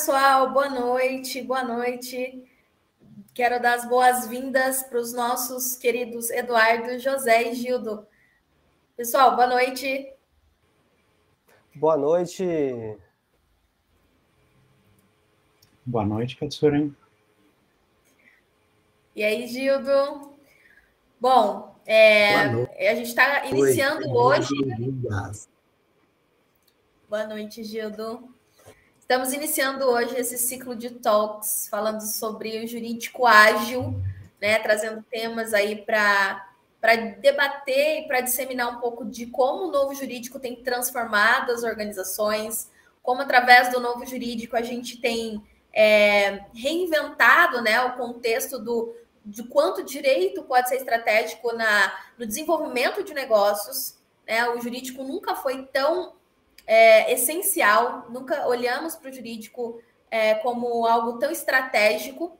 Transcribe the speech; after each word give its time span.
Olá, 0.00 0.46
pessoal, 0.46 0.50
boa 0.50 0.70
noite, 0.70 1.42
boa 1.42 1.62
noite. 1.62 2.50
Quero 3.34 3.60
dar 3.60 3.74
as 3.74 3.86
boas-vindas 3.86 4.82
para 4.84 4.98
os 4.98 5.12
nossos 5.12 5.76
queridos 5.76 6.30
Eduardo, 6.30 6.98
José 6.98 7.50
e 7.50 7.54
Gildo. 7.54 8.06
Pessoal, 8.96 9.36
boa 9.36 9.46
noite. 9.46 10.10
Boa 11.74 11.98
noite. 11.98 12.46
Boa 15.84 16.06
noite, 16.06 16.36
Katsuren. 16.38 16.96
E 19.14 19.22
aí, 19.22 19.46
Gildo? 19.48 20.32
Bom, 21.20 21.76
é, 21.84 22.44
a 22.88 22.94
gente 22.94 23.08
está 23.08 23.44
iniciando 23.44 24.10
hoje. 24.10 24.48
Boa 27.06 27.26
noite, 27.26 27.62
Gildo. 27.62 28.39
Estamos 29.10 29.32
iniciando 29.32 29.86
hoje 29.86 30.16
esse 30.16 30.38
ciclo 30.38 30.76
de 30.76 30.88
talks 30.88 31.66
falando 31.68 32.00
sobre 32.02 32.64
o 32.64 32.68
jurídico 32.68 33.26
ágil, 33.26 34.00
né, 34.40 34.56
trazendo 34.60 35.04
temas 35.10 35.52
aí 35.52 35.84
para 35.84 36.48
para 36.80 36.94
debater 36.94 38.02
e 38.02 38.06
para 38.06 38.20
disseminar 38.20 38.68
um 38.68 38.78
pouco 38.78 39.04
de 39.04 39.26
como 39.26 39.64
o 39.64 39.72
novo 39.72 39.96
jurídico 39.96 40.38
tem 40.38 40.62
transformado 40.62 41.50
as 41.50 41.64
organizações, 41.64 42.70
como 43.02 43.22
através 43.22 43.72
do 43.72 43.80
novo 43.80 44.06
jurídico 44.06 44.54
a 44.54 44.62
gente 44.62 45.00
tem 45.00 45.42
é, 45.72 46.44
reinventado 46.54 47.60
né, 47.62 47.82
o 47.82 47.96
contexto 47.96 48.60
do, 48.60 48.94
de 49.26 49.42
quanto 49.42 49.82
direito 49.82 50.44
pode 50.44 50.68
ser 50.68 50.76
estratégico 50.76 51.52
na, 51.52 51.98
no 52.16 52.24
desenvolvimento 52.24 53.02
de 53.02 53.12
negócios. 53.12 53.96
Né? 54.24 54.48
O 54.50 54.60
jurídico 54.60 55.02
nunca 55.02 55.34
foi 55.34 55.64
tão 55.64 56.12
é, 56.66 57.12
essencial, 57.12 58.06
nunca 58.10 58.46
olhamos 58.46 58.96
para 58.96 59.10
o 59.10 59.12
jurídico 59.12 59.80
é, 60.10 60.34
como 60.36 60.86
algo 60.86 61.18
tão 61.18 61.30
estratégico. 61.30 62.38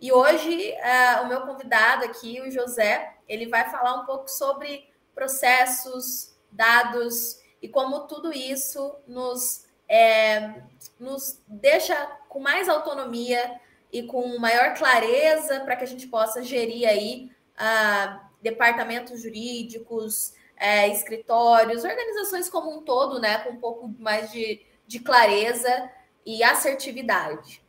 E 0.00 0.12
hoje, 0.12 0.72
é, 0.72 1.20
o 1.20 1.28
meu 1.28 1.40
convidado 1.42 2.04
aqui, 2.04 2.40
o 2.40 2.50
José, 2.50 3.14
ele 3.28 3.46
vai 3.46 3.68
falar 3.70 3.94
um 3.94 4.06
pouco 4.06 4.28
sobre 4.28 4.88
processos, 5.14 6.36
dados 6.50 7.40
e 7.60 7.68
como 7.68 8.06
tudo 8.06 8.32
isso 8.32 8.94
nos, 9.06 9.66
é, 9.88 10.62
nos 10.98 11.40
deixa 11.46 11.94
com 12.28 12.38
mais 12.40 12.68
autonomia 12.68 13.60
e 13.92 14.02
com 14.04 14.38
maior 14.38 14.74
clareza 14.74 15.60
para 15.60 15.76
que 15.76 15.84
a 15.84 15.86
gente 15.86 16.06
possa 16.06 16.42
gerir 16.42 16.88
aí 16.88 17.30
uh, 17.56 18.20
departamentos 18.42 19.22
jurídicos, 19.22 20.34
é, 20.58 20.88
escritórios, 20.88 21.84
organizações 21.84 22.48
como 22.48 22.76
um 22.76 22.82
todo, 22.82 23.20
né, 23.20 23.38
com 23.38 23.50
um 23.50 23.60
pouco 23.60 23.88
mais 23.98 24.30
de, 24.32 24.60
de 24.86 24.98
clareza 25.00 25.90
e 26.26 26.42
assertividade. 26.42 27.62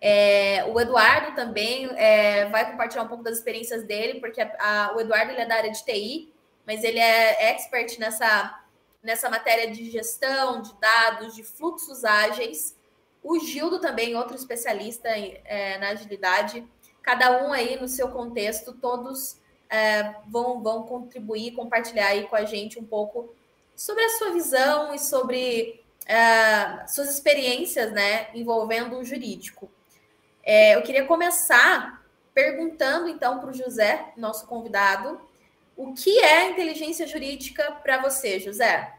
É, 0.00 0.64
o 0.66 0.78
Eduardo 0.78 1.34
também 1.34 1.88
é, 1.96 2.46
vai 2.50 2.70
compartilhar 2.70 3.04
um 3.04 3.08
pouco 3.08 3.24
das 3.24 3.38
experiências 3.38 3.84
dele, 3.84 4.20
porque 4.20 4.40
a, 4.40 4.52
a, 4.58 4.94
o 4.94 5.00
Eduardo 5.00 5.32
ele 5.32 5.40
é 5.40 5.46
da 5.46 5.56
área 5.56 5.70
de 5.70 5.82
TI, 5.82 6.32
mas 6.66 6.84
ele 6.84 6.98
é 6.98 7.50
expert 7.50 7.98
nessa, 7.98 8.62
nessa 9.02 9.30
matéria 9.30 9.70
de 9.70 9.90
gestão 9.90 10.60
de 10.60 10.74
dados, 10.78 11.34
de 11.34 11.42
fluxos 11.42 12.04
ágeis. 12.04 12.76
O 13.22 13.38
Gildo 13.38 13.80
também, 13.80 14.14
outro 14.14 14.36
especialista 14.36 15.08
é, 15.08 15.78
na 15.78 15.88
agilidade. 15.88 16.66
Cada 17.02 17.42
um 17.44 17.52
aí 17.52 17.80
no 17.80 17.88
seu 17.88 18.08
contexto, 18.08 18.74
todos 18.74 19.40
é, 19.70 20.14
vão, 20.28 20.62
vão 20.62 20.84
contribuir, 20.84 21.52
compartilhar 21.52 22.08
aí 22.08 22.26
com 22.26 22.36
a 22.36 22.44
gente 22.44 22.78
um 22.78 22.84
pouco 22.84 23.34
sobre 23.76 24.04
a 24.04 24.10
sua 24.10 24.30
visão 24.30 24.94
e 24.94 24.98
sobre 24.98 25.82
é, 26.06 26.86
suas 26.86 27.10
experiências, 27.10 27.92
né, 27.92 28.28
envolvendo 28.34 28.98
o 28.98 29.04
jurídico. 29.04 29.70
É, 30.42 30.76
eu 30.76 30.82
queria 30.82 31.04
começar 31.04 32.04
perguntando 32.32 33.08
então 33.08 33.38
para 33.38 33.50
o 33.50 33.54
José, 33.54 34.12
nosso 34.16 34.46
convidado, 34.46 35.20
o 35.76 35.92
que 35.92 36.18
é 36.18 36.50
inteligência 36.50 37.06
jurídica 37.06 37.72
para 37.82 38.00
você, 38.00 38.38
José? 38.38 38.94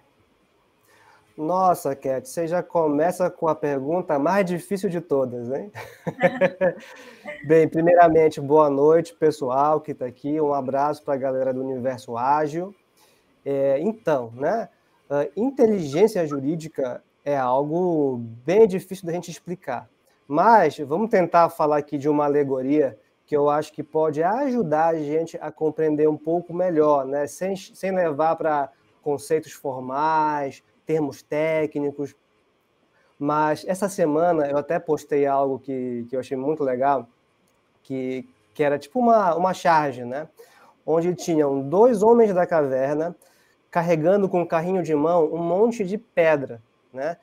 Nossa, 1.37 1.93
Cat, 1.93 2.29
você 2.29 2.47
já 2.47 2.63
começa 2.63 3.29
com 3.29 3.49
a 3.49 3.55
pergunta 3.55 4.17
mais 4.17 4.45
difícil 4.45 4.89
de 4.89 5.01
todas, 5.01 5.51
hein? 5.51 5.69
Bem, 7.45 7.67
primeiramente, 7.67 8.39
boa 8.39 8.69
noite, 8.69 9.13
pessoal 9.13 9.81
que 9.81 9.91
está 9.91 10.05
aqui. 10.05 10.39
Um 10.39 10.53
abraço 10.53 11.03
para 11.03 11.15
a 11.15 11.17
galera 11.17 11.53
do 11.53 11.61
Universo 11.61 12.15
Ágil. 12.15 12.73
É, 13.43 13.77
então, 13.81 14.31
né? 14.33 14.69
inteligência 15.35 16.25
jurídica 16.25 17.03
é 17.25 17.37
algo 17.37 18.17
bem 18.45 18.65
difícil 18.65 19.05
da 19.05 19.11
gente 19.11 19.29
explicar. 19.29 19.89
Mas 20.25 20.77
vamos 20.79 21.09
tentar 21.09 21.49
falar 21.49 21.77
aqui 21.77 21.97
de 21.97 22.07
uma 22.07 22.23
alegoria 22.23 22.97
que 23.25 23.35
eu 23.35 23.49
acho 23.49 23.73
que 23.73 23.83
pode 23.83 24.23
ajudar 24.23 24.87
a 24.87 24.99
gente 24.99 25.37
a 25.41 25.51
compreender 25.51 26.07
um 26.07 26.17
pouco 26.17 26.53
melhor, 26.53 27.05
né? 27.05 27.27
Sem, 27.27 27.57
sem 27.57 27.91
levar 27.91 28.37
para 28.37 28.71
conceitos 29.03 29.51
formais, 29.51 30.63
termos 30.85 31.21
técnicos. 31.21 32.15
Mas 33.17 33.65
essa 33.67 33.87
semana 33.87 34.47
eu 34.47 34.57
até 34.57 34.77
postei 34.77 35.25
algo 35.25 35.59
que, 35.59 36.05
que 36.09 36.15
eu 36.15 36.19
achei 36.19 36.37
muito 36.37 36.63
legal, 36.63 37.07
que, 37.81 38.27
que 38.53 38.63
era 38.63 38.77
tipo 38.77 38.99
uma, 38.99 39.35
uma 39.35 39.53
charge, 39.53 40.03
né? 40.03 40.27
Onde 40.85 41.15
tinham 41.15 41.61
dois 41.61 42.03
homens 42.03 42.33
da 42.33 42.45
caverna 42.45 43.15
carregando 43.71 44.29
com 44.29 44.41
um 44.41 44.45
carrinho 44.45 44.83
de 44.83 44.93
mão 44.93 45.25
um 45.33 45.37
monte 45.37 45.83
de 45.83 45.97
pedra, 45.97 46.61
né? 46.93 47.17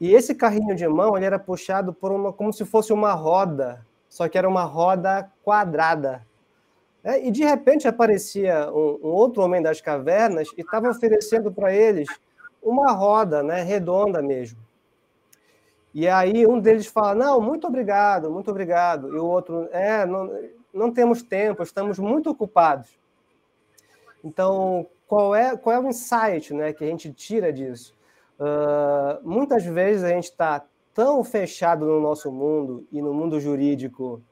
E 0.00 0.14
esse 0.14 0.34
carrinho 0.34 0.74
de 0.74 0.88
mão 0.88 1.16
ele 1.16 1.26
era 1.26 1.38
puxado 1.38 1.92
por 1.92 2.10
uma 2.10 2.32
como 2.32 2.52
se 2.52 2.64
fosse 2.64 2.92
uma 2.92 3.12
roda, 3.12 3.84
só 4.08 4.28
que 4.28 4.38
era 4.38 4.48
uma 4.48 4.64
roda 4.64 5.30
quadrada. 5.44 6.26
Né? 7.02 7.26
E 7.26 7.30
de 7.30 7.44
repente 7.44 7.86
aparecia 7.86 8.70
um, 8.72 8.98
um 9.02 9.08
outro 9.08 9.42
homem 9.42 9.62
das 9.62 9.80
cavernas 9.80 10.48
e 10.56 10.62
estava 10.62 10.88
oferecendo 10.88 11.52
para 11.52 11.74
eles 11.74 12.08
uma 12.62 12.92
roda, 12.92 13.42
né, 13.42 13.62
redonda 13.62 14.20
mesmo. 14.20 14.58
E 15.92 16.06
aí 16.08 16.46
um 16.46 16.60
deles 16.60 16.86
fala: 16.86 17.14
Não, 17.14 17.40
muito 17.40 17.66
obrigado, 17.66 18.30
muito 18.30 18.50
obrigado. 18.50 19.14
E 19.14 19.18
o 19.18 19.26
outro: 19.26 19.68
É, 19.72 20.06
não, 20.06 20.30
não 20.72 20.92
temos 20.92 21.22
tempo, 21.22 21.62
estamos 21.62 21.98
muito 21.98 22.30
ocupados. 22.30 22.98
Então, 24.22 24.86
qual 25.06 25.34
é, 25.34 25.56
qual 25.56 25.74
é 25.74 25.80
o 25.80 25.88
insight 25.88 26.54
né, 26.54 26.72
que 26.72 26.84
a 26.84 26.86
gente 26.86 27.12
tira 27.12 27.52
disso? 27.52 27.94
Uh, 28.38 29.28
muitas 29.28 29.64
vezes 29.64 30.04
a 30.04 30.10
gente 30.10 30.24
está 30.24 30.64
tão 30.94 31.24
fechado 31.24 31.84
no 31.84 32.00
nosso 32.00 32.30
mundo 32.30 32.86
e 32.92 33.02
no 33.02 33.12
mundo 33.12 33.40
jurídico, 33.40 34.22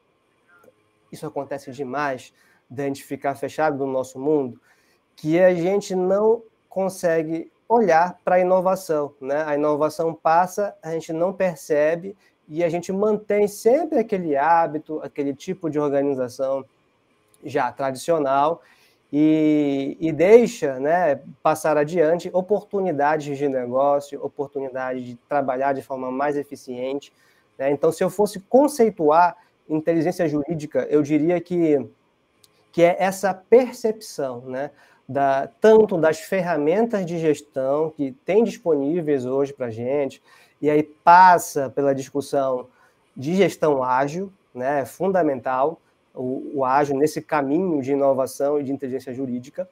isso 1.11 1.27
acontece 1.27 1.71
demais, 1.73 2.33
da 2.69 2.85
gente 2.85 3.03
ficar 3.03 3.35
fechado 3.35 3.79
no 3.79 3.91
nosso 3.91 4.19
mundo, 4.19 4.61
que 5.17 5.41
a 5.41 5.55
gente 5.55 5.95
não 5.95 6.43
consegue 6.69 7.51
olhar 7.69 8.19
para 8.25 8.37
a 8.37 8.41
inovação. 8.41 9.15
Né? 9.21 9.45
A 9.45 9.55
inovação 9.55 10.15
passa, 10.15 10.75
a 10.83 10.91
gente 10.93 11.13
não 11.13 11.33
percebe 11.33 12.17
e 12.49 12.65
a 12.65 12.69
gente 12.69 12.93
mantém 12.93 13.47
sempre 13.47 13.99
aquele 13.99 14.37
hábito, 14.37 15.01
aquele 15.03 15.35
tipo 15.35 15.69
de 15.69 15.79
organização 15.79 16.65
já 17.45 17.71
tradicional 17.71 18.63
e, 19.13 19.97
e 20.01 20.13
deixa 20.13 20.79
né, 20.81 21.21
passar 21.43 21.77
adiante 21.77 22.31
oportunidades 22.33 23.37
de 23.37 23.49
negócio, 23.49 24.23
oportunidade 24.25 25.05
de 25.05 25.15
trabalhar 25.29 25.73
de 25.75 25.83
forma 25.83 26.11
mais 26.11 26.37
eficiente. 26.37 27.13
Né? 27.59 27.71
Então, 27.71 27.93
se 27.93 28.03
eu 28.03 28.11
fosse 28.11 28.41
conceituar 28.41 29.37
inteligência 29.69 30.27
jurídica, 30.27 30.87
eu 30.91 31.03
diria 31.03 31.41
que, 31.41 31.87
que 32.73 32.83
é 32.83 32.97
essa 32.99 33.35
percepção, 33.35 34.41
né? 34.43 34.71
Da, 35.09 35.49
tanto 35.61 35.97
das 35.97 36.21
ferramentas 36.21 37.07
de 37.07 37.19
gestão 37.19 37.91
que 37.91 38.13
tem 38.25 38.45
disponíveis 38.45 39.25
hoje 39.25 39.53
para 39.53 39.67
a 39.67 39.71
gente, 39.71 40.23
e 40.61 40.69
aí 40.69 40.83
passa 40.83 41.71
pela 41.71 41.95
discussão 41.95 42.67
de 43.17 43.35
gestão 43.35 43.83
ágil, 43.83 44.31
né, 44.55 44.81
é 44.81 44.85
fundamental 44.85 45.81
o, 46.15 46.59
o 46.59 46.65
ágil 46.65 46.97
nesse 46.97 47.23
caminho 47.23 47.81
de 47.81 47.93
inovação 47.93 48.61
e 48.61 48.65
de 48.65 48.73
inteligência 48.73 49.15
jurídica, 49.15 49.69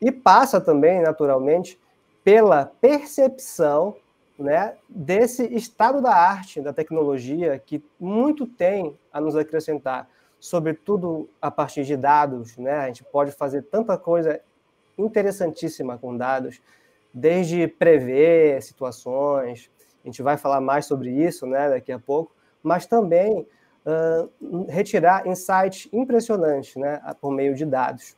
e 0.00 0.12
passa 0.12 0.60
também, 0.60 1.00
naturalmente, 1.00 1.80
pela 2.22 2.66
percepção 2.66 3.96
né, 4.38 4.74
desse 4.88 5.44
estado 5.54 6.02
da 6.02 6.14
arte, 6.14 6.60
da 6.60 6.72
tecnologia, 6.72 7.58
que 7.64 7.82
muito 7.98 8.46
tem 8.46 8.94
a 9.10 9.20
nos 9.20 9.34
acrescentar 9.34 10.08
sobretudo 10.38 11.28
a 11.40 11.50
partir 11.50 11.84
de 11.84 11.96
dados, 11.96 12.56
né? 12.56 12.78
A 12.78 12.86
gente 12.86 13.04
pode 13.04 13.32
fazer 13.32 13.62
tanta 13.62 13.96
coisa 13.96 14.40
interessantíssima 14.98 15.98
com 15.98 16.16
dados, 16.16 16.60
desde 17.12 17.66
prever 17.66 18.62
situações, 18.62 19.70
a 20.04 20.06
gente 20.06 20.22
vai 20.22 20.36
falar 20.36 20.60
mais 20.60 20.86
sobre 20.86 21.10
isso, 21.10 21.46
né, 21.46 21.68
daqui 21.68 21.90
a 21.90 21.98
pouco, 21.98 22.32
mas 22.62 22.86
também 22.86 23.46
uh, 23.84 24.66
retirar 24.68 25.26
insights 25.26 25.88
impressionantes, 25.92 26.76
né, 26.76 27.00
por 27.20 27.32
meio 27.32 27.54
de 27.54 27.64
dados. 27.64 28.16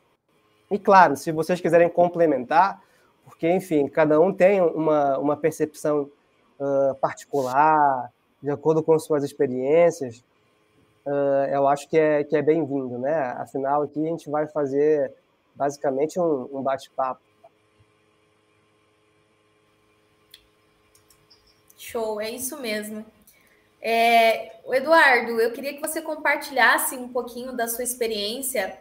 E 0.69 0.77
claro, 0.77 1.15
se 1.15 1.31
vocês 1.31 1.59
quiserem 1.59 1.89
complementar, 1.89 2.81
porque 3.23 3.51
enfim, 3.51 3.87
cada 3.87 4.19
um 4.19 4.31
tem 4.31 4.61
uma, 4.61 5.17
uma 5.17 5.37
percepção 5.37 6.11
uh, 6.59 6.93
particular, 6.95 8.11
de 8.41 8.51
acordo 8.51 8.83
com 8.83 8.97
suas 8.99 9.23
experiências, 9.23 10.23
uh, 11.05 11.45
eu 11.51 11.67
acho 11.67 11.87
que 11.89 11.97
é, 11.97 12.23
que 12.23 12.35
é 12.35 12.41
bem-vindo, 12.41 12.97
né? 12.97 13.15
Afinal, 13.37 13.83
aqui 13.83 13.99
a 14.05 14.09
gente 14.09 14.29
vai 14.29 14.47
fazer 14.47 15.13
basicamente 15.55 16.19
um, 16.19 16.49
um 16.51 16.61
bate-papo. 16.61 17.21
Show, 21.77 22.21
é 22.21 22.29
isso 22.29 22.59
mesmo. 22.59 23.05
É, 23.81 24.59
Eduardo, 24.75 25.39
eu 25.39 25.51
queria 25.51 25.73
que 25.73 25.81
você 25.81 26.01
compartilhasse 26.01 26.95
um 26.95 27.07
pouquinho 27.07 27.53
da 27.53 27.67
sua 27.67 27.83
experiência 27.83 28.77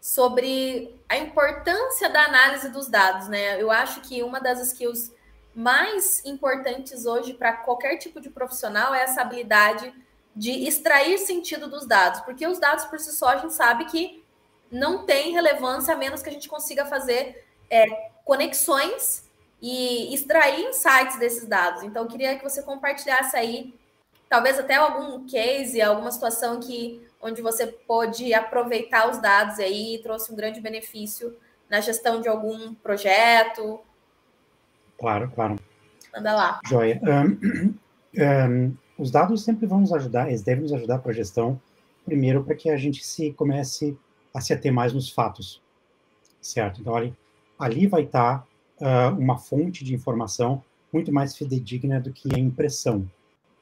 sobre 0.00 0.94
a 1.08 1.16
importância 1.16 2.08
da 2.08 2.24
análise 2.24 2.70
dos 2.70 2.88
dados, 2.88 3.28
né? 3.28 3.60
Eu 3.60 3.70
acho 3.70 4.00
que 4.00 4.22
uma 4.22 4.40
das 4.40 4.60
skills 4.60 5.12
mais 5.54 6.24
importantes 6.24 7.04
hoje 7.04 7.34
para 7.34 7.52
qualquer 7.52 7.96
tipo 7.96 8.20
de 8.20 8.30
profissional 8.30 8.94
é 8.94 9.02
essa 9.02 9.22
habilidade 9.22 9.92
de 10.38 10.68
extrair 10.68 11.18
sentido 11.18 11.68
dos 11.68 11.84
dados, 11.84 12.20
porque 12.20 12.46
os 12.46 12.60
dados 12.60 12.84
por 12.84 13.00
si 13.00 13.10
só 13.12 13.30
a 13.30 13.36
gente 13.38 13.52
sabe 13.52 13.86
que 13.86 14.22
não 14.70 15.04
tem 15.04 15.32
relevância 15.32 15.94
a 15.94 15.96
menos 15.96 16.22
que 16.22 16.28
a 16.28 16.32
gente 16.32 16.48
consiga 16.48 16.86
fazer 16.86 17.44
é, 17.68 18.10
conexões 18.24 19.28
e 19.60 20.14
extrair 20.14 20.68
insights 20.68 21.18
desses 21.18 21.44
dados. 21.44 21.82
Então, 21.82 22.04
eu 22.04 22.08
queria 22.08 22.36
que 22.38 22.44
você 22.44 22.62
compartilhasse 22.62 23.36
aí, 23.36 23.74
talvez 24.28 24.58
até 24.60 24.76
algum 24.76 25.26
case, 25.26 25.82
alguma 25.82 26.12
situação 26.12 26.60
que 26.60 27.04
onde 27.20 27.42
você 27.42 27.66
pôde 27.66 28.32
aproveitar 28.32 29.10
os 29.10 29.18
dados 29.18 29.58
aí 29.58 29.96
e 29.96 30.02
trouxe 30.02 30.32
um 30.32 30.36
grande 30.36 30.60
benefício 30.60 31.36
na 31.68 31.80
gestão 31.80 32.20
de 32.20 32.28
algum 32.28 32.74
projeto. 32.74 33.80
Claro, 34.96 35.28
claro. 35.34 35.56
Manda 36.14 36.36
lá. 36.36 36.60
Joia. 36.64 37.00
Um, 37.02 37.74
um, 38.22 38.76
os 38.98 39.10
dados 39.10 39.44
sempre 39.44 39.66
vão 39.66 39.80
nos 39.80 39.92
ajudar, 39.92 40.28
eles 40.28 40.42
devem 40.42 40.62
nos 40.62 40.72
ajudar 40.72 40.98
para 40.98 41.12
a 41.12 41.14
gestão, 41.14 41.60
primeiro 42.04 42.42
para 42.42 42.54
que 42.54 42.68
a 42.68 42.76
gente 42.76 43.04
se 43.04 43.32
comece 43.32 43.96
a 44.34 44.40
se 44.40 44.52
ater 44.52 44.72
mais 44.72 44.92
nos 44.92 45.08
fatos, 45.08 45.62
certo? 46.40 46.80
Então, 46.80 46.94
ali, 46.94 47.14
ali 47.58 47.86
vai 47.86 48.02
estar 48.02 48.46
tá, 48.78 49.12
uh, 49.12 49.18
uma 49.18 49.38
fonte 49.38 49.84
de 49.84 49.94
informação 49.94 50.62
muito 50.92 51.12
mais 51.12 51.36
fidedigna 51.36 52.00
do 52.00 52.12
que 52.12 52.34
a 52.34 52.38
impressão. 52.38 53.08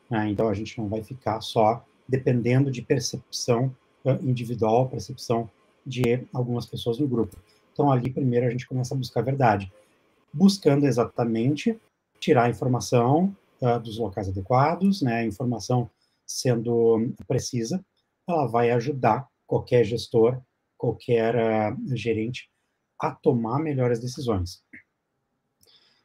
Né? 0.08 0.30
Então, 0.30 0.48
a 0.48 0.54
gente 0.54 0.78
não 0.78 0.88
vai 0.88 1.02
ficar 1.02 1.40
só 1.40 1.84
dependendo 2.08 2.70
de 2.70 2.82
percepção 2.82 3.74
uh, 4.04 4.12
individual, 4.22 4.88
percepção 4.88 5.50
de 5.84 6.26
algumas 6.32 6.66
pessoas 6.66 6.98
no 6.98 7.06
grupo. 7.06 7.36
Então, 7.72 7.90
ali, 7.92 8.10
primeiro, 8.10 8.46
a 8.46 8.50
gente 8.50 8.66
começa 8.66 8.94
a 8.94 8.96
buscar 8.96 9.20
a 9.20 9.24
verdade, 9.24 9.70
buscando 10.32 10.86
exatamente 10.86 11.78
tirar 12.18 12.44
a 12.44 12.50
informação 12.50 13.34
uh, 13.61 13.81
dos 13.81 13.99
locais 13.99 14.29
adequados, 14.29 15.03
né, 15.03 15.20
a 15.20 15.25
informação 15.25 15.91
sendo 16.26 17.12
precisa, 17.26 17.85
ela 18.26 18.47
vai 18.47 18.70
ajudar 18.70 19.29
qualquer 19.47 19.85
gestor, 19.85 20.41
qualquer 20.76 21.35
uh, 21.37 21.97
gerente 21.97 22.50
a 23.00 23.11
tomar 23.11 23.58
melhores 23.58 24.00
decisões. 24.00 24.62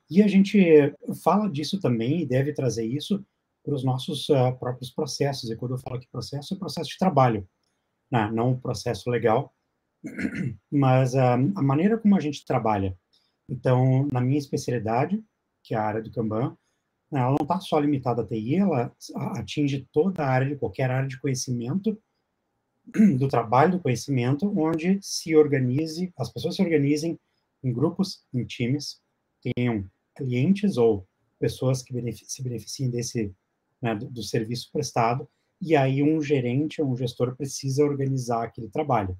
E 0.10 0.22
a 0.22 0.28
gente 0.28 0.94
fala 1.24 1.50
disso 1.50 1.80
também 1.80 2.22
e 2.22 2.26
deve 2.26 2.54
trazer 2.54 2.86
isso 2.86 3.26
para 3.64 3.74
os 3.74 3.84
nossos 3.84 4.28
uh, 4.30 4.54
próprios 4.60 4.92
processos. 4.92 5.50
E 5.50 5.56
quando 5.56 5.76
eu 5.76 5.78
falo 5.78 6.00
que 6.00 6.08
processo, 6.10 6.54
é 6.54 6.58
processo 6.58 6.90
de 6.90 6.98
trabalho, 6.98 7.48
né? 8.12 8.30
não 8.32 8.52
um 8.52 8.60
processo 8.60 9.10
legal, 9.10 9.54
mas 10.70 11.14
uh, 11.14 11.40
a 11.56 11.62
maneira 11.62 11.98
como 11.98 12.16
a 12.16 12.20
gente 12.20 12.46
trabalha. 12.46 12.98
Então, 13.48 14.08
na 14.12 14.22
minha 14.22 14.38
especialidade, 14.38 15.24
que 15.64 15.74
é 15.74 15.78
a 15.78 15.84
área 15.84 16.02
do 16.02 16.12
Kanban, 16.12 16.58
ela 17.12 17.32
não 17.32 17.44
está 17.44 17.60
só 17.60 17.78
limitada 17.80 18.22
à 18.22 18.26
TI, 18.26 18.56
ela 18.56 18.96
atinge 19.36 19.88
toda 19.92 20.24
a 20.24 20.30
área, 20.30 20.58
qualquer 20.58 20.90
área 20.90 21.08
de 21.08 21.20
conhecimento, 21.20 21.98
do 23.20 23.28
trabalho 23.28 23.74
do 23.74 23.80
conhecimento, 23.80 24.52
onde 24.58 25.00
se 25.02 25.36
organize, 25.36 26.12
as 26.18 26.32
pessoas 26.32 26.56
se 26.56 26.62
organizem 26.62 27.20
em 27.64 27.72
grupos, 27.72 28.24
em 28.34 28.46
times, 28.46 29.02
tenham 29.56 29.86
clientes 30.16 30.78
ou 30.78 31.08
pessoas 31.40 31.82
que 31.82 31.94
se 32.28 32.44
beneficiem 32.44 32.90
desse 32.90 33.34
né, 33.82 33.96
do, 33.96 34.10
do, 34.10 34.24
serviço 34.24 34.72
prestado, 34.72 35.28
e 35.60 35.76
aí 35.76 36.02
um 36.02 36.22
gerente 36.22 36.82
ou 36.82 36.92
um 36.92 36.96
gestor 36.96 37.36
precisa 37.36 37.84
organizar 37.84 38.44
aquele 38.44 38.70
trabalho. 38.70 39.18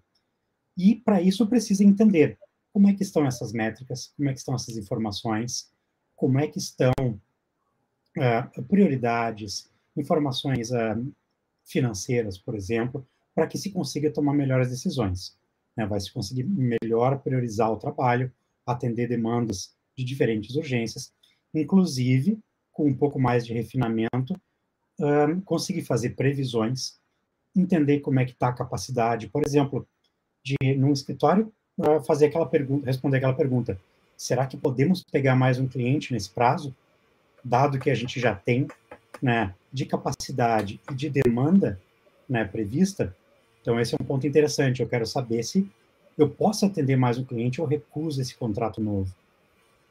E 0.78 0.96
para 0.96 1.22
isso 1.22 1.48
precisa 1.48 1.84
entender 1.84 2.38
como 2.72 2.88
é 2.88 2.94
que 2.94 3.04
estão 3.04 3.26
essas 3.26 3.52
métricas, 3.52 4.14
como 4.16 4.30
é 4.30 4.34
que 4.34 4.40
estão 4.40 4.56
essas 4.56 4.78
informações, 4.78 5.72
como 6.16 6.40
é 6.40 6.48
que 6.48 6.58
estão 6.58 6.94
uh, 8.18 8.64
prioridades, 8.64 9.70
informações 9.96 10.72
uh, 10.72 11.12
financeiras, 11.66 12.38
por 12.38 12.56
exemplo, 12.56 13.06
para 13.34 13.48
que 13.48 13.58
se 13.58 13.72
consiga 13.72 14.12
tomar 14.12 14.34
melhores 14.34 14.70
decisões. 14.70 15.38
Né? 15.76 15.86
Vai 15.86 16.00
se 16.00 16.12
conseguir 16.12 16.44
melhor 16.44 17.20
priorizar 17.20 17.72
o 17.72 17.78
trabalho, 17.78 18.32
atender 18.66 19.08
demandas 19.08 19.74
de 19.98 20.04
diferentes 20.04 20.56
urgências, 20.56 21.14
inclusive 21.54 22.40
com 22.72 22.88
um 22.88 22.94
pouco 22.94 23.20
mais 23.20 23.46
de 23.46 23.54
refinamento, 23.54 24.34
uh, 25.00 25.42
conseguir 25.46 25.84
fazer 25.84 26.12
previsões, 26.12 27.00
entender 27.56 28.00
como 28.00 28.20
é 28.20 28.26
que 28.26 28.32
está 28.32 28.50
a 28.50 28.54
capacidade, 28.54 29.28
por 29.28 29.46
exemplo, 29.46 29.88
de 30.44 30.56
num 30.76 30.92
escritório 30.92 31.52
uh, 31.78 32.02
fazer 32.02 32.28
aquela 32.28 32.46
pergunta, 32.46 32.86
responder 32.86 33.18
aquela 33.18 33.34
pergunta: 33.34 33.80
será 34.16 34.48
que 34.48 34.58
podemos 34.58 35.04
pegar 35.04 35.36
mais 35.36 35.60
um 35.60 35.68
cliente 35.68 36.14
nesse 36.14 36.30
prazo, 36.30 36.76
dado 37.44 37.80
que 37.80 37.90
a 37.90 37.96
gente 37.96 38.20
já 38.20 38.36
tem, 38.36 38.68
né, 39.22 39.54
de 39.72 39.86
capacidade 39.86 40.80
e 40.90 40.94
de 40.94 41.10
demanda, 41.10 41.80
né, 42.28 42.46
prevista? 42.46 43.16
Então 43.62 43.80
esse 43.80 43.94
é 43.94 43.98
um 44.02 44.06
ponto 44.06 44.26
interessante. 44.26 44.82
Eu 44.82 44.90
quero 44.90 45.06
saber 45.06 45.44
se 45.44 45.70
eu 46.18 46.30
posso 46.30 46.66
atender 46.66 46.96
mais 46.96 47.18
um 47.18 47.24
cliente 47.24 47.62
ou 47.62 47.68
recuso 47.68 48.22
esse 48.22 48.36
contrato 48.36 48.82
novo, 48.82 49.14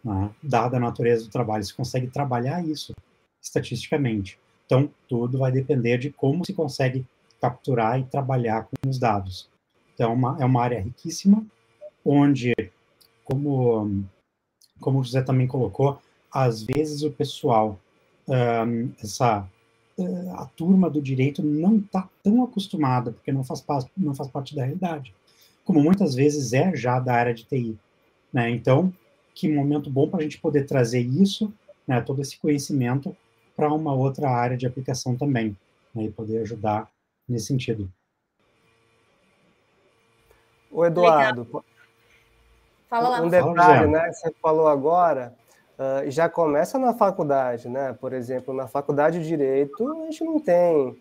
né, 0.04 0.30
dada 0.42 0.76
a 0.76 0.80
natureza 0.80 1.24
do 1.24 1.30
trabalho. 1.30 1.64
Se 1.64 1.74
consegue 1.74 2.08
trabalhar 2.08 2.66
isso 2.66 2.92
estatisticamente. 3.40 4.38
Então, 4.66 4.88
tudo 5.08 5.38
vai 5.38 5.50
depender 5.50 5.98
de 5.98 6.10
como 6.10 6.44
se 6.44 6.52
consegue 6.52 7.04
capturar 7.40 7.98
e 7.98 8.04
trabalhar 8.04 8.64
com 8.64 8.88
os 8.88 8.98
dados. 8.98 9.48
Então, 9.94 10.12
é 10.12 10.14
uma, 10.14 10.36
é 10.40 10.44
uma 10.44 10.62
área 10.62 10.80
riquíssima, 10.80 11.44
onde, 12.04 12.54
como, 13.24 14.04
como 14.78 15.00
o 15.00 15.04
José 15.04 15.22
também 15.22 15.46
colocou, 15.46 16.00
às 16.32 16.62
vezes 16.62 17.02
o 17.02 17.10
pessoal, 17.10 17.78
um, 18.28 18.90
essa, 19.02 19.48
a 20.36 20.46
turma 20.56 20.88
do 20.88 21.00
direito 21.00 21.42
não 21.42 21.78
está 21.78 22.08
tão 22.22 22.42
acostumada, 22.42 23.12
porque 23.12 23.32
não 23.32 23.44
faz, 23.44 23.64
não 23.96 24.14
faz 24.14 24.30
parte 24.30 24.54
da 24.54 24.64
realidade, 24.64 25.14
como 25.64 25.82
muitas 25.82 26.14
vezes 26.14 26.52
é 26.52 26.74
já 26.74 26.98
da 26.98 27.14
área 27.14 27.34
de 27.34 27.44
TI. 27.44 27.78
Né? 28.32 28.50
Então, 28.50 28.92
que 29.34 29.48
momento 29.48 29.90
bom 29.90 30.08
para 30.08 30.20
a 30.20 30.22
gente 30.22 30.38
poder 30.38 30.66
trazer 30.66 31.00
isso, 31.00 31.52
né, 31.86 32.00
todo 32.00 32.20
esse 32.20 32.38
conhecimento 32.38 33.16
para 33.56 33.72
uma 33.72 33.92
outra 33.92 34.30
área 34.30 34.56
de 34.56 34.66
aplicação 34.66 35.16
também, 35.16 35.56
né, 35.94 36.04
e 36.04 36.10
poder 36.10 36.42
ajudar 36.42 36.90
nesse 37.28 37.46
sentido. 37.46 37.90
O 40.70 40.84
Eduardo, 40.84 41.64
Fala 42.88 43.08
lá. 43.08 43.22
um 43.22 43.28
detalhe, 43.28 43.88
né, 43.88 44.08
que 44.08 44.14
você 44.14 44.32
falou 44.40 44.68
agora, 44.68 45.34
uh, 45.80 46.10
já 46.10 46.28
começa 46.28 46.78
na 46.78 46.92
faculdade, 46.92 47.68
né? 47.68 47.96
Por 47.98 48.12
exemplo, 48.12 48.52
na 48.52 48.68
faculdade 48.68 49.20
de 49.20 49.26
Direito, 49.26 49.90
a 50.02 50.04
gente 50.04 50.22
não 50.22 50.38
tem, 50.38 50.96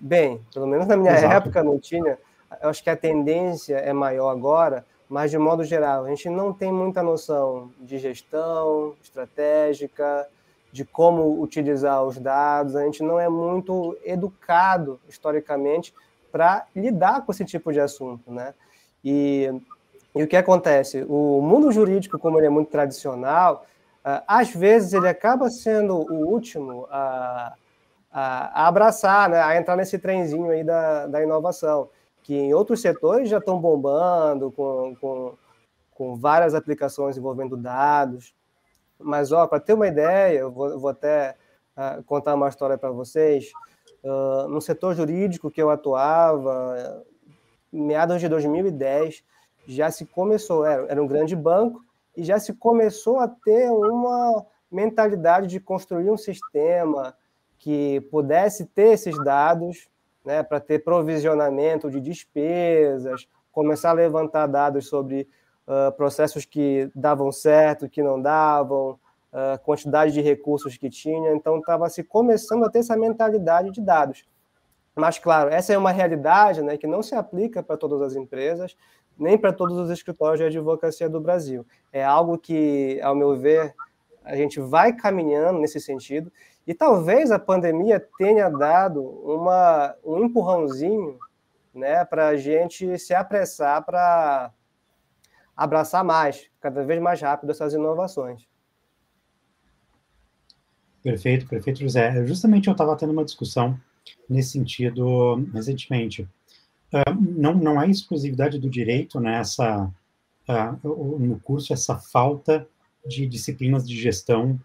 bem, 0.00 0.40
pelo 0.52 0.66
menos 0.66 0.86
na 0.86 0.96
minha 0.96 1.12
Exato. 1.12 1.34
época 1.34 1.62
não 1.62 1.78
tinha, 1.78 2.18
eu 2.62 2.70
acho 2.70 2.82
que 2.82 2.90
a 2.90 2.96
tendência 2.96 3.76
é 3.76 3.92
maior 3.92 4.30
agora, 4.30 4.84
mas 5.08 5.30
de 5.30 5.36
modo 5.36 5.62
geral, 5.62 6.06
a 6.06 6.08
gente 6.08 6.30
não 6.30 6.54
tem 6.54 6.72
muita 6.72 7.02
noção 7.02 7.70
de 7.78 7.98
gestão 7.98 8.94
estratégica, 9.02 10.26
de 10.72 10.86
como 10.86 11.42
utilizar 11.42 12.02
os 12.02 12.18
dados, 12.18 12.74
a 12.74 12.84
gente 12.84 13.02
não 13.02 13.20
é 13.20 13.28
muito 13.28 13.96
educado 14.02 14.98
historicamente 15.06 15.92
para 16.30 16.66
lidar 16.74 17.26
com 17.26 17.30
esse 17.30 17.44
tipo 17.44 17.70
de 17.70 17.78
assunto, 17.78 18.32
né? 18.32 18.54
E, 19.04 19.50
e, 20.14 20.22
o 20.22 20.26
que 20.26 20.34
acontece? 20.36 21.04
O 21.06 21.42
mundo 21.42 21.70
jurídico, 21.70 22.18
como 22.18 22.38
ele 22.38 22.46
é 22.46 22.50
muito 22.50 22.70
tradicional, 22.70 23.66
às 24.04 24.52
vezes 24.52 24.92
ele 24.92 25.08
acaba 25.08 25.48
sendo 25.48 25.94
o 25.94 26.26
último 26.28 26.86
a, 26.90 27.54
a, 28.10 28.62
a, 28.62 28.68
abraçar, 28.68 29.28
né? 29.28 29.40
a 29.40 29.56
entrar 29.56 29.76
nesse 29.76 29.98
trenzinho 29.98 30.50
aí 30.50 30.64
da, 30.64 31.06
da 31.06 31.22
inovação, 31.22 31.88
que 32.22 32.34
em 32.34 32.52
outros 32.52 32.80
setores 32.80 33.28
já 33.28 33.38
estão 33.38 33.60
bombando 33.60 34.50
com, 34.50 34.96
com, 35.00 35.34
com 35.92 36.16
várias 36.16 36.54
aplicações 36.54 37.16
envolvendo 37.16 37.56
dados, 37.56 38.34
mas, 39.02 39.32
ó, 39.32 39.46
para 39.46 39.60
ter 39.60 39.74
uma 39.74 39.88
ideia, 39.88 40.38
eu 40.38 40.50
vou, 40.50 40.78
vou 40.78 40.90
até 40.90 41.36
uh, 41.76 42.02
contar 42.04 42.34
uma 42.34 42.48
história 42.48 42.78
para 42.78 42.90
vocês. 42.90 43.50
Uh, 44.02 44.48
no 44.48 44.60
setor 44.60 44.94
jurídico 44.94 45.50
que 45.50 45.62
eu 45.62 45.70
atuava, 45.70 47.04
meados 47.72 48.20
de 48.20 48.28
2010, 48.28 49.24
já 49.66 49.90
se 49.90 50.06
começou, 50.06 50.64
era, 50.64 50.86
era 50.88 51.02
um 51.02 51.06
grande 51.06 51.36
banco, 51.36 51.84
e 52.16 52.22
já 52.24 52.38
se 52.38 52.52
começou 52.52 53.18
a 53.18 53.28
ter 53.28 53.70
uma 53.70 54.44
mentalidade 54.70 55.46
de 55.46 55.60
construir 55.60 56.10
um 56.10 56.16
sistema 56.16 57.14
que 57.58 58.00
pudesse 58.10 58.66
ter 58.66 58.92
esses 58.92 59.16
dados 59.24 59.88
né, 60.24 60.42
para 60.42 60.60
ter 60.60 60.80
provisionamento 60.80 61.90
de 61.90 62.00
despesas, 62.00 63.28
começar 63.52 63.90
a 63.90 63.94
levantar 63.94 64.46
dados 64.46 64.88
sobre 64.88 65.28
uh, 65.66 65.92
processos 65.92 66.44
que 66.44 66.90
davam 66.94 67.30
certo, 67.30 67.88
que 67.88 68.02
não 68.02 68.20
davam, 68.20 68.98
uh, 69.32 69.58
quantidade 69.64 70.12
de 70.12 70.20
recursos 70.20 70.76
que 70.76 70.88
tinha. 70.88 71.34
Então, 71.34 71.58
estava 71.58 71.88
se 71.88 72.02
começando 72.02 72.64
a 72.64 72.70
ter 72.70 72.80
essa 72.80 72.96
mentalidade 72.96 73.70
de 73.70 73.80
dados. 73.80 74.24
Mas, 74.94 75.18
claro, 75.18 75.50
essa 75.50 75.72
é 75.72 75.78
uma 75.78 75.90
realidade 75.90 76.62
né, 76.62 76.76
que 76.76 76.86
não 76.86 77.02
se 77.02 77.14
aplica 77.14 77.62
para 77.62 77.76
todas 77.76 78.02
as 78.02 78.14
empresas, 78.14 78.76
nem 79.18 79.38
para 79.38 79.52
todos 79.52 79.76
os 79.78 79.90
escritórios 79.90 80.38
de 80.38 80.46
advocacia 80.46 81.08
do 81.08 81.20
Brasil. 81.20 81.66
É 81.92 82.04
algo 82.04 82.38
que, 82.38 83.00
ao 83.02 83.14
meu 83.14 83.36
ver, 83.36 83.74
a 84.24 84.36
gente 84.36 84.60
vai 84.60 84.92
caminhando 84.92 85.58
nesse 85.58 85.80
sentido, 85.80 86.32
e 86.66 86.72
talvez 86.72 87.30
a 87.30 87.38
pandemia 87.38 88.00
tenha 88.16 88.48
dado 88.48 89.02
uma, 89.02 89.94
um 90.04 90.24
empurrãozinho 90.24 91.18
né, 91.74 92.04
para 92.04 92.28
a 92.28 92.36
gente 92.36 92.98
se 92.98 93.14
apressar 93.14 93.84
para 93.84 94.52
abraçar 95.56 96.04
mais, 96.04 96.48
cada 96.60 96.84
vez 96.84 97.00
mais 97.00 97.20
rápido, 97.20 97.50
essas 97.50 97.74
inovações. 97.74 98.46
Perfeito, 101.02 101.46
perfeito, 101.48 101.80
José. 101.80 102.24
Justamente 102.26 102.68
eu 102.68 102.72
estava 102.72 102.96
tendo 102.96 103.12
uma 103.12 103.24
discussão 103.24 103.78
nesse 104.28 104.50
sentido 104.50 105.34
recentemente. 105.52 106.28
Uh, 106.92 107.14
não, 107.20 107.54
não 107.54 107.80
é 107.80 107.88
exclusividade 107.88 108.58
do 108.58 108.68
direito 108.68 109.18
nessa 109.18 109.90
né, 110.46 110.78
uh, 110.84 111.18
no 111.18 111.40
curso 111.40 111.72
essa 111.72 111.96
falta 111.96 112.68
de 113.06 113.26
disciplinas 113.26 113.88
de 113.88 113.98
gestão 113.98 114.60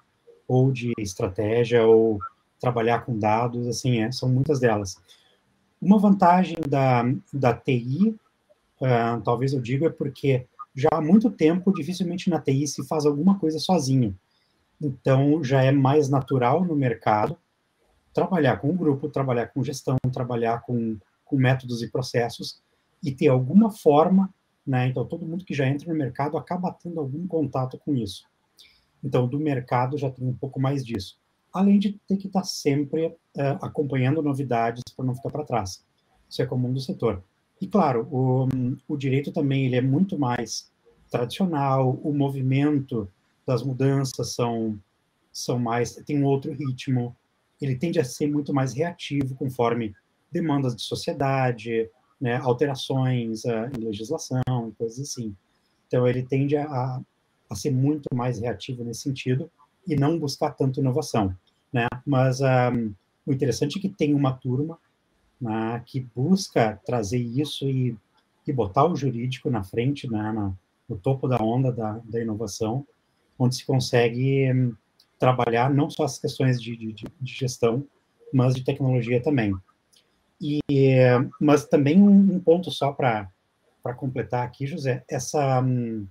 ou 0.47 0.71
de 0.71 0.91
estratégia 0.97 1.85
ou 1.85 2.19
trabalhar 2.59 3.05
com 3.05 3.17
dados, 3.17 3.67
assim, 3.67 4.01
é, 4.01 4.11
são 4.11 4.29
muitas 4.29 4.59
delas. 4.59 4.97
Uma 5.81 5.99
vantagem 5.99 6.57
da, 6.67 7.03
da 7.31 7.53
TI, 7.53 8.15
uh, 8.81 9.21
talvez 9.23 9.53
eu 9.53 9.61
diga, 9.61 9.87
é 9.87 9.89
porque 9.89 10.45
já 10.75 10.89
há 10.91 11.01
muito 11.01 11.29
tempo, 11.29 11.73
dificilmente 11.73 12.29
na 12.29 12.39
TI 12.39 12.67
se 12.67 12.87
faz 12.87 13.05
alguma 13.05 13.37
coisa 13.37 13.59
sozinho. 13.59 14.17
Então, 14.81 15.43
já 15.43 15.63
é 15.63 15.71
mais 15.71 16.09
natural 16.09 16.63
no 16.63 16.75
mercado 16.75 17.37
trabalhar 18.13 18.57
com 18.57 18.69
o 18.69 18.73
grupo, 18.73 19.09
trabalhar 19.09 19.47
com 19.47 19.63
gestão, 19.63 19.95
trabalhar 20.11 20.61
com, 20.61 20.97
com 21.27 21.35
métodos 21.35 21.81
e 21.81 21.89
processos 21.89 22.61
e 23.03 23.11
ter 23.11 23.27
alguma 23.27 23.69
forma, 23.69 24.33
né? 24.65 24.87
Então, 24.87 25.05
todo 25.05 25.25
mundo 25.25 25.45
que 25.45 25.53
já 25.53 25.67
entra 25.67 25.87
no 25.91 25.97
mercado 25.97 26.37
acaba 26.37 26.71
tendo 26.71 26.99
algum 26.99 27.27
contato 27.27 27.77
com 27.77 27.95
isso. 27.95 28.25
Então, 29.03 29.27
do 29.27 29.39
mercado 29.39 29.97
já 29.97 30.09
tem 30.09 30.27
um 30.27 30.33
pouco 30.33 30.59
mais 30.59 30.85
disso. 30.85 31.19
Além 31.53 31.79
de 31.79 31.93
ter 32.07 32.17
que 32.17 32.27
estar 32.27 32.43
sempre 32.43 33.07
uh, 33.07 33.15
acompanhando 33.61 34.21
novidades 34.21 34.83
para 34.95 35.05
não 35.05 35.15
ficar 35.15 35.29
para 35.29 35.45
trás. 35.45 35.83
Isso 36.29 36.41
é 36.41 36.45
comum 36.45 36.73
do 36.73 36.79
setor. 36.79 37.23
E, 37.61 37.67
claro, 37.67 38.07
o, 38.11 38.47
o 38.87 38.97
direito 38.97 39.31
também 39.31 39.65
ele 39.65 39.75
é 39.75 39.81
muito 39.81 40.17
mais 40.19 40.71
tradicional, 41.09 41.99
o 42.03 42.13
movimento 42.13 43.09
das 43.45 43.63
mudanças 43.63 44.33
são, 44.33 44.77
são 45.31 45.57
mais, 45.57 45.95
tem 45.95 46.21
um 46.21 46.25
outro 46.25 46.51
ritmo, 46.51 47.15
ele 47.61 47.75
tende 47.75 47.99
a 47.99 48.03
ser 48.03 48.27
muito 48.27 48.53
mais 48.53 48.73
reativo 48.73 49.33
conforme 49.35 49.95
demandas 50.31 50.75
de 50.75 50.81
sociedade, 50.81 51.89
né, 52.19 52.37
alterações 52.37 53.43
uh, 53.45 53.69
em 53.77 53.85
legislação, 53.85 54.41
coisas 54.77 54.99
assim. 54.99 55.35
Então, 55.87 56.07
ele 56.07 56.23
tende 56.23 56.57
a, 56.57 57.01
a 57.49 57.55
ser 57.55 57.71
muito 57.71 58.07
mais 58.13 58.39
reativo 58.39 58.83
nesse 58.83 59.01
sentido 59.01 59.49
e 59.87 59.95
não 59.95 60.19
buscar 60.19 60.51
tanto 60.51 60.79
inovação, 60.79 61.33
né? 61.71 61.87
Mas 62.05 62.41
um, 62.41 62.93
o 63.25 63.31
interessante 63.31 63.77
é 63.77 63.81
que 63.81 63.89
tem 63.89 64.13
uma 64.13 64.33
turma 64.33 64.77
né, 65.39 65.81
que 65.85 65.99
busca 66.15 66.79
trazer 66.85 67.19
isso 67.19 67.65
e, 67.65 67.95
e 68.45 68.51
botar 68.51 68.85
o 68.85 68.95
jurídico 68.95 69.49
na 69.49 69.63
frente, 69.63 70.09
né, 70.09 70.31
na, 70.31 70.51
no 70.89 70.97
topo 70.97 71.27
da 71.27 71.37
onda 71.37 71.71
da, 71.71 71.99
da 72.03 72.21
inovação, 72.21 72.85
onde 73.37 73.55
se 73.55 73.65
consegue 73.65 74.51
um, 74.51 74.75
trabalhar 75.19 75.73
não 75.73 75.89
só 75.89 76.03
as 76.03 76.17
questões 76.17 76.61
de, 76.61 76.75
de, 76.75 76.93
de, 76.93 77.33
gestão, 77.33 77.85
mas 78.33 78.55
de 78.55 78.63
tecnologia 78.63 79.21
também. 79.21 79.55
E, 80.39 80.59
mas 81.39 81.65
também 81.65 82.01
um, 82.01 82.39
ponto 82.39 82.69
só 82.69 82.91
para 82.91 83.29
completar 83.95 84.45
aqui, 84.45 84.67
José, 84.67 85.03
essa 85.09 85.61
um, 85.61 86.07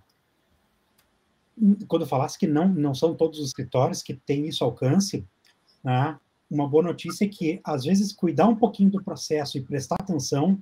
quando 1.87 2.07
falasse 2.07 2.39
que 2.39 2.47
não, 2.47 2.69
não 2.69 2.95
são 2.95 3.15
todos 3.15 3.39
os 3.39 3.49
escritórios 3.49 4.03
que 4.03 4.15
têm 4.15 4.47
isso 4.47 4.65
alcance, 4.65 5.25
né, 5.83 6.19
uma 6.51 6.69
boa 6.69 6.83
notícia 6.83 7.25
é 7.25 7.29
que, 7.29 7.61
às 7.65 7.85
vezes, 7.85 8.13
cuidar 8.13 8.47
um 8.47 8.57
pouquinho 8.57 8.91
do 8.91 9.03
processo 9.03 9.59
e 9.59 9.63
prestar 9.63 9.97
atenção 9.97 10.61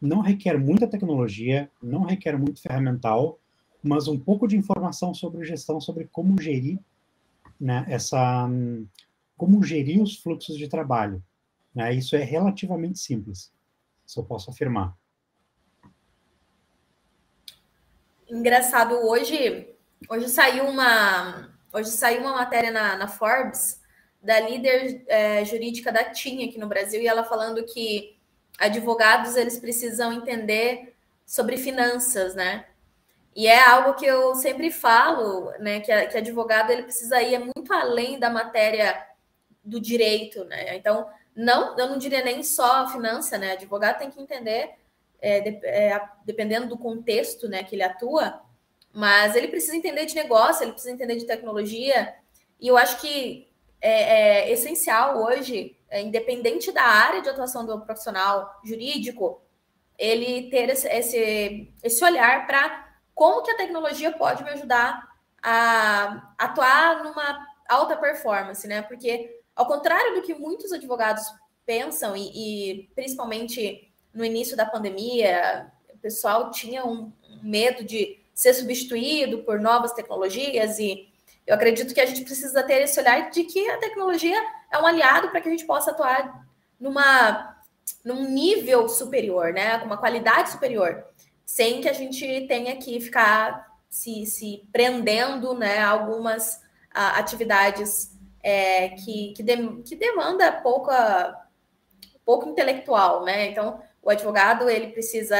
não 0.00 0.20
requer 0.20 0.58
muita 0.58 0.88
tecnologia, 0.88 1.70
não 1.80 2.02
requer 2.02 2.36
muito 2.36 2.60
ferramental, 2.60 3.38
mas 3.82 4.08
um 4.08 4.18
pouco 4.18 4.48
de 4.48 4.56
informação 4.56 5.14
sobre 5.14 5.46
gestão, 5.46 5.80
sobre 5.80 6.08
como 6.10 6.40
gerir 6.40 6.78
né, 7.60 7.84
essa, 7.88 8.50
como 9.36 9.62
gerir 9.62 10.02
os 10.02 10.18
fluxos 10.18 10.58
de 10.58 10.68
trabalho. 10.68 11.22
Né, 11.74 11.94
isso 11.94 12.14
é 12.16 12.22
relativamente 12.22 12.98
simples, 12.98 13.52
se 14.06 14.18
eu 14.18 14.24
posso 14.24 14.50
afirmar. 14.50 14.96
Engraçado, 18.28 18.94
hoje 18.94 19.72
Hoje 20.08 20.28
saiu 20.28 20.66
uma, 20.66 21.48
hoje 21.72 21.90
saiu 21.90 22.20
uma 22.20 22.32
matéria 22.32 22.70
na, 22.70 22.96
na 22.96 23.08
Forbes 23.08 23.80
da 24.22 24.40
líder 24.40 25.04
é, 25.08 25.44
jurídica 25.44 25.92
da 25.92 26.04
TIM 26.04 26.48
aqui 26.48 26.58
no 26.58 26.66
Brasil 26.66 27.00
e 27.00 27.06
ela 27.06 27.24
falando 27.24 27.64
que 27.64 28.16
advogados 28.58 29.36
eles 29.36 29.58
precisam 29.58 30.12
entender 30.12 30.94
sobre 31.26 31.56
finanças, 31.56 32.34
né? 32.34 32.66
E 33.34 33.46
é 33.46 33.66
algo 33.66 33.94
que 33.94 34.04
eu 34.04 34.34
sempre 34.34 34.70
falo, 34.70 35.50
né? 35.58 35.80
Que, 35.80 36.06
que 36.06 36.18
advogado 36.18 36.70
ele 36.70 36.82
precisa 36.82 37.22
ir 37.22 37.38
muito 37.38 37.72
além 37.72 38.18
da 38.18 38.28
matéria 38.28 39.06
do 39.64 39.80
direito, 39.80 40.44
né? 40.44 40.76
Então, 40.76 41.08
não, 41.34 41.78
eu 41.78 41.88
não 41.88 41.98
diria 41.98 42.22
nem 42.22 42.42
só 42.42 42.88
finança, 42.88 43.38
né? 43.38 43.52
Advogado 43.52 43.98
tem 43.98 44.10
que 44.10 44.20
entender, 44.20 44.74
é, 45.20 45.40
de, 45.40 45.66
é, 45.66 46.00
dependendo 46.24 46.66
do 46.66 46.78
contexto, 46.78 47.48
né, 47.48 47.62
que 47.62 47.74
ele 47.74 47.82
atua, 47.82 48.42
mas 48.92 49.34
ele 49.34 49.48
precisa 49.48 49.76
entender 49.76 50.04
de 50.06 50.14
negócio, 50.14 50.62
ele 50.62 50.72
precisa 50.72 50.92
entender 50.92 51.16
de 51.16 51.26
tecnologia, 51.26 52.14
e 52.60 52.68
eu 52.68 52.76
acho 52.76 53.00
que 53.00 53.50
é, 53.80 54.46
é 54.46 54.52
essencial 54.52 55.22
hoje, 55.22 55.76
é, 55.88 56.00
independente 56.00 56.70
da 56.70 56.82
área 56.82 57.20
de 57.20 57.28
atuação 57.28 57.66
do 57.66 57.80
profissional 57.80 58.60
jurídico, 58.64 59.42
ele 59.98 60.50
ter 60.50 60.68
esse, 60.70 60.88
esse, 60.88 61.72
esse 61.82 62.04
olhar 62.04 62.46
para 62.46 62.96
como 63.14 63.42
que 63.42 63.50
a 63.50 63.56
tecnologia 63.56 64.10
pode 64.12 64.42
me 64.42 64.50
ajudar 64.50 65.08
a 65.42 66.34
atuar 66.38 67.02
numa 67.02 67.46
alta 67.68 67.96
performance, 67.96 68.66
né? 68.66 68.82
Porque, 68.82 69.41
ao 69.54 69.66
contrário 69.66 70.14
do 70.14 70.22
que 70.22 70.34
muitos 70.34 70.72
advogados 70.72 71.24
pensam, 71.64 72.16
e, 72.16 72.30
e 72.80 72.88
principalmente 72.94 73.92
no 74.12 74.24
início 74.24 74.56
da 74.56 74.66
pandemia, 74.66 75.70
o 75.92 75.98
pessoal 75.98 76.50
tinha 76.50 76.84
um 76.84 77.12
medo 77.42 77.84
de 77.84 78.18
ser 78.34 78.54
substituído 78.54 79.38
por 79.42 79.60
novas 79.60 79.92
tecnologias 79.92 80.78
e 80.78 81.08
eu 81.46 81.54
acredito 81.54 81.92
que 81.92 82.00
a 82.00 82.06
gente 82.06 82.24
precisa 82.24 82.62
ter 82.62 82.82
esse 82.82 82.98
olhar 83.00 83.30
de 83.30 83.44
que 83.44 83.68
a 83.68 83.78
tecnologia 83.78 84.40
é 84.70 84.78
um 84.78 84.86
aliado 84.86 85.28
para 85.28 85.40
que 85.40 85.48
a 85.48 85.50
gente 85.50 85.66
possa 85.66 85.90
atuar 85.90 86.46
numa 86.78 87.52
num 88.04 88.28
nível 88.28 88.88
superior, 88.88 89.52
né, 89.52 89.78
com 89.78 89.86
uma 89.86 89.96
qualidade 89.96 90.50
superior, 90.50 91.04
sem 91.44 91.80
que 91.80 91.88
a 91.88 91.92
gente 91.92 92.46
tenha 92.46 92.76
que 92.76 93.00
ficar 93.00 93.66
se, 93.88 94.24
se 94.24 94.64
prendendo, 94.72 95.54
né, 95.54 95.80
algumas 95.80 96.60
a, 96.92 97.18
atividades 97.18 98.11
é, 98.42 98.90
que, 98.90 99.32
que, 99.36 99.42
de, 99.42 99.82
que 99.82 99.96
demanda 99.96 100.50
pouca 100.50 101.38
pouco 102.24 102.48
intelectual, 102.48 103.24
né? 103.24 103.48
Então, 103.48 103.82
o 104.00 104.10
advogado 104.10 104.68
ele 104.68 104.88
precisa 104.88 105.36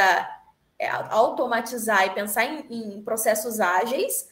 é, 0.78 0.88
automatizar 0.88 2.06
e 2.06 2.14
pensar 2.14 2.44
em, 2.44 2.66
em, 2.70 3.02
processos 3.02 3.60
ágeis, 3.60 4.28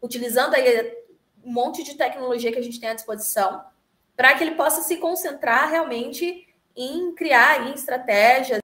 utilizando 0.00 0.54
aí 0.54 0.94
um 1.42 1.52
monte 1.52 1.82
de 1.82 1.94
tecnologia 1.94 2.52
que 2.52 2.58
a 2.58 2.62
gente 2.62 2.80
tem 2.80 2.90
à 2.90 2.94
disposição, 2.94 3.64
para 4.14 4.34
que 4.34 4.44
ele 4.44 4.56
possa 4.56 4.82
se 4.82 4.96
concentrar 4.96 5.70
realmente 5.70 6.46
em 6.74 7.14
criar 7.14 7.60
aí, 7.60 7.74
estratégias 7.74 8.60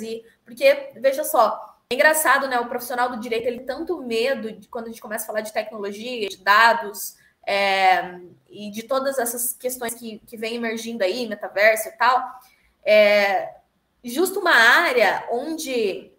e 0.00 0.24
porque 0.44 0.92
veja 0.96 1.24
só, 1.24 1.76
é 1.90 1.94
engraçado, 1.94 2.46
né? 2.46 2.58
O 2.60 2.68
profissional 2.68 3.10
do 3.10 3.20
direito 3.20 3.46
ele 3.46 3.60
tanto 3.60 4.00
medo 4.00 4.52
de 4.52 4.68
quando 4.68 4.86
a 4.86 4.88
gente 4.88 5.00
começa 5.00 5.24
a 5.24 5.26
falar 5.26 5.40
de 5.40 5.52
tecnologia, 5.52 6.28
de 6.28 6.38
dados 6.38 7.16
é, 7.46 8.20
e 8.50 8.70
de 8.70 8.82
todas 8.82 9.18
essas 9.18 9.52
questões 9.52 9.94
que, 9.94 10.18
que 10.26 10.36
vem 10.36 10.56
emergindo 10.56 11.04
aí, 11.04 11.28
metaverso 11.28 11.88
e 11.88 11.92
tal. 11.92 12.40
É, 12.84 13.54
justo 14.02 14.40
uma 14.40 14.54
área 14.54 15.26
onde 15.30 16.12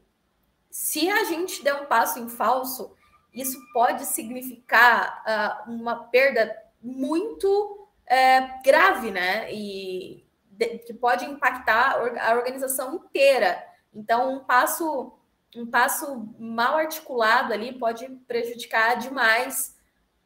se 0.72 1.10
a 1.10 1.26
gente 1.26 1.64
der 1.64 1.74
um 1.74 1.86
passo 1.86 2.20
em 2.20 2.30
falso, 2.30 2.96
isso 3.34 3.60
pode 3.74 4.06
significar 4.06 5.24
uh, 5.68 5.72
uma 5.72 6.06
perda 6.06 6.56
muito 6.82 7.88
é, 8.06 8.62
grave, 8.64 9.12
né? 9.12 9.52
E 9.54 10.26
de, 10.50 10.80
que 10.80 10.94
pode 10.94 11.26
impactar 11.26 12.00
a 12.22 12.34
organização 12.36 12.96
inteira. 12.96 13.64
Então, 13.94 14.34
um 14.34 14.40
passo 14.44 15.14
um 15.56 15.66
passo 15.66 16.28
mal 16.38 16.78
articulado 16.78 17.54
ali 17.54 17.74
pode 17.74 18.08
prejudicar 18.28 18.98
demais 18.98 19.77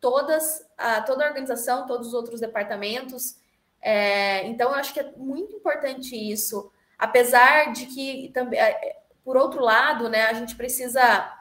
todas 0.01 0.67
a, 0.77 1.01
toda 1.01 1.23
a 1.23 1.27
organização, 1.27 1.85
todos 1.85 2.07
os 2.07 2.13
outros 2.13 2.41
departamentos. 2.41 3.37
É, 3.81 4.45
então, 4.47 4.71
eu 4.71 4.75
acho 4.75 4.93
que 4.93 4.99
é 4.99 5.11
muito 5.15 5.55
importante 5.55 6.15
isso, 6.15 6.71
apesar 6.97 7.71
de 7.71 7.85
que 7.85 8.31
também, 8.33 8.59
é, 8.59 8.97
por 9.23 9.37
outro 9.37 9.63
lado, 9.63 10.09
né, 10.09 10.23
a 10.23 10.33
gente 10.33 10.55
precisa. 10.55 11.37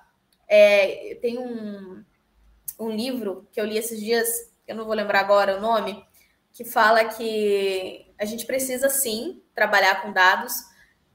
É, 0.47 1.17
tem 1.23 1.39
um, 1.39 2.05
um 2.79 2.91
livro 2.91 3.49
que 3.51 3.61
eu 3.61 3.65
li 3.65 3.79
esses 3.79 3.99
dias, 4.01 4.29
eu 4.67 4.77
não 4.77 4.85
vou 4.85 4.95
lembrar 4.95 5.21
agora 5.21 5.57
o 5.57 5.61
nome, 5.61 6.05
que 6.53 6.65
fala 6.65 7.05
que 7.05 8.13
a 8.19 8.25
gente 8.25 8.45
precisa 8.45 8.89
sim 8.89 9.43
trabalhar 9.55 10.03
com 10.03 10.13
dados, 10.13 10.53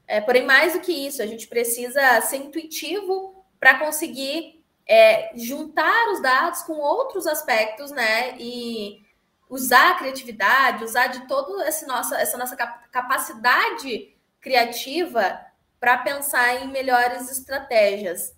é, 0.08 0.20
porém, 0.20 0.44
mais 0.44 0.72
do 0.72 0.80
que 0.80 0.92
isso, 0.92 1.20
a 1.20 1.26
gente 1.26 1.48
precisa 1.48 2.20
ser 2.22 2.36
intuitivo 2.36 3.44
para 3.58 3.78
conseguir 3.78 4.55
é, 4.88 5.32
juntar 5.34 6.12
os 6.12 6.22
dados 6.22 6.62
com 6.62 6.74
outros 6.74 7.26
aspectos, 7.26 7.90
né? 7.90 8.36
E 8.38 9.04
usar 9.48 9.92
a 9.92 9.94
criatividade, 9.94 10.84
usar 10.84 11.08
de 11.08 11.26
toda 11.26 11.64
essa 11.64 11.86
nossa, 11.86 12.16
essa 12.16 12.36
nossa 12.36 12.56
capacidade 12.56 14.14
criativa 14.40 15.40
para 15.80 15.98
pensar 15.98 16.62
em 16.62 16.68
melhores 16.68 17.30
estratégias. 17.30 18.34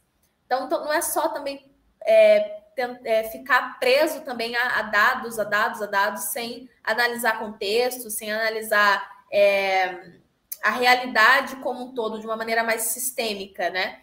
Então, 0.46 0.68
não 0.68 0.92
é 0.92 1.02
só 1.02 1.28
também 1.28 1.70
é, 2.02 2.62
é, 3.04 3.24
ficar 3.24 3.78
preso 3.78 4.22
também 4.22 4.56
a, 4.56 4.78
a, 4.78 4.82
dados, 4.82 5.38
a 5.38 5.44
dados, 5.44 5.82
a 5.82 5.86
dados, 5.86 6.24
sem 6.24 6.68
analisar 6.82 7.38
contexto, 7.38 8.10
sem 8.10 8.32
analisar 8.32 9.06
é, 9.30 10.12
a 10.62 10.70
realidade 10.70 11.56
como 11.56 11.86
um 11.86 11.94
todo 11.94 12.18
de 12.18 12.26
uma 12.26 12.36
maneira 12.36 12.64
mais 12.64 12.82
sistêmica, 12.82 13.70
né? 13.70 14.02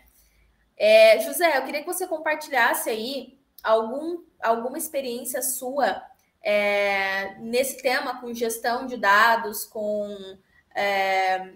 É, 0.78 1.20
José, 1.20 1.58
eu 1.58 1.64
queria 1.64 1.82
que 1.82 1.88
você 1.88 2.08
compartilhasse 2.08 2.90
aí 2.90 3.38
algum, 3.64 4.24
alguma 4.42 4.78
experiência 4.78 5.42
sua 5.42 6.02
é, 6.44 7.36
nesse 7.40 7.82
tema 7.82 8.22
com 8.22 8.34
gestão 8.34 8.86
de 8.86 8.98
dados, 8.98 9.66
com 9.66 10.38
é, 10.76 11.54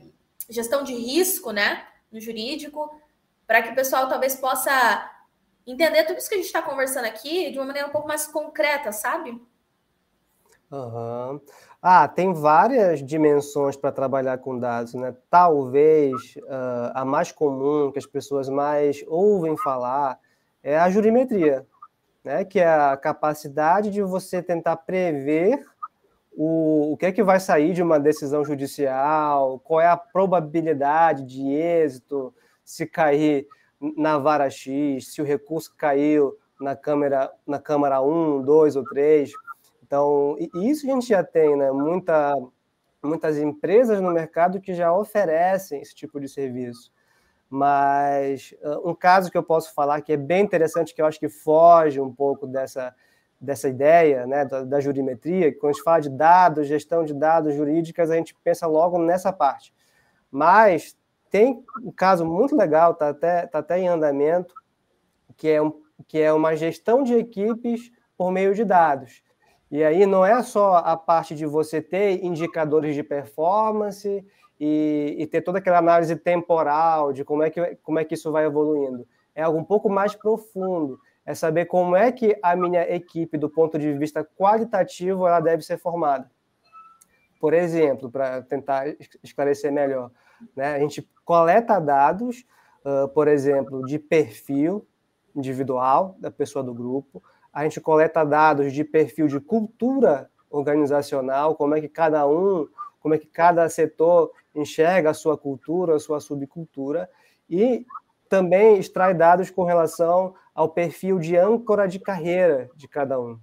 gestão 0.50 0.84
de 0.84 0.94
risco, 0.94 1.52
né, 1.52 1.86
no 2.12 2.20
jurídico, 2.20 2.90
para 3.46 3.62
que 3.62 3.70
o 3.70 3.76
pessoal 3.76 4.08
talvez 4.08 4.36
possa 4.36 5.12
entender 5.66 6.06
tudo 6.06 6.18
isso 6.18 6.28
que 6.28 6.36
a 6.36 6.38
gente 6.38 6.48
está 6.48 6.62
conversando 6.62 7.06
aqui 7.06 7.52
de 7.52 7.60
uma 7.60 7.66
maneira 7.66 7.88
um 7.88 7.92
pouco 7.92 8.08
mais 8.08 8.26
concreta, 8.26 8.92
sabe? 8.92 9.40
Uhum. 10.72 11.42
Ah, 11.82 12.10
tem 12.10 12.34
várias 12.34 13.02
dimensões 13.02 13.78
para 13.78 13.90
trabalhar 13.90 14.38
com 14.40 14.60
dados, 14.60 14.94
né? 14.96 15.16
Talvez 15.30 16.36
uh, 16.36 16.92
a 16.94 17.06
mais 17.06 17.32
comum, 17.32 17.90
que 17.90 17.98
as 17.98 18.06
pessoas 18.06 18.50
mais 18.50 19.02
ouvem 19.08 19.56
falar, 19.58 20.20
é 20.62 20.78
a 20.78 20.90
jurimetria, 20.90 21.66
né? 22.22 22.44
Que 22.44 22.60
é 22.60 22.68
a 22.68 22.98
capacidade 22.98 23.92
de 23.92 24.02
você 24.02 24.44
tentar 24.44 24.76
prever 24.76 25.66
o, 26.34 26.92
o 26.92 26.98
que 26.98 27.06
é 27.06 27.12
que 27.14 27.24
vai 27.24 27.40
sair 27.40 27.74
de 27.74 27.82
uma 27.82 27.98
decisão 27.98 28.44
judicial, 28.44 29.58
qual 29.60 29.80
é 29.80 29.88
a 29.88 29.96
probabilidade 29.96 31.24
de 31.26 31.50
êxito, 31.50 32.34
se 32.62 32.86
cair 32.86 33.48
na 33.96 34.18
vara 34.18 34.50
X, 34.50 35.14
se 35.14 35.22
o 35.22 35.26
recurso 35.26 35.74
caiu 35.78 36.38
na 36.60 36.76
Câmara, 36.76 37.32
na 37.48 37.58
Câmara 37.58 38.02
1, 38.02 38.42
2 38.42 38.76
ou 38.76 38.84
3 38.84 39.32
então, 39.90 40.38
isso 40.54 40.86
a 40.86 40.94
gente 40.94 41.08
já 41.08 41.24
tem, 41.24 41.58
né? 41.58 41.72
Muita, 41.72 42.36
muitas 43.02 43.40
empresas 43.40 44.00
no 44.00 44.12
mercado 44.12 44.62
que 44.62 44.72
já 44.72 44.94
oferecem 44.94 45.82
esse 45.82 45.96
tipo 45.96 46.20
de 46.20 46.30
serviço. 46.30 46.92
Mas 47.50 48.54
um 48.86 48.94
caso 48.94 49.32
que 49.32 49.38
eu 49.38 49.42
posso 49.42 49.74
falar 49.74 50.02
que 50.02 50.14
é 50.14 50.18
bem 50.18 50.44
interessante, 50.44 50.94
que 50.94 51.02
eu 51.02 51.08
acho 51.08 51.20
que 51.20 51.28
foge 51.28 52.00
um 52.00 52.14
pouco 52.14 52.46
dessa, 52.46 52.94
dessa 53.42 53.68
ideia 53.68 54.28
né, 54.28 54.46
da, 54.46 54.64
da 54.64 54.80
jurimetria, 54.80 55.52
quando 55.58 55.72
a 55.72 55.74
gente 55.74 55.84
fala 55.84 56.02
de 56.02 56.10
dados, 56.12 56.68
gestão 56.68 57.04
de 57.04 57.16
dados 57.16 57.56
jurídicas, 57.56 58.12
a 58.12 58.16
gente 58.16 58.36
pensa 58.44 58.68
logo 58.68 59.00
nessa 59.00 59.34
parte. 59.34 59.74
Mas 60.30 60.96
tem 61.32 61.66
um 61.82 61.92
caso 61.92 62.24
muito 62.24 62.56
legal, 62.56 62.92
está 62.92 63.10
até, 63.10 63.48
tá 63.48 63.58
até 63.58 63.80
em 63.80 63.88
andamento, 63.88 64.54
que 65.36 65.50
é, 65.50 65.60
um, 65.60 65.82
que 66.08 66.20
é 66.20 66.32
uma 66.32 66.56
gestão 66.56 67.02
de 67.02 67.16
equipes 67.16 67.92
por 68.16 68.32
meio 68.32 68.54
de 68.54 68.64
dados. 68.64 69.28
E 69.72 69.84
aí 69.84 70.06
não 70.06 70.26
é 70.26 70.42
só 70.42 70.78
a 70.78 70.98
parte 70.98 71.36
de 71.36 71.46
você 71.46 71.82
ter 71.82 72.24
indicadores 72.24 72.96
de 72.96 73.04
performance 73.04 74.26
e, 74.60 75.16
e, 75.18 75.28
ter 75.28 75.42
toda 75.42 75.60
aquela 75.60 75.78
análise 75.78 76.16
temporal 76.16 77.14
de 77.14 77.24
como 77.24 77.44
é, 77.44 77.50
que, 77.50 77.78
como 77.84 78.00
é 78.00 78.04
que 78.04 78.16
isso 78.16 78.32
vai 78.32 78.46
evoluindo. 78.46 79.08
É 79.36 79.44
algo 79.44 79.60
um 79.60 79.64
pouco 79.64 79.90
mais 79.90 80.16
profundo. 80.16 81.00
É 81.26 81.36
saber 81.36 81.66
como 81.66 81.96
é 81.96 82.12
que 82.12 82.36
a 82.42 82.56
minha 82.56 82.82
equipe, 82.94 83.38
do 83.38 83.50
ponto 83.50 83.78
de 83.78 83.94
vista 83.94 84.28
qualitativo, 84.38 85.28
ela 85.28 85.40
deve 85.40 85.62
ser 85.62 85.78
formada. 85.78 86.30
Por 87.40 87.54
exemplo, 87.54 88.12
para 88.12 88.42
tentar 88.42 88.88
esclarecer 89.24 89.72
melhor, 89.72 90.12
né? 90.56 90.74
a 90.74 90.80
gente 90.80 91.08
coleta 91.24 91.80
dados, 91.80 92.44
uh, 92.84 93.08
por 93.10 93.28
exemplo, 93.28 93.86
de 93.86 93.98
perfil 94.00 94.86
individual 95.36 96.16
da 96.20 96.32
pessoa 96.32 96.64
do 96.64 96.74
grupo, 96.74 97.24
a 97.60 97.64
gente 97.64 97.82
coleta 97.82 98.24
dados 98.24 98.72
de 98.72 98.86
perfil 98.86 99.28
de 99.28 99.38
cultura 99.38 100.30
organizacional, 100.50 101.56
como 101.56 101.76
é 101.76 101.82
que 101.82 101.90
cada 101.90 102.26
um, 102.26 102.70
como 103.02 103.16
é 103.16 103.18
que 103.18 103.28
cada 103.28 103.68
setor 103.68 104.32
enxerga 104.56 105.10
a 105.10 105.14
sua 105.14 105.38
cultura, 105.38 105.98
a 105.98 106.00
sua 106.00 106.22
subcultura, 106.22 107.10
e 107.50 107.86
também 108.30 108.78
extrai 108.78 109.14
dados 109.14 109.50
com 109.50 109.66
relação 109.66 110.34
ao 110.56 110.70
perfil 110.70 111.20
de 111.20 111.36
âncora 111.36 111.86
de 111.86 112.00
carreira 112.00 112.70
de 112.78 112.88
cada 112.88 113.20
um. 113.20 113.38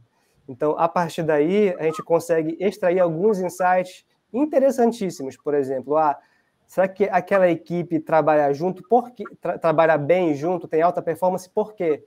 Então, 0.49 0.75
a 0.79 0.89
partir 0.89 1.23
daí, 1.23 1.75
a 1.79 1.83
gente 1.83 2.03
consegue 2.03 2.57
extrair 2.59 3.01
alguns 3.01 3.39
insights 3.39 4.07
interessantíssimos. 4.33 5.37
Por 5.37 5.53
exemplo, 5.53 5.95
ah, 5.95 6.19
será 6.67 6.89
que 6.89 7.05
aquela 7.05 7.51
equipe 7.51 8.01
trabalha 8.01 8.51
junto, 8.55 8.83
porque, 8.89 9.25
tra 9.43 9.59
trabalha 9.59 9.99
bem 9.99 10.35
junto, 10.35 10.67
tem 10.67 10.81
alta 10.81 11.03
performance, 11.03 11.51
por 11.51 11.75
quê? 11.75 12.03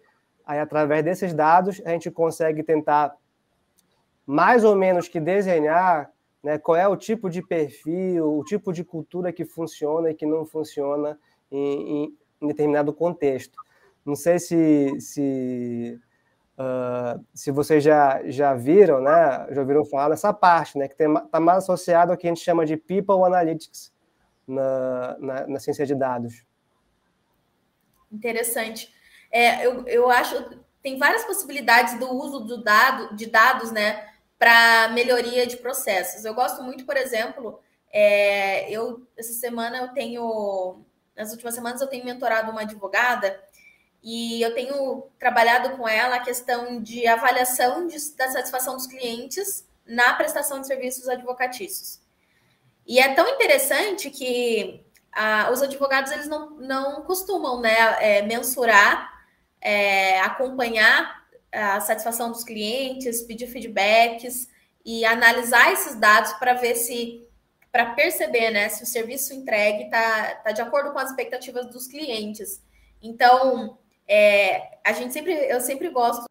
Aí, 0.50 0.58
através 0.58 1.06
desses 1.06 1.32
dados, 1.32 1.80
a 1.86 1.92
gente 1.92 2.10
consegue 2.10 2.64
tentar 2.64 3.16
mais 4.26 4.64
ou 4.64 4.76
menos 4.76 5.08
que 5.08 5.20
desenhar 5.20 6.12
né, 6.42 6.58
qual 6.58 6.76
é 6.76 6.88
o 6.88 6.98
tipo 6.98 7.30
de 7.30 7.40
perfil, 7.44 8.40
o 8.40 8.44
tipo 8.44 8.74
de 8.74 8.84
cultura 8.84 9.32
que 9.32 9.46
funciona 9.46 10.10
e 10.10 10.16
que 10.16 10.26
não 10.26 10.48
funciona 10.48 11.20
em, 11.52 12.16
em, 12.42 12.48
determinado 12.48 12.92
contexto. 12.92 13.60
Não 14.04 14.16
sei 14.16 14.40
se, 14.40 15.00
se, 15.00 16.02
uh, 16.58 17.24
se 17.32 17.52
vocês 17.52 17.84
já, 17.84 18.24
já 18.26 18.56
viram, 18.56 19.00
né, 19.00 19.46
já 19.52 19.62
ouviram 19.62 19.86
falar 19.86 20.10
nessa 20.10 20.34
parte, 20.34 20.80
né, 20.80 20.88
que 20.88 20.96
está 20.96 21.40
mais 21.40 21.60
associado 21.60 22.12
ao 22.12 22.18
que 22.18 22.26
a 22.26 22.32
gente 22.32 22.44
chama 22.44 22.66
de 22.66 22.76
People 22.76 23.24
Analytics 23.24 23.94
na, 24.48 25.16
na, 25.20 25.48
na 25.48 25.60
ciência 25.60 25.86
de 25.86 25.94
dados. 25.94 26.44
Interessante. 28.12 28.98
É, 29.32 29.66
eu, 29.66 29.88
eu 29.88 30.10
acho 30.10 30.60
tem 30.82 30.98
várias 30.98 31.26
possibilidades 31.26 32.00
do 32.00 32.10
uso 32.10 32.40
do 32.42 32.64
dado, 32.64 33.16
de 33.16 33.26
dados, 33.26 33.72
né, 33.72 34.08
para 34.38 34.90
melhoria 34.90 35.46
de 35.46 35.58
processos. 35.58 36.24
Eu 36.24 36.34
gosto 36.34 36.64
muito, 36.64 36.86
por 36.86 36.96
exemplo, 36.96 37.60
é, 37.92 38.72
eu 38.72 39.06
essa 39.18 39.34
semana 39.34 39.78
eu 39.80 39.88
tenho, 39.90 40.84
nas 41.16 41.32
últimas 41.32 41.54
semanas 41.54 41.82
eu 41.82 41.88
tenho 41.88 42.06
mentorado 42.06 42.52
uma 42.52 42.62
advogada 42.62 43.42
e 44.02 44.42
eu 44.42 44.54
tenho 44.54 45.08
trabalhado 45.20 45.76
com 45.76 45.88
ela 45.88 46.16
a 46.16 46.22
questão 46.22 46.82
de 46.82 47.06
avaliação 47.06 47.86
de, 47.86 47.98
da 48.16 48.30
satisfação 48.30 48.76
dos 48.76 48.88
clientes 48.88 49.68
na 49.86 50.14
prestação 50.14 50.62
de 50.62 50.68
serviços 50.68 51.10
advocatícios. 51.10 52.00
E 52.88 53.00
é 53.00 53.14
tão 53.14 53.28
interessante 53.28 54.10
que 54.10 54.86
ah, 55.12 55.50
os 55.52 55.62
advogados 55.62 56.12
eles 56.12 56.28
não, 56.28 56.52
não 56.52 57.02
costumam 57.02 57.60
né, 57.60 57.76
é, 58.00 58.22
mensurar 58.22 59.09
é, 59.62 60.20
acompanhar 60.22 61.20
a 61.52 61.80
satisfação 61.82 62.32
dos 62.32 62.44
clientes, 62.44 63.22
pedir 63.24 63.48
feedbacks 63.48 64.48
e 64.86 65.04
analisar 65.06 65.72
esses 65.74 65.96
dados 65.96 66.34
para 66.34 66.54
ver 66.54 66.76
se 66.76 67.26
para 67.72 67.94
perceber 67.94 68.50
né, 68.50 68.68
se 68.68 68.82
o 68.82 68.88
serviço 68.88 69.32
entregue 69.32 69.84
está 69.84 70.36
tá 70.38 70.52
de 70.52 70.60
acordo 70.60 70.92
com 70.92 70.98
as 70.98 71.12
expectativas 71.12 71.68
dos 71.68 71.86
clientes. 71.86 72.64
Então, 73.00 73.78
é, 74.08 74.80
a 74.84 74.92
gente 74.92 75.14
sempre, 75.14 75.34
eu 75.34 75.62
sempre 75.62 75.88
gosto 75.90 76.26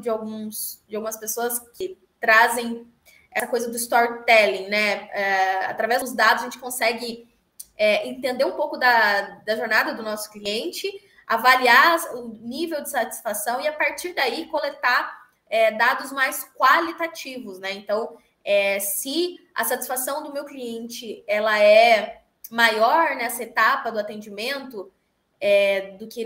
de 0.00 0.08
alguns 0.08 0.82
de 0.88 0.96
algumas 0.96 1.16
pessoas 1.16 1.60
que 1.76 1.96
trazem 2.18 2.86
essa 3.30 3.46
coisa 3.46 3.70
do 3.70 3.76
storytelling, 3.76 4.68
né? 4.68 5.08
É, 5.12 5.64
através 5.66 6.00
dos 6.00 6.12
dados 6.12 6.42
a 6.42 6.46
gente 6.46 6.58
consegue 6.58 7.28
é, 7.76 8.08
entender 8.08 8.44
um 8.44 8.56
pouco 8.56 8.76
da, 8.76 9.42
da 9.46 9.56
jornada 9.56 9.94
do 9.94 10.02
nosso 10.02 10.30
cliente 10.30 10.88
avaliar 11.30 11.96
o 12.16 12.36
nível 12.40 12.82
de 12.82 12.90
satisfação 12.90 13.60
e, 13.60 13.68
a 13.68 13.72
partir 13.72 14.12
daí, 14.14 14.46
coletar 14.46 15.16
é, 15.48 15.70
dados 15.70 16.10
mais 16.10 16.44
qualitativos, 16.56 17.60
né? 17.60 17.72
Então, 17.72 18.18
é, 18.44 18.80
se 18.80 19.38
a 19.54 19.64
satisfação 19.64 20.24
do 20.24 20.32
meu 20.32 20.44
cliente 20.44 21.22
ela 21.28 21.56
é 21.56 22.22
maior 22.50 23.14
nessa 23.14 23.44
etapa 23.44 23.92
do 23.92 24.00
atendimento 24.00 24.92
é, 25.40 25.92
do 25.92 26.08
que 26.08 26.24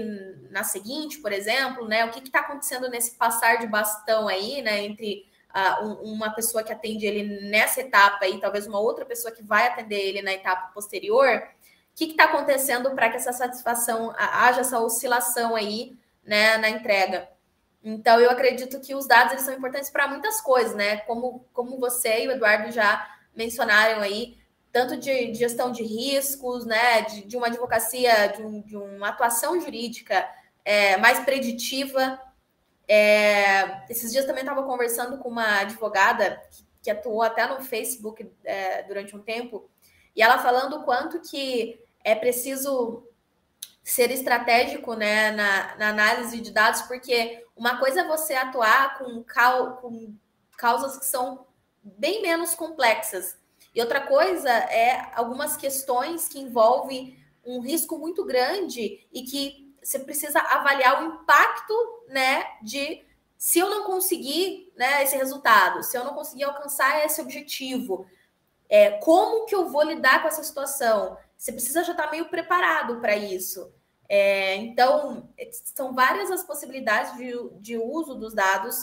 na 0.51 0.65
seguinte, 0.65 1.19
por 1.19 1.35
exemplo, 1.35 1.87
né? 1.87 2.07
O 2.07 2.11
que 2.11 2.21
está 2.21 2.41
acontecendo 2.41 2.89
nesse 2.89 3.15
passar 3.19 3.59
de 3.59 3.67
bastão 3.67 4.27
aí, 4.27 4.63
né? 4.63 4.87
Entre 4.87 5.27
uh, 5.55 5.85
um, 5.85 6.15
uma 6.15 6.31
pessoa 6.31 6.65
que 6.65 6.73
atende 6.73 7.05
ele 7.05 7.51
nessa 7.51 7.83
etapa 7.83 8.27
e 8.27 8.41
talvez 8.41 8.67
uma 8.67 8.81
outra 8.81 9.05
pessoa 9.05 9.35
que 9.35 9.43
vai 9.43 9.67
atender 9.67 10.01
ele 10.01 10.23
na 10.23 10.33
etapa 10.33 10.73
posterior. 10.73 11.43
O 11.95 11.97
que 11.97 12.07
está 12.07 12.25
acontecendo 12.25 12.91
para 12.91 13.09
que 13.09 13.17
essa 13.17 13.33
satisfação 13.33 14.13
haja 14.19 14.63
essa 14.63 14.81
oscilação 14.81 15.55
aí, 15.55 15.97
né, 16.25 16.57
na 16.57 16.69
entrega? 16.69 17.29
Então, 17.85 18.19
eu 18.19 18.31
acredito 18.31 18.81
que 18.81 18.97
os 18.97 19.07
dados 19.07 19.35
eles 19.35 19.45
são 19.45 19.55
importantes 19.55 19.91
para 19.91 20.09
muitas 20.09 20.41
coisas, 20.41 20.75
né? 20.75 20.97
Como, 20.99 21.47
como 21.53 21.79
você 21.79 22.25
e 22.25 22.29
o 22.29 22.33
Eduardo 22.33 22.73
já 22.73 23.07
mencionaram 23.37 24.01
aí, 24.01 24.37
tanto 24.73 24.97
de 24.97 25.33
gestão 25.35 25.71
de 25.71 25.85
riscos, 25.85 26.67
né, 26.67 27.03
de, 27.03 27.23
de 27.27 27.37
uma 27.37 27.47
advocacia, 27.47 28.27
de, 28.29 28.43
um, 28.43 28.61
de, 28.61 28.77
uma 28.77 29.11
atuação 29.11 29.61
jurídica 29.61 30.29
é, 30.65 30.97
mais 30.97 31.21
preditiva. 31.21 32.21
É, 32.89 33.85
esses 33.89 34.11
dias 34.11 34.25
também 34.25 34.43
estava 34.43 34.65
conversando 34.65 35.19
com 35.19 35.29
uma 35.29 35.61
advogada 35.61 36.43
que, 36.51 36.65
que 36.83 36.91
atuou 36.91 37.23
até 37.23 37.47
no 37.47 37.63
Facebook 37.63 38.29
é, 38.43 38.83
durante 38.83 39.15
um 39.15 39.23
tempo, 39.23 39.71
e 40.17 40.21
ela 40.21 40.39
falando 40.39 40.79
o 40.79 40.83
quanto 40.83 41.21
que 41.21 41.84
é 42.05 42.15
preciso 42.15 43.09
ser 43.83 44.11
estratégico 44.11 44.95
né, 44.95 45.33
na, 45.33 45.77
na 45.77 45.89
análise 45.89 46.41
de 46.41 46.51
dados, 46.51 46.83
porque 46.83 47.45
uma 47.57 47.79
coisa 47.79 48.03
é 48.03 48.07
você 48.07 48.35
atuar 48.35 48.99
com, 48.99 49.23
cau, 49.25 49.79
com 49.79 50.15
causas 50.57 50.99
que 50.99 51.07
são 51.07 51.47
bem 51.83 52.23
menos 52.23 52.55
complexas, 52.55 53.37
e 53.75 53.81
outra 53.81 54.03
coisa 54.03 54.49
é 54.49 55.11
algumas 55.15 55.57
questões 55.57 56.29
que 56.29 56.39
envolvem 56.39 57.19
um 57.45 57.61
risco 57.61 57.99
muito 57.99 58.25
grande 58.25 59.07
e 59.13 59.23
que 59.23 59.75
você 59.83 59.99
precisa 59.99 60.39
avaliar 60.39 61.03
o 61.03 61.07
impacto, 61.07 61.75
né, 62.09 62.45
de 62.63 63.05
se 63.37 63.59
eu 63.59 63.69
não 63.69 63.85
conseguir, 63.85 64.73
né, 64.77 65.03
esse 65.03 65.17
resultado, 65.17 65.83
se 65.83 65.97
eu 65.97 66.05
não 66.05 66.15
conseguir 66.15 66.45
alcançar 66.45 67.05
esse 67.05 67.21
objetivo, 67.21 68.07
é, 68.69 68.93
como 68.93 69.45
que 69.45 69.55
eu 69.55 69.69
vou 69.69 69.83
lidar 69.83 70.23
com 70.23 70.29
essa 70.29 70.43
situação? 70.43 71.19
Você 71.37 71.53
precisa 71.53 71.85
já 71.85 71.93
estar 71.93 72.11
meio 72.11 72.29
preparado 72.29 73.01
para 73.01 73.17
isso. 73.17 73.73
É, 74.09 74.57
então, 74.57 75.29
são 75.75 75.95
várias 75.95 76.31
as 76.31 76.43
possibilidades 76.43 77.17
de, 77.17 77.33
de 77.61 77.77
uso 77.79 78.15
dos 78.15 78.35
dados 78.35 78.77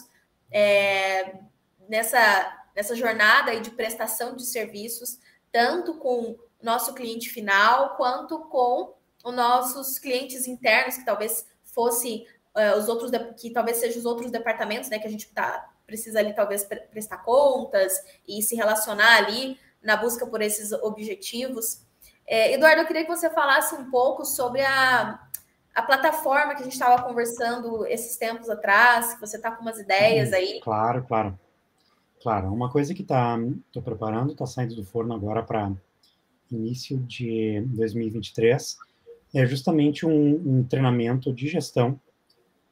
é, 0.51 1.39
nessa 1.87 2.61
nessa 2.75 2.95
jornada 2.95 3.59
de 3.59 3.69
prestação 3.71 4.35
de 4.35 4.45
serviços, 4.45 5.19
tanto 5.51 5.95
com 5.95 6.37
nosso 6.61 6.93
cliente 6.93 7.29
final, 7.29 7.95
quanto 7.97 8.39
com 8.45 8.93
os 9.23 9.33
nossos 9.33 9.99
clientes 9.99 10.47
internos, 10.47 10.97
que 10.97 11.05
talvez 11.05 11.45
fossem 11.63 12.25
uh, 12.55 12.77
os 12.77 12.87
outros, 12.87 13.11
que 13.39 13.51
talvez 13.51 13.77
sejam 13.77 13.99
os 13.99 14.05
outros 14.05 14.31
departamentos, 14.31 14.89
né, 14.89 14.99
que 14.99 15.07
a 15.07 15.11
gente 15.11 15.27
tá, 15.29 15.69
precisa 15.85 16.19
ali 16.19 16.33
talvez 16.33 16.63
prestar 16.63 17.17
contas 17.19 17.93
e 18.27 18.41
se 18.41 18.55
relacionar 18.55 19.17
ali 19.17 19.59
na 19.81 19.97
busca 19.97 20.25
por 20.25 20.41
esses 20.41 20.71
objetivos. 20.71 21.81
É, 22.27 22.53
Eduardo, 22.53 22.81
eu 22.81 22.87
queria 22.87 23.03
que 23.03 23.09
você 23.09 23.29
falasse 23.29 23.75
um 23.75 23.89
pouco 23.89 24.23
sobre 24.23 24.61
a, 24.61 25.19
a 25.75 25.81
plataforma 25.81 26.55
que 26.55 26.61
a 26.61 26.63
gente 26.63 26.73
estava 26.73 27.01
conversando 27.03 27.85
esses 27.87 28.17
tempos 28.17 28.49
atrás, 28.49 29.13
que 29.13 29.19
você 29.19 29.37
está 29.37 29.51
com 29.51 29.61
umas 29.61 29.79
ideias 29.79 30.29
uhum. 30.29 30.35
aí. 30.35 30.59
Claro, 30.61 31.03
claro. 31.03 31.39
Claro, 32.21 32.53
uma 32.53 32.69
coisa 32.69 32.93
que 32.93 33.03
tá, 33.03 33.35
tô 33.71 33.81
preparando, 33.81 34.33
está 34.33 34.45
saindo 34.45 34.75
do 34.75 34.85
forno 34.85 35.13
agora 35.13 35.41
para 35.41 35.71
início 36.51 36.97
de 36.99 37.61
2023, 37.67 38.77
é 39.33 39.45
justamente 39.45 40.05
um, 40.05 40.59
um 40.59 40.63
treinamento 40.63 41.33
de 41.33 41.47
gestão, 41.47 41.99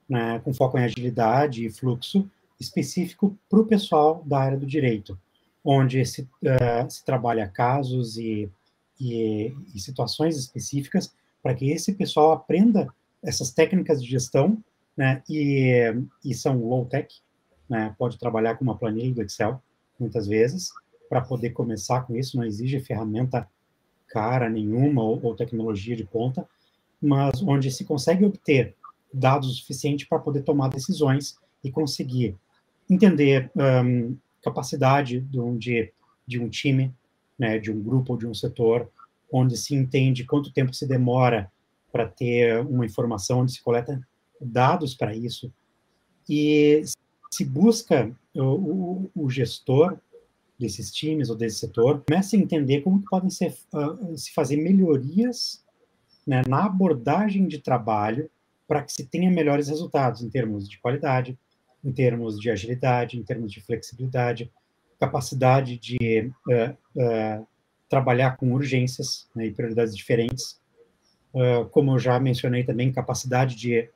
né, 0.08 0.40
com 0.44 0.54
foco 0.54 0.78
em 0.78 0.84
agilidade 0.84 1.66
e 1.66 1.72
fluxo, 1.72 2.30
específico 2.60 3.36
para 3.50 3.60
o 3.60 3.66
pessoal 3.66 4.22
da 4.26 4.40
área 4.40 4.58
do 4.58 4.66
direito, 4.66 5.18
onde 5.64 6.06
se, 6.06 6.22
uh, 6.22 6.90
se 6.90 7.04
trabalha 7.04 7.48
casos 7.48 8.18
e, 8.18 8.50
e, 9.00 9.56
e 9.74 9.80
situações 9.80 10.38
específicas 10.38 11.14
para 11.42 11.56
que 11.56 11.70
esse 11.72 11.94
pessoal 11.94 12.32
aprenda 12.32 12.94
essas 13.24 13.52
técnicas 13.52 14.04
de 14.04 14.10
gestão, 14.10 14.58
né, 14.96 15.24
e, 15.30 15.94
e 16.24 16.34
são 16.34 16.58
low-tech, 16.58 17.16
né, 17.70 17.96
pode 17.98 18.18
trabalhar 18.18 18.56
com 18.56 18.64
uma 18.64 18.78
planilha 18.78 19.14
do 19.14 19.22
Excel, 19.22 19.62
muitas 20.00 20.28
vezes, 20.28 20.72
para 21.10 21.22
poder 21.22 21.52
começar 21.52 22.02
com 22.02 22.16
isso, 22.16 22.38
não 22.38 22.44
exige 22.44 22.80
ferramenta 22.80 23.48
cara 24.08 24.50
nenhuma 24.50 25.04
ou, 25.04 25.20
ou 25.24 25.36
tecnologia 25.36 25.96
de 25.96 26.04
ponta, 26.04 26.48
mas 27.02 27.42
onde 27.42 27.72
se 27.72 27.86
consegue 27.86 28.26
obter 28.26 28.76
dados 29.14 29.58
suficientes 29.58 30.08
para 30.08 30.20
poder 30.20 30.44
tomar 30.44 30.70
decisões 30.70 31.38
e 31.64 31.72
conseguir 31.72 32.36
entender 32.90 33.52
um, 33.56 34.16
capacidade 34.44 35.22
de 35.22 35.40
um, 35.40 35.58
de, 35.58 35.92
de 36.26 36.40
um 36.40 36.50
time, 36.50 36.94
né, 37.40 37.58
de 37.58 37.72
um 37.72 37.82
grupo 37.82 38.14
ou 38.14 38.20
de 38.20 38.28
um 38.28 38.34
setor, 38.34 38.90
onde 39.32 39.56
se 39.56 39.74
entende 39.74 40.26
quanto 40.26 40.52
tempo 40.52 40.74
se 40.74 40.86
demora 40.86 41.50
para 41.92 42.08
ter 42.08 42.60
uma 42.66 42.86
informação, 42.86 43.40
onde 43.40 43.54
se 43.54 43.64
coleta 43.64 44.00
dados 44.40 44.94
para 44.94 45.16
isso, 45.16 45.52
e 46.28 46.84
se 47.32 47.46
busca 47.46 48.12
o, 48.36 48.42
o, 48.42 49.12
o, 49.16 49.30
gestor 49.30 49.98
desses 50.60 50.92
times 50.92 51.30
ou 51.30 51.36
desse 51.36 51.60
setor 51.60 52.04
começa 52.08 52.36
a 52.36 52.40
entender 52.40 52.82
como 52.82 53.02
podem 53.02 53.30
ser, 53.30 53.56
uh, 53.74 54.16
se 54.18 54.32
fazer 54.32 54.58
melhorias 54.58 55.64
né, 56.26 56.44
na 56.48 56.66
abordagem 56.66 57.48
de 57.48 57.60
trabalho 57.60 58.30
para 58.68 58.84
que 58.84 58.94
se 58.94 59.06
tenha 59.06 59.32
melhores 59.32 59.68
resultados 59.68 60.22
em 60.22 60.30
termos 60.30 60.70
de 60.70 60.80
qualidade, 60.80 61.38
em 61.84 61.92
termos 61.92 62.40
de 62.40 62.52
agilidade, 62.52 63.18
em 63.18 63.24
termos 63.24 63.52
de 63.52 63.62
flexibilidade, 63.62 64.52
capacidade 65.00 65.78
de 65.78 66.32
uh, 66.48 67.02
uh, 67.02 67.48
trabalhar 67.88 68.38
com 68.38 68.54
urgências 68.54 69.28
né, 69.36 69.48
e 69.48 69.52
prioridades 69.52 69.96
diferentes. 69.96 70.60
como 71.72 71.94
eu 71.94 72.00
já 72.00 72.20
mencionei 72.20 72.64
também, 72.64 72.92
capacidade 72.92 73.56
de 73.56 73.90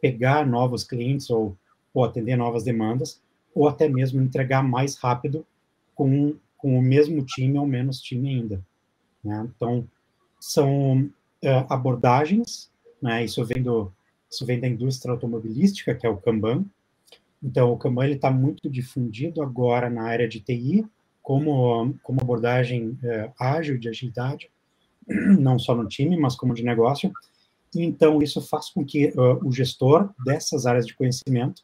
pegar 0.00 0.46
novos 0.46 0.84
clientes 0.84 1.28
ou 1.30 1.56
ou 1.98 2.04
atender 2.04 2.36
novas 2.36 2.62
demandas, 2.62 3.20
ou 3.54 3.68
até 3.68 3.88
mesmo 3.88 4.22
entregar 4.22 4.62
mais 4.62 4.96
rápido 4.96 5.44
com, 5.94 6.36
com 6.56 6.78
o 6.78 6.82
mesmo 6.82 7.24
time 7.24 7.58
ou 7.58 7.66
menos 7.66 8.00
time 8.00 8.28
ainda. 8.28 8.64
Né? 9.24 9.48
Então, 9.54 9.86
são 10.38 11.10
abordagens, 11.68 12.70
né? 13.02 13.24
isso, 13.24 13.44
vem 13.44 13.62
do, 13.62 13.92
isso 14.30 14.46
vem 14.46 14.60
da 14.60 14.68
indústria 14.68 15.12
automobilística, 15.12 15.94
que 15.94 16.06
é 16.06 16.10
o 16.10 16.16
Kanban. 16.16 16.64
Então, 17.42 17.72
o 17.72 17.76
Kanban 17.76 18.08
está 18.08 18.30
muito 18.30 18.68
difundido 18.68 19.42
agora 19.42 19.88
na 19.88 20.02
área 20.02 20.28
de 20.28 20.40
TI, 20.40 20.86
como, 21.22 21.94
como 22.02 22.20
abordagem 22.20 22.98
é, 23.02 23.30
ágil 23.38 23.78
de 23.78 23.88
agilidade, 23.88 24.50
não 25.06 25.58
só 25.58 25.74
no 25.74 25.86
time, 25.86 26.16
mas 26.16 26.34
como 26.34 26.54
de 26.54 26.64
negócio. 26.64 27.12
Então, 27.74 28.20
isso 28.22 28.40
faz 28.40 28.70
com 28.70 28.84
que 28.84 29.08
uh, 29.08 29.46
o 29.46 29.52
gestor 29.52 30.10
dessas 30.24 30.66
áreas 30.66 30.86
de 30.86 30.94
conhecimento 30.94 31.62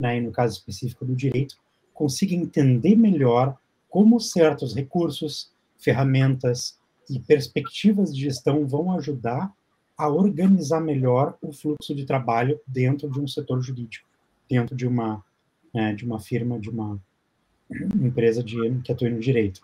né, 0.00 0.16
e 0.16 0.20
no 0.20 0.32
caso 0.32 0.54
específico 0.54 1.04
do 1.04 1.14
direito, 1.14 1.56
consiga 1.92 2.34
entender 2.34 2.96
melhor 2.96 3.56
como 3.88 4.20
certos 4.20 4.74
recursos, 4.74 5.52
ferramentas 5.78 6.78
e 7.08 7.20
perspectivas 7.20 8.14
de 8.14 8.22
gestão 8.22 8.66
vão 8.66 8.92
ajudar 8.98 9.52
a 9.96 10.08
organizar 10.08 10.80
melhor 10.80 11.36
o 11.40 11.52
fluxo 11.52 11.94
de 11.94 12.04
trabalho 12.04 12.60
dentro 12.66 13.08
de 13.08 13.20
um 13.20 13.28
setor 13.28 13.62
jurídico, 13.62 14.08
dentro 14.48 14.74
de 14.76 14.86
uma, 14.86 15.24
né, 15.72 15.94
de 15.94 16.04
uma 16.04 16.20
firma, 16.20 16.58
de 16.58 16.70
uma 16.70 17.00
empresa 18.02 18.42
de, 18.42 18.56
que 18.82 18.92
atua 18.92 19.08
no 19.08 19.20
direito. 19.20 19.60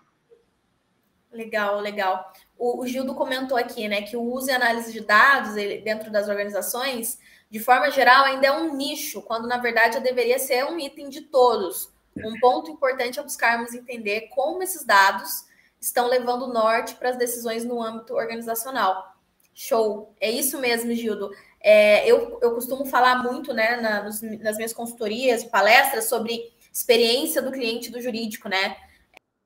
Legal, 1.33 1.81
legal. 1.81 2.33
O, 2.59 2.83
o, 2.83 2.87
Gildo 2.87 3.15
comentou 3.15 3.57
aqui, 3.57 3.87
né, 3.89 4.03
que 4.03 4.17
o 4.17 4.23
uso 4.23 4.49
e 4.49 4.53
análise 4.53 4.93
de 4.93 5.01
dados 5.01 5.57
ele, 5.57 5.81
dentro 5.81 6.11
das 6.11 6.29
organizações 6.29 7.19
de 7.51 7.59
forma 7.59 7.91
geral, 7.91 8.25
ainda 8.25 8.47
é 8.47 8.53
um 8.53 8.77
nicho, 8.77 9.23
quando 9.23 9.49
na 9.49 9.59
verdade 9.59 9.99
deveria 10.01 10.39
ser 10.39 10.65
um 10.65 10.79
item 10.79 11.09
de 11.09 11.23
todos. 11.23 11.93
Um 12.17 12.39
ponto 12.39 12.71
importante 12.71 13.19
é 13.19 13.23
buscarmos 13.23 13.75
entender 13.75 14.29
como 14.29 14.63
esses 14.63 14.85
dados 14.85 15.45
estão 15.81 16.07
levando 16.07 16.53
norte 16.53 16.95
para 16.95 17.11
as 17.11 17.17
decisões 17.17 17.65
no 17.65 17.83
âmbito 17.83 18.15
organizacional. 18.15 19.17
Show, 19.53 20.15
é 20.21 20.31
isso 20.31 20.61
mesmo, 20.61 20.95
Gildo. 20.95 21.31
É, 21.63 22.11
eu, 22.11 22.39
eu 22.41 22.55
costumo 22.55 22.87
falar 22.87 23.23
muito 23.23 23.53
né, 23.53 23.77
na, 23.77 24.03
nos, 24.03 24.23
nas 24.23 24.57
minhas 24.57 24.73
consultorias, 24.73 25.45
palestras, 25.45 26.09
sobre 26.09 26.53
experiência 26.73 27.43
do 27.43 27.53
cliente 27.53 27.91
do 27.91 28.01
jurídico, 28.01 28.49
né? 28.49 28.77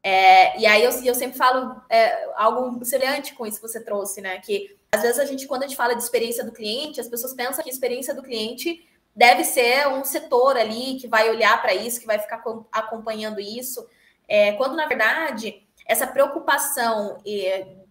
É, 0.02 0.60
e 0.60 0.66
aí 0.66 0.84
eu, 0.84 0.90
eu 1.02 1.14
sempre 1.14 1.36
falo 1.36 1.80
é, 1.88 2.28
algo 2.36 2.84
semelhante 2.84 3.34
com 3.34 3.46
isso 3.46 3.60
que 3.60 3.66
você 3.66 3.82
trouxe, 3.82 4.20
né? 4.20 4.38
Que 4.38 4.76
às 4.92 5.02
vezes 5.02 5.18
a 5.18 5.24
gente, 5.24 5.46
quando 5.46 5.62
a 5.62 5.66
gente 5.66 5.76
fala 5.76 5.94
de 5.94 6.02
experiência 6.02 6.44
do 6.44 6.52
cliente, 6.52 7.00
as 7.00 7.08
pessoas 7.08 7.32
pensam 7.32 7.64
que 7.64 7.70
a 7.70 7.72
experiência 7.72 8.14
do 8.14 8.22
cliente 8.22 8.86
deve 9.16 9.44
ser 9.44 9.88
um 9.88 10.04
setor 10.04 10.56
ali 10.56 10.96
que 10.96 11.08
vai 11.08 11.30
olhar 11.30 11.60
para 11.62 11.74
isso, 11.74 12.00
que 12.00 12.06
vai 12.06 12.18
ficar 12.18 12.42
acompanhando 12.70 13.40
isso. 13.40 13.84
É, 14.28 14.52
quando, 14.52 14.76
na 14.76 14.86
verdade, 14.86 15.66
essa 15.86 16.06
preocupação 16.06 17.18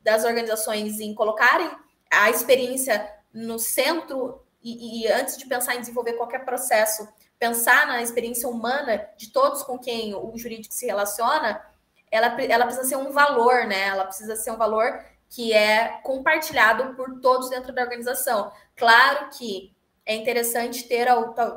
das 0.03 0.23
organizações 0.23 0.99
em 0.99 1.13
colocarem 1.13 1.69
a 2.11 2.29
experiência 2.29 3.09
no 3.33 3.57
centro 3.57 4.43
e, 4.61 5.03
e, 5.03 5.07
antes 5.11 5.37
de 5.37 5.45
pensar 5.45 5.75
em 5.75 5.79
desenvolver 5.79 6.13
qualquer 6.13 6.45
processo, 6.45 7.07
pensar 7.37 7.87
na 7.87 8.01
experiência 8.01 8.47
humana 8.47 9.09
de 9.17 9.31
todos 9.31 9.63
com 9.63 9.77
quem 9.77 10.15
o 10.15 10.37
jurídico 10.37 10.73
se 10.73 10.85
relaciona, 10.85 11.61
ela, 12.09 12.27
ela 12.41 12.65
precisa 12.65 12.87
ser 12.87 12.95
um 12.95 13.11
valor, 13.11 13.65
né? 13.65 13.87
Ela 13.87 14.05
precisa 14.05 14.35
ser 14.35 14.51
um 14.51 14.57
valor 14.57 15.03
que 15.29 15.51
é 15.51 15.99
compartilhado 16.03 16.95
por 16.95 17.19
todos 17.19 17.49
dentro 17.49 17.73
da 17.73 17.81
organização. 17.81 18.51
Claro 18.75 19.29
que 19.35 19.75
é 20.05 20.15
interessante 20.15 20.87
ter 20.87 21.07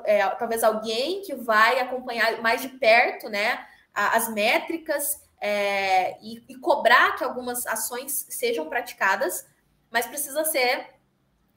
é, 0.04 0.26
talvez 0.30 0.64
alguém 0.64 1.20
que 1.22 1.34
vai 1.34 1.78
acompanhar 1.80 2.40
mais 2.40 2.62
de 2.62 2.68
perto, 2.68 3.28
né, 3.28 3.66
as 3.92 4.32
métricas 4.32 5.20
é, 5.40 6.18
e, 6.22 6.42
e, 6.48 6.54
cobrar 6.56 7.16
que 7.16 7.24
algumas 7.24 7.66
ações 7.66 8.26
sejam 8.30 8.68
praticadas, 8.68 9.46
mas 9.90 10.06
precisa 10.06 10.44
ser 10.44 10.95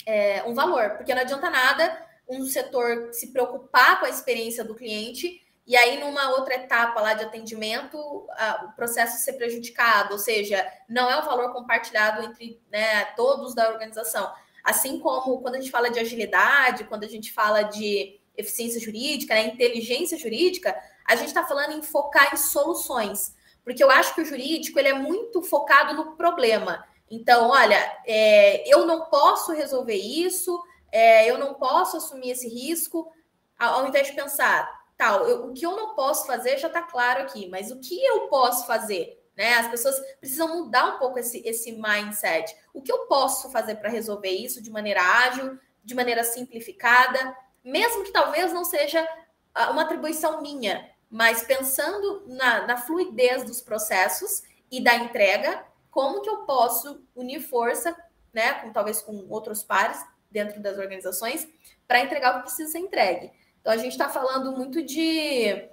é, 0.05 0.43
um 0.43 0.53
valor, 0.53 0.91
porque 0.91 1.13
não 1.13 1.21
adianta 1.21 1.49
nada 1.49 2.05
um 2.27 2.45
setor 2.45 3.11
se 3.11 3.27
preocupar 3.33 3.99
com 3.99 4.05
a 4.05 4.09
experiência 4.09 4.63
do 4.63 4.75
cliente 4.75 5.41
e 5.69 5.75
aí 5.77 5.99
numa 5.99 6.31
outra 6.31 6.55
etapa 6.55 6.99
lá 6.99 7.13
de 7.13 7.23
atendimento 7.23 8.27
a, 8.31 8.65
o 8.65 8.75
processo 8.75 9.23
ser 9.23 9.33
prejudicado, 9.33 10.13
ou 10.13 10.19
seja, 10.19 10.67
não 10.87 11.09
é 11.09 11.19
um 11.19 11.25
valor 11.25 11.53
compartilhado 11.53 12.23
entre 12.23 12.59
né, 12.71 13.05
todos 13.15 13.53
da 13.53 13.69
organização. 13.69 14.31
Assim 14.63 14.99
como 14.99 15.41
quando 15.41 15.55
a 15.55 15.59
gente 15.59 15.71
fala 15.71 15.91
de 15.91 15.99
agilidade, 15.99 16.85
quando 16.85 17.03
a 17.03 17.07
gente 17.07 17.31
fala 17.31 17.61
de 17.61 18.19
eficiência 18.35 18.79
jurídica, 18.79 19.35
né, 19.35 19.45
inteligência 19.45 20.17
jurídica, 20.17 20.75
a 21.05 21.15
gente 21.15 21.27
está 21.27 21.45
falando 21.45 21.73
em 21.73 21.83
focar 21.83 22.33
em 22.33 22.37
soluções, 22.37 23.35
porque 23.63 23.83
eu 23.83 23.91
acho 23.91 24.15
que 24.15 24.21
o 24.21 24.25
jurídico 24.25 24.79
ele 24.79 24.87
é 24.87 24.93
muito 24.93 25.43
focado 25.43 25.93
no 25.93 26.15
problema. 26.15 26.83
Então, 27.09 27.49
olha, 27.49 27.97
é, 28.05 28.67
eu 28.67 28.85
não 28.85 29.05
posso 29.05 29.51
resolver 29.51 29.95
isso, 29.95 30.61
é, 30.91 31.29
eu 31.29 31.37
não 31.37 31.55
posso 31.55 31.97
assumir 31.97 32.31
esse 32.31 32.47
risco, 32.47 33.11
ao 33.57 33.87
invés 33.87 34.07
de 34.07 34.13
pensar, 34.13 34.69
tal, 34.97 35.47
o 35.47 35.53
que 35.53 35.65
eu 35.65 35.75
não 35.75 35.95
posso 35.95 36.27
fazer 36.27 36.57
já 36.57 36.67
está 36.67 36.81
claro 36.81 37.23
aqui, 37.23 37.47
mas 37.49 37.71
o 37.71 37.79
que 37.79 38.03
eu 38.03 38.27
posso 38.27 38.65
fazer? 38.67 39.19
Né? 39.35 39.55
As 39.55 39.69
pessoas 39.69 39.95
precisam 40.19 40.57
mudar 40.57 40.95
um 40.95 40.99
pouco 40.99 41.17
esse, 41.17 41.41
esse 41.47 41.71
mindset. 41.71 42.55
O 42.73 42.81
que 42.81 42.91
eu 42.91 43.07
posso 43.07 43.49
fazer 43.49 43.75
para 43.75 43.89
resolver 43.89 44.29
isso 44.29 44.61
de 44.61 44.69
maneira 44.69 45.01
ágil, 45.01 45.57
de 45.83 45.95
maneira 45.95 46.23
simplificada, 46.23 47.35
mesmo 47.63 48.03
que 48.03 48.11
talvez 48.11 48.51
não 48.51 48.65
seja 48.65 49.07
ah, 49.53 49.71
uma 49.71 49.83
atribuição 49.83 50.41
minha, 50.41 50.89
mas 51.09 51.43
pensando 51.43 52.25
na, 52.27 52.67
na 52.67 52.77
fluidez 52.77 53.43
dos 53.43 53.61
processos 53.61 54.43
e 54.69 54.83
da 54.83 54.95
entrega, 54.95 55.65
como 55.99 56.21
que 56.21 56.29
eu 56.29 56.37
posso 56.45 57.03
unir 57.13 57.41
força, 57.41 57.93
né, 58.33 58.53
com, 58.53 58.71
talvez 58.71 59.01
com 59.01 59.27
outros 59.27 59.63
pares 59.63 60.01
dentro 60.31 60.61
das 60.61 60.77
organizações, 60.77 61.45
para 61.85 61.99
entregar 61.99 62.31
o 62.31 62.35
que 62.37 62.43
precisa 62.43 62.71
ser 62.71 62.79
entregue. 62.79 63.33
Então, 63.59 63.73
a 63.73 63.75
gente 63.75 63.91
está 63.91 64.07
falando 64.07 64.55
muito 64.55 64.81
de, 64.81 65.67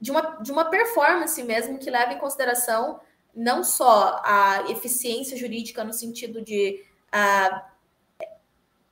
de, 0.00 0.12
uma, 0.12 0.20
de 0.40 0.52
uma 0.52 0.66
performance 0.66 1.42
mesmo 1.42 1.80
que 1.80 1.90
leva 1.90 2.12
em 2.12 2.18
consideração 2.18 3.00
não 3.34 3.64
só 3.64 4.22
a 4.24 4.70
eficiência 4.70 5.36
jurídica 5.36 5.82
no 5.82 5.92
sentido 5.92 6.40
de 6.42 6.84
a, 7.10 7.68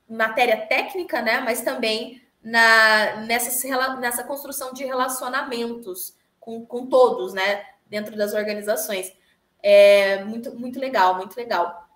matéria 0.08 0.66
técnica, 0.66 1.22
né, 1.22 1.38
mas 1.38 1.62
também 1.62 2.20
na, 2.42 3.18
nessa, 3.26 3.96
nessa 3.98 4.24
construção 4.24 4.72
de 4.72 4.84
relacionamentos 4.84 6.16
com, 6.40 6.66
com 6.66 6.86
todos, 6.86 7.32
né, 7.32 7.64
dentro 7.86 8.16
das 8.16 8.34
organizações. 8.34 9.19
É 9.62 10.24
muito, 10.24 10.54
muito 10.58 10.78
legal, 10.78 11.16
muito 11.16 11.36
legal. 11.36 11.88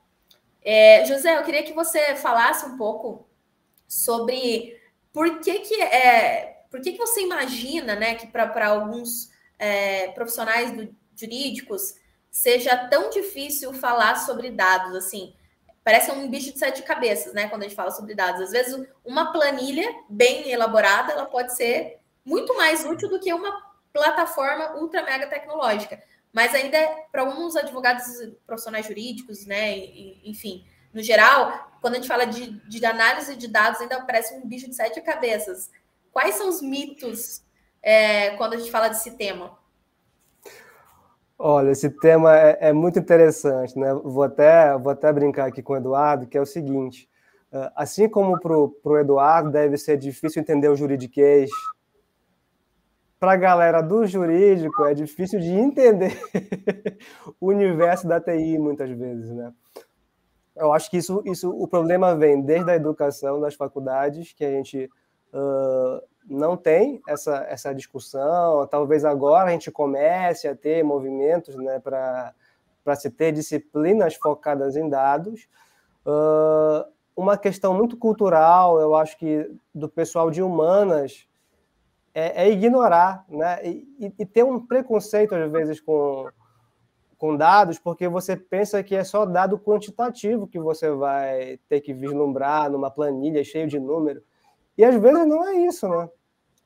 É, 0.62 1.04
José, 1.04 1.36
eu 1.36 1.42
queria 1.42 1.62
que 1.62 1.72
você 1.72 2.14
falasse 2.16 2.64
um 2.66 2.76
pouco 2.76 3.26
sobre 3.86 4.80
por 5.12 5.40
que 5.40 5.60
que 5.60 5.80
é, 5.80 6.64
por 6.70 6.80
que 6.80 6.92
que 6.92 6.98
você 6.98 7.20
imagina, 7.20 7.94
né, 7.94 8.14
que 8.14 8.26
para 8.26 8.66
alguns 8.68 9.30
é, 9.58 10.08
profissionais 10.08 10.72
do, 10.72 10.94
jurídicos 11.16 11.94
seja 12.30 12.76
tão 12.88 13.10
difícil 13.10 13.72
falar 13.72 14.16
sobre 14.16 14.50
dados, 14.50 14.96
assim, 14.96 15.34
parece 15.84 16.10
um 16.10 16.28
bicho 16.28 16.52
de 16.52 16.58
sete 16.58 16.82
cabeças, 16.82 17.32
né, 17.32 17.48
quando 17.48 17.62
a 17.62 17.68
gente 17.68 17.76
fala 17.76 17.92
sobre 17.92 18.14
dados. 18.14 18.40
Às 18.40 18.50
vezes, 18.50 18.88
uma 19.04 19.32
planilha 19.32 19.88
bem 20.08 20.50
elaborada, 20.50 21.12
ela 21.12 21.26
pode 21.26 21.54
ser 21.54 22.00
muito 22.24 22.56
mais 22.56 22.84
útil 22.84 23.08
do 23.08 23.20
que 23.20 23.32
uma 23.32 23.62
plataforma 23.92 24.74
ultra 24.76 25.04
mega 25.04 25.28
tecnológica. 25.28 26.02
Mas 26.34 26.52
ainda, 26.52 26.76
para 27.12 27.22
alguns 27.22 27.54
advogados 27.54 28.04
profissionais 28.44 28.84
jurídicos, 28.84 29.46
né, 29.46 29.78
enfim, 30.24 30.66
no 30.92 31.00
geral, 31.00 31.70
quando 31.80 31.94
a 31.94 31.96
gente 31.96 32.08
fala 32.08 32.26
de, 32.26 32.58
de 32.68 32.84
análise 32.84 33.36
de 33.36 33.46
dados, 33.46 33.80
ainda 33.80 34.02
parece 34.02 34.34
um 34.34 34.46
bicho 34.46 34.68
de 34.68 34.74
sete 34.74 35.00
cabeças. 35.00 35.70
Quais 36.12 36.34
são 36.34 36.48
os 36.48 36.60
mitos 36.60 37.44
é, 37.80 38.30
quando 38.30 38.54
a 38.54 38.56
gente 38.56 38.70
fala 38.70 38.88
desse 38.88 39.12
tema? 39.12 39.56
Olha, 41.38 41.70
esse 41.70 41.88
tema 41.88 42.36
é, 42.36 42.58
é, 42.68 42.72
muito 42.72 42.98
interessante, 42.98 43.78
né? 43.78 43.94
Vou 43.94 44.24
até, 44.24 44.76
vou 44.76 44.90
até 44.90 45.12
brincar 45.12 45.46
aqui 45.46 45.62
com 45.62 45.74
o 45.74 45.76
Eduardo, 45.76 46.26
que 46.26 46.38
é 46.38 46.40
o 46.40 46.46
seguinte: 46.46 47.08
é, 47.52 47.70
assim 47.76 48.08
como 48.08 48.40
para 48.40 48.56
o 48.56 48.98
Eduardo 48.98 49.50
deve 49.50 49.76
ser 49.76 49.96
difícil 49.96 50.42
entender 50.42 50.68
o 50.68 50.76
juridiquês, 50.76 51.50
para 53.24 53.32
a 53.32 53.36
galera 53.36 53.80
do 53.80 54.06
jurídico 54.06 54.84
é 54.84 54.92
difícil 54.92 55.40
de 55.40 55.50
entender 55.50 56.14
o 57.40 57.46
universo 57.46 58.06
da 58.06 58.20
TI 58.20 58.58
muitas 58.58 58.90
vezes, 58.90 59.30
né? 59.30 59.50
Eu 60.54 60.74
acho 60.74 60.90
que 60.90 60.98
isso, 60.98 61.22
isso, 61.24 61.48
o 61.48 61.66
problema 61.66 62.14
vem 62.14 62.42
desde 62.42 62.70
a 62.70 62.76
educação 62.76 63.40
das 63.40 63.54
faculdades, 63.54 64.34
que 64.34 64.44
a 64.44 64.50
gente 64.50 64.90
uh, 65.32 66.06
não 66.28 66.54
tem 66.54 67.00
essa, 67.08 67.46
essa 67.48 67.74
discussão. 67.74 68.66
Talvez 68.66 69.06
agora 69.06 69.48
a 69.48 69.52
gente 69.52 69.70
comece 69.70 70.46
a 70.46 70.54
ter 70.54 70.84
movimentos 70.84 71.56
né, 71.56 71.80
para 71.80 72.34
se 72.94 73.08
ter 73.10 73.32
disciplinas 73.32 74.16
focadas 74.16 74.76
em 74.76 74.86
dados. 74.86 75.48
Uh, 76.04 76.84
uma 77.16 77.38
questão 77.38 77.72
muito 77.72 77.96
cultural, 77.96 78.78
eu 78.78 78.94
acho 78.94 79.16
que 79.16 79.50
do 79.74 79.88
pessoal 79.88 80.30
de 80.30 80.42
humanas, 80.42 81.26
é, 82.14 82.44
é 82.44 82.50
ignorar 82.50 83.24
né, 83.28 83.58
e, 83.66 84.14
e, 84.18 84.24
ter 84.24 84.44
um 84.44 84.64
preconceito, 84.64 85.34
às 85.34 85.50
vezes, 85.50 85.80
com, 85.80 86.28
com 87.18 87.36
dados, 87.36 87.78
porque 87.78 88.06
você 88.06 88.36
pensa 88.36 88.82
que 88.82 88.94
é 88.94 89.02
só 89.02 89.26
dado 89.26 89.58
quantitativo 89.58 90.46
que 90.46 90.60
você 90.60 90.90
vai 90.90 91.58
ter 91.68 91.80
que 91.80 91.92
vislumbrar 91.92 92.70
numa 92.70 92.90
planilha 92.90 93.42
cheia 93.42 93.66
de 93.66 93.80
números. 93.80 94.22
E 94.78 94.84
às 94.84 94.94
vezes 94.94 95.26
não 95.26 95.46
é 95.46 95.54
isso, 95.54 95.88
né? 95.88 96.08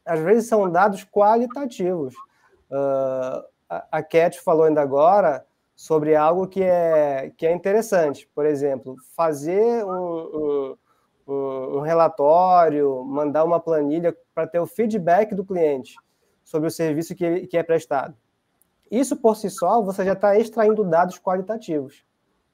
Às 0.05 0.21
vezes 0.21 0.49
são 0.49 0.71
dados 0.71 1.05
qualitativos. 1.05 2.15
Uh, 2.71 3.45
a 3.69 4.03
Cat 4.03 4.41
falou 4.41 4.65
ainda 4.65 4.81
agora 4.81 5.47
sobre 5.77 6.17
algo 6.17 6.49
que 6.49 6.63
é, 6.63 7.33
que 7.37 7.47
é 7.47 7.53
interessante. 7.53 8.29
Por 8.35 8.47
exemplo, 8.47 8.97
fazer 9.15 9.85
um, 9.85 9.91
um, 9.93 10.77
um 11.29 11.81
relatório, 11.81 13.05
mandar 13.05 13.45
uma 13.45 13.61
planilha 13.61 14.17
para 14.35 14.47
ter 14.47 14.59
o 14.59 14.67
feedback 14.67 15.35
do 15.35 15.45
cliente 15.45 15.95
sobre 16.43 16.69
o 16.69 16.71
serviço 16.71 17.15
que, 17.15 17.47
que 17.47 17.57
é 17.57 17.63
prestado. 17.63 18.17
Isso 18.91 19.17
por 19.17 19.37
si 19.37 19.51
só, 19.51 19.83
você 19.83 20.05
já 20.05 20.15
está 20.15 20.39
extraindo 20.39 20.83
dados 20.83 21.19
qualitativos. 21.19 22.05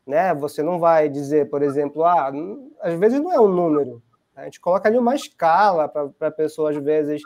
Né? 0.05 0.35
Você 0.35 0.63
não 0.63 0.79
vai 0.79 1.09
dizer, 1.09 1.49
por 1.49 1.63
exemplo, 1.63 2.05
ah, 2.05 2.33
às 2.81 2.95
vezes 2.95 3.21
não 3.21 3.33
é 3.33 3.41
um 3.41 3.49
número, 3.49 4.03
a 4.37 4.45
gente 4.45 4.61
coloca 4.61 4.89
ali 4.89 4.99
uma 4.99 5.15
escala 5.15 5.89
para 5.89 6.29
a 6.29 6.31
pessoa, 6.31 6.71
às 6.71 6.77
vezes, 6.77 7.23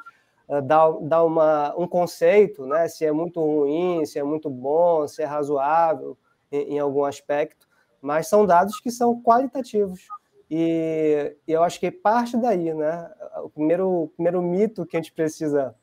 uh, 0.49 0.61
dar, 0.61 0.93
dar 1.01 1.25
uma, 1.25 1.75
um 1.77 1.89
conceito, 1.89 2.67
né? 2.67 2.87
se 2.87 3.05
é 3.05 3.13
muito 3.13 3.41
ruim, 3.41 4.05
se 4.05 4.19
é 4.19 4.23
muito 4.23 4.51
bom, 4.51 5.09
se 5.09 5.23
é 5.23 5.25
razoável 5.25 6.19
em, 6.53 6.75
em 6.75 6.79
algum 6.79 7.05
aspecto, 7.05 7.67
mas 8.01 8.29
são 8.29 8.45
dados 8.45 8.79
que 8.81 8.91
são 8.91 9.21
qualitativos. 9.23 10.07
E, 10.51 11.37
eu 11.47 11.63
acho 11.63 11.79
que 11.79 11.91
parte 11.91 12.37
daí, 12.37 12.73
né? 12.73 13.11
O 13.43 13.51
primeiro, 13.51 14.05
o 14.05 14.09
primeiro 14.09 14.43
mito 14.43 14.87
que 14.87 14.97
a 14.97 15.01
gente 15.01 15.13
precisa 15.13 15.75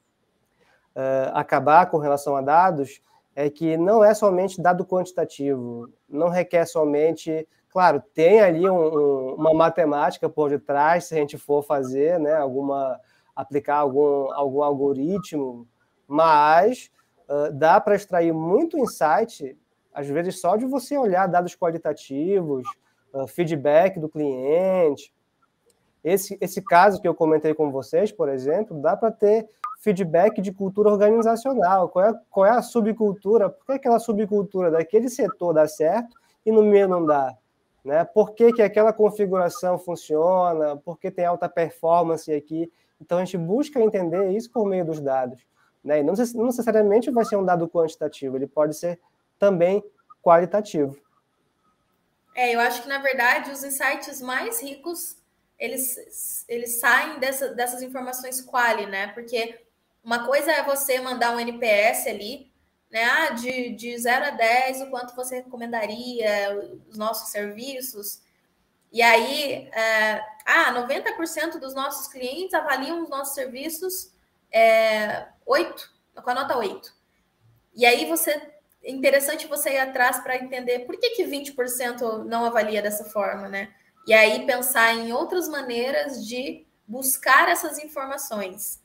uh, 0.96 1.32
acabar 1.34 1.90
com 1.90 1.98
relação 1.98 2.36
a 2.36 2.42
dados 2.42 3.02
é 3.36 3.50
que 3.50 3.78
não 3.78 4.04
é 4.04 4.14
somente 4.14 4.62
dado 4.62 4.86
quantitativo, 4.86 5.90
não 6.10 6.30
requer 6.30 6.66
somente 6.66 7.48
Claro, 7.76 8.02
tem 8.14 8.40
ali 8.40 8.70
um, 8.70 8.74
um, 8.74 9.34
uma 9.34 9.54
matemática 9.54 10.30
por 10.30 10.50
detrás, 10.50 11.04
se 11.04 11.14
a 11.14 11.18
gente 11.18 11.38
for 11.38 11.62
fazer, 11.62 12.18
né, 12.18 12.34
alguma 12.34 12.98
aplicar 13.36 13.76
algum, 13.76 14.32
algum 14.32 14.64
algoritmo, 14.64 15.68
mas 16.08 16.90
uh, 17.28 17.52
dá 17.52 17.82
para 17.82 17.98
extrair 17.98 18.32
muito 18.32 18.78
insight, 18.78 19.58
às 19.94 20.08
vezes 20.08 20.40
só 20.40 20.56
de 20.56 20.64
você 20.66 20.98
olhar 20.98 21.28
dados 21.28 21.54
qualitativos, 21.54 22.66
feedback 23.28 24.00
do 24.00 24.10
cliente. 24.10 25.14
Esse, 26.04 26.38
esse 26.40 26.62
caso 26.62 27.02
que 27.02 27.08
eu 27.08 27.16
comentei 27.16 27.54
com 27.54 27.72
vocês, 27.72 28.12
por 28.12 28.30
exemplo, 28.30 28.80
dá 28.80 28.96
para 28.96 29.12
ter 29.12 29.48
feedback 29.80 30.42
de 30.42 30.52
cultura 30.52 30.90
organizacional, 30.90 31.90
qual 31.90 32.06
é, 32.06 32.14
qual 32.30 32.46
é 32.46 32.52
a 32.52 32.62
subcultura, 32.62 33.50
por 33.50 33.66
que 33.66 33.72
aquela 33.74 34.00
subcultura 34.00 34.72
daquele 34.72 35.10
setor 35.10 35.54
dá 35.54 35.68
certo 35.68 36.16
e 36.46 36.52
no 36.52 36.64
meio 36.64 36.88
não 36.88 37.06
dá? 37.06 37.36
Né? 37.84 38.04
Por 38.04 38.34
que, 38.34 38.52
que 38.52 38.62
aquela 38.62 38.92
configuração 38.92 39.78
funciona, 39.78 40.76
por 40.78 40.98
que 41.00 41.12
tem 41.12 41.26
alta 41.26 41.48
performance 41.48 42.32
aqui? 42.34 42.72
Então, 43.00 43.20
a 43.20 43.26
gente 43.26 43.38
busca 43.38 43.80
entender 43.80 44.32
isso 44.32 44.52
por 44.52 44.66
meio 44.66 44.86
dos 44.86 45.00
dados. 45.00 45.40
Né? 45.84 46.00
E 46.00 46.04
não 46.04 46.14
necessariamente 46.46 47.12
vai 47.12 47.24
ser 47.26 47.36
um 47.36 47.46
dado 47.46 47.68
quantitativo, 47.68 48.36
ele 48.36 48.48
pode 48.48 48.76
ser 48.76 49.00
também 49.38 49.84
qualitativo. 50.24 50.98
É, 52.36 52.54
eu 52.54 52.60
acho 52.60 52.84
que, 52.84 52.90
na 52.90 52.98
verdade, 52.98 53.50
os 53.50 53.64
insights 53.64 54.22
mais 54.22 54.62
ricos, 54.62 55.18
eles, 55.58 56.44
eles 56.50 56.82
saem 56.82 57.18
dessa, 57.18 57.48
dessas 57.56 57.82
informações 57.82 58.42
quali, 58.42 58.86
né? 58.86 59.08
Porque 59.14 59.58
uma 60.04 60.26
coisa 60.26 60.52
é 60.52 60.62
você 60.62 61.00
mandar 61.00 61.34
um 61.34 61.40
NPS 61.40 62.08
ali, 62.08 62.52
né? 62.92 63.06
Ah, 63.06 63.30
de, 63.30 63.72
de 63.72 63.98
0 63.98 64.26
a 64.26 64.30
10, 64.32 64.82
o 64.82 64.90
quanto 64.90 65.16
você 65.16 65.38
recomendaria 65.38 66.60
os 66.90 66.98
nossos 66.98 67.30
serviços. 67.30 68.22
E 68.92 69.02
aí, 69.02 69.70
é, 69.74 70.22
ah, 70.46 70.74
90% 70.74 71.58
dos 71.58 71.74
nossos 71.74 72.10
clientes 72.10 72.54
avaliam 72.54 73.02
os 73.02 73.10
nossos 73.10 73.34
serviços 73.34 74.12
é, 74.52 75.26
8, 75.46 75.90
com 76.22 76.30
a 76.30 76.36
nota 76.36 76.58
8. 76.58 76.94
E 77.74 77.86
aí 77.86 78.06
você 78.06 78.55
interessante 78.86 79.48
você 79.48 79.72
ir 79.72 79.80
atrás 79.80 80.20
para 80.20 80.38
entender 80.38 80.80
por 80.80 80.98
que, 80.98 81.12
que 81.12 81.24
20% 81.24 82.24
não 82.26 82.46
avalia 82.46 82.82
dessa 82.82 83.06
forma, 83.06 83.50
né? 83.50 83.74
E 84.08 84.14
aí 84.14 84.46
pensar 84.46 84.94
em 84.94 85.12
outras 85.12 85.48
maneiras 85.48 86.26
de 86.26 86.66
buscar 86.88 87.50
essas 87.50 87.80
informações. 87.80 88.82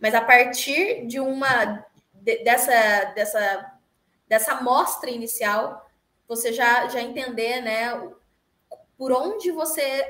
Mas 0.00 0.14
a 0.14 0.20
partir 0.20 1.06
de 1.06 1.20
uma 1.20 1.84
de, 2.12 2.42
dessa 2.42 3.04
dessa 3.14 3.72
dessa 4.28 4.52
amostra 4.52 5.08
inicial, 5.08 5.88
você 6.26 6.52
já 6.52 6.88
já 6.88 7.00
entender, 7.00 7.60
né, 7.60 7.92
por 8.98 9.12
onde 9.12 9.52
você 9.52 10.08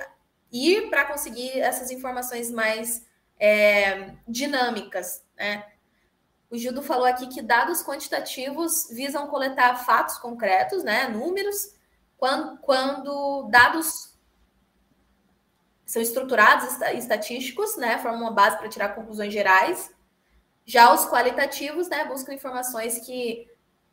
ir 0.50 0.88
para 0.88 1.04
conseguir 1.04 1.60
essas 1.60 1.90
informações 1.90 2.50
mais 2.50 3.04
é, 3.38 4.14
dinâmicas, 4.26 5.22
né? 5.36 5.64
O 6.48 6.56
Gildo 6.56 6.82
falou 6.82 7.06
aqui 7.06 7.26
que 7.26 7.42
dados 7.42 7.82
quantitativos 7.82 8.88
visam 8.90 9.26
coletar 9.26 9.84
fatos 9.84 10.16
concretos, 10.18 10.84
né, 10.84 11.08
números, 11.08 11.74
quando, 12.16 12.58
quando 12.58 13.48
dados 13.50 14.16
são 15.84 16.00
estruturados 16.00 16.80
estatísticos, 16.94 17.76
né, 17.76 17.98
formam 17.98 18.22
uma 18.22 18.30
base 18.30 18.58
para 18.58 18.68
tirar 18.68 18.94
conclusões 18.94 19.32
gerais. 19.32 19.94
Já 20.64 20.92
os 20.92 21.06
qualitativos, 21.06 21.88
né, 21.88 22.04
buscam 22.04 22.34
informações 22.34 22.98
que, 23.00 23.48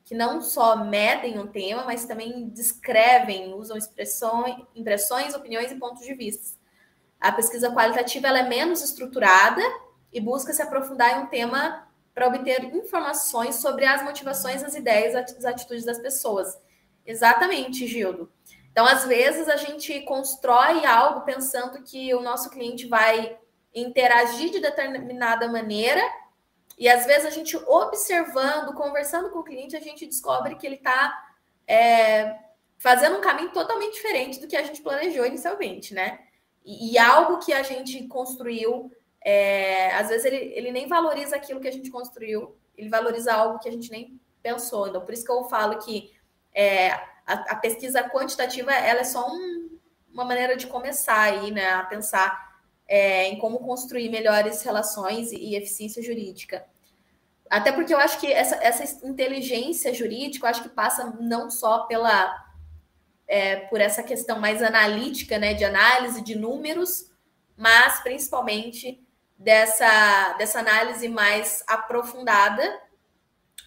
que 0.06 0.16
não 0.16 0.42
só 0.42 0.76
medem 0.76 1.40
um 1.40 1.48
tema, 1.48 1.84
mas 1.86 2.06
também 2.06 2.50
descrevem, 2.50 3.54
usam 3.54 3.78
expressões, 3.78 4.56
impressões, 4.76 5.34
opiniões 5.34 5.72
e 5.72 5.76
pontos 5.76 6.06
de 6.06 6.14
vista. 6.14 6.58
A 7.20 7.32
pesquisa 7.32 7.72
qualitativa 7.72 8.28
ela 8.28 8.40
é 8.40 8.50
menos 8.50 8.82
estruturada 8.84 9.62
e 10.12 10.20
busca 10.20 10.54
se 10.54 10.62
aprofundar 10.62 11.18
em 11.18 11.24
um 11.24 11.28
tema 11.28 11.83
para 12.14 12.28
obter 12.28 12.64
informações 12.76 13.56
sobre 13.56 13.86
as 13.86 14.04
motivações, 14.04 14.64
as 14.64 14.76
ideias, 14.76 15.16
as 15.16 15.46
atitudes 15.46 15.84
das 15.84 16.00
pessoas. 16.00 16.58
Exatamente, 17.06 17.88
Gildo. 17.88 18.32
Então, 18.72 18.86
às 18.86 19.06
vezes, 19.06 19.48
a 19.50 19.56
gente 19.56 20.02
constrói 20.02 20.86
algo 20.86 21.22
pensando 21.22 21.84
que 21.84 22.14
o 22.14 22.22
nosso 22.22 22.50
cliente 22.50 22.88
vai 22.88 23.38
interagir 23.74 24.52
de 24.52 24.60
determinada 24.60 25.48
maneira, 25.48 26.02
e 26.78 26.90
às 26.90 27.06
vezes 27.06 27.26
a 27.26 27.30
gente 27.30 27.56
observando, 27.56 28.74
conversando 28.74 29.30
com 29.30 29.40
o 29.40 29.44
cliente, 29.44 29.76
a 29.76 29.80
gente 29.80 30.06
descobre 30.06 30.56
que 30.56 30.66
ele 30.66 30.76
está 30.76 31.28
é, 31.68 32.36
fazendo 32.78 33.18
um 33.18 33.22
caminho 33.22 33.52
totalmente 33.52 33.94
diferente 33.94 34.40
do 34.40 34.48
que 34.48 34.56
a 34.56 34.64
gente 34.64 34.82
planejou 34.82 35.26
inicialmente, 35.26 35.94
né? 35.94 36.20
E, 36.66 36.94
e 36.94 36.98
algo 36.98 37.40
que 37.40 37.54
a 37.54 37.62
gente 37.62 38.08
construiu 38.08 38.92
é, 39.24 39.94
às 39.96 40.10
vezes 40.10 40.26
ele, 40.26 40.52
ele 40.56 40.72
nem 40.72 40.88
valoriza 40.88 41.36
aquilo 41.36 41.60
que 41.60 41.68
a 41.68 41.72
gente 41.72 41.90
construiu, 41.90 42.56
ele 42.78 42.90
valoriza 42.90 43.34
algo 43.34 43.60
que 43.60 43.70
a 43.70 43.72
gente 43.72 43.90
nem 43.90 44.20
pensou. 44.42 44.88
Então, 44.88 45.02
por 45.02 45.14
isso 45.14 45.26
que 45.26 45.32
eu 45.32 45.46
falo 45.46 45.80
que 45.80 46.12
é, 46.54 46.92
a, 47.26 47.34
a, 47.52 47.56
pesquisa 47.56 48.04
quantitativa 48.10 48.72
ela 48.72 49.00
é 49.00 49.04
só 49.06 49.28
um, 49.28 49.80
uma 50.12 50.26
maneira 50.26 50.58
de 50.58 50.68
começar 50.68 51.22
aí, 51.22 51.52
né, 51.52 51.72
a 51.72 51.84
pensar 51.84 52.54
é, 52.88 53.28
em 53.30 53.40
como 53.40 53.60
construir 53.60 54.10
melhores 54.10 54.62
relações 54.62 55.32
e, 55.32 55.38
e, 55.38 55.56
eficiência 55.56 56.04
jurídica. 56.04 56.66
Até 57.50 57.72
porque 57.72 57.94
eu 57.94 58.00
acho 58.00 58.20
que 58.20 58.32
essa, 58.32 58.56
essa 58.56 59.06
inteligência 59.08 59.94
jurídica, 59.94 60.46
eu 60.46 60.50
acho 60.50 60.64
que 60.64 60.70
passa 60.70 61.06
não 61.20 61.50
só 61.50 61.86
pela 61.86 62.44
é, 63.28 63.56
por 63.68 63.80
essa 63.80 64.04
questão 64.04 64.40
mais 64.40 64.62
analítica, 64.62 65.38
né, 65.38 65.54
de 65.54 65.64
análise 65.64 66.22
de 66.22 66.36
números, 66.36 67.12
mas 67.56 68.02
principalmente 68.02 69.03
dessa, 69.44 70.34
dessa 70.38 70.60
análise 70.60 71.08
mais 71.10 71.64
aprofundada, 71.68 72.82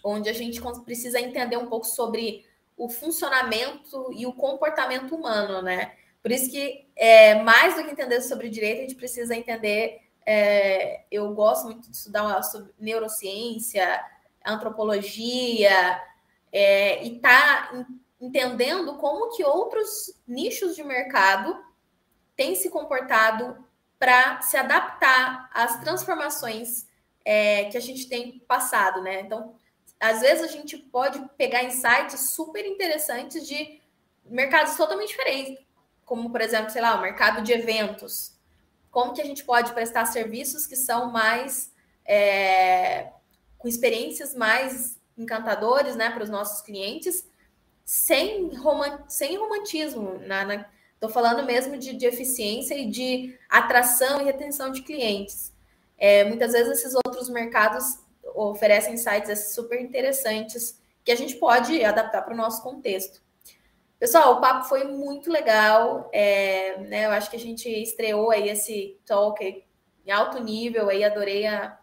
onde 0.03 0.29
a 0.29 0.33
gente 0.33 0.61
precisa 0.85 1.21
entender 1.21 1.59
um 1.59 1.67
pouco 1.67 1.87
sobre 1.87 2.47
o 2.77 2.89
funcionamento 2.89 4.11
e 4.12 4.27
o 4.27 4.33
comportamento 4.33 5.15
humano, 5.15 5.61
né? 5.61 5.93
Por 6.23 6.33
isso 6.33 6.51
que, 6.51 6.89
é, 6.97 7.43
mais 7.43 7.77
do 7.77 7.85
que 7.85 7.91
entender 7.91 8.21
sobre 8.23 8.49
direito, 8.49 8.79
a 8.79 8.83
gente 8.83 8.95
precisa 8.95 9.37
entender. 9.37 10.01
É, 10.25 11.05
eu 11.11 11.33
gosto 11.35 11.67
muito 11.67 11.89
de 11.89 11.97
estudar 11.97 12.43
sobre 12.43 12.73
neurociência, 12.79 14.03
antropologia, 14.45 16.03
é, 16.53 17.05
e 17.05 17.18
tá 17.18 17.87
entendendo 18.20 18.97
como 18.97 19.37
que 19.37 19.45
outros 19.45 20.18
nichos 20.27 20.74
de 20.74 20.83
mercado 20.83 21.57
têm 22.35 22.55
se 22.55 22.70
comportado 22.70 23.66
para 23.99 24.40
se 24.42 24.57
adaptar 24.57 25.51
às 25.53 25.80
transformações 25.80 26.86
é, 27.24 27.64
que 27.64 27.76
a 27.76 27.80
gente 27.80 28.09
tem 28.09 28.38
passado, 28.40 29.03
né? 29.03 29.20
Então, 29.20 29.55
às 29.99 30.20
vezes 30.20 30.44
a 30.44 30.53
gente 30.53 30.76
pode 30.76 31.18
pegar 31.36 31.64
insights 31.64 32.30
super 32.30 32.64
interessantes 32.66 33.47
de 33.47 33.80
mercados 34.24 34.76
totalmente 34.76 35.09
diferentes, 35.09 35.64
como, 36.05 36.30
por 36.30 36.40
exemplo, 36.40 36.70
sei 36.70 36.82
lá, 36.82 36.94
o 36.97 37.01
mercado 37.01 37.42
de 37.42 37.53
eventos. 37.53 38.36
Como 38.90 39.12
que 39.12 39.20
a 39.20 39.24
gente 39.24 39.44
pode 39.44 39.72
prestar 39.72 40.07
serviços 40.07 40.66
que 40.66 40.76
são 40.76 41.11
mais 41.11 41.72
é, 42.05 43.11
com 43.59 43.66
experiências 43.66 44.34
mais 44.34 45.01
encantadores, 45.16 45.97
né, 45.97 46.11
para 46.11 46.22
os 46.22 46.30
nossos 46.30 46.61
clientes, 46.61 47.26
sem, 47.84 48.55
rom 48.57 48.82
sem 49.09 49.36
romantismo 49.38 50.18
na, 50.20 50.44
na 50.44 50.66
Estou 50.97 51.11
falando 51.11 51.44
mesmo 51.44 51.76
de, 51.76 51.94
de, 51.94 52.07
eficiência 52.07 52.74
e 52.74 52.90
de 52.90 53.38
atração 53.51 54.20
e 54.20 54.24
retenção 54.24 54.72
de 54.72 54.82
clientes. 54.82 55.55
É, 55.99 56.24
muitas 56.24 56.53
vezes 56.53 56.78
esses 56.78 56.94
outros 56.94 57.28
mercados 57.28 58.01
oferecem 58.34 58.97
sites 58.97 59.55
super 59.55 59.80
interessantes 59.80 60.80
que 61.05 61.12
a 61.12 61.14
gente 61.14 61.36
pode 61.36 61.84
adaptar 61.84 62.22
para 62.22 62.32
o 62.32 62.36
nosso 62.36 62.62
contexto. 62.62 63.20
Pessoal, 63.99 64.34
o 64.34 64.40
papo 64.40 64.68
foi 64.68 64.84
muito 64.84 65.30
legal. 65.30 66.09
É, 66.12 66.78
né, 66.78 67.05
eu 67.07 67.11
acho 67.11 67.30
que 67.30 67.36
a 67.36 67.40
gente 67.40 67.68
estreou 67.68 68.30
aí 68.30 68.49
esse 68.49 68.99
talk 69.07 69.64
em 70.07 70.11
alto 70.11 70.42
nível, 70.42 70.88
aí 70.88 71.05
adorei 71.05 71.47
a, 71.47 71.78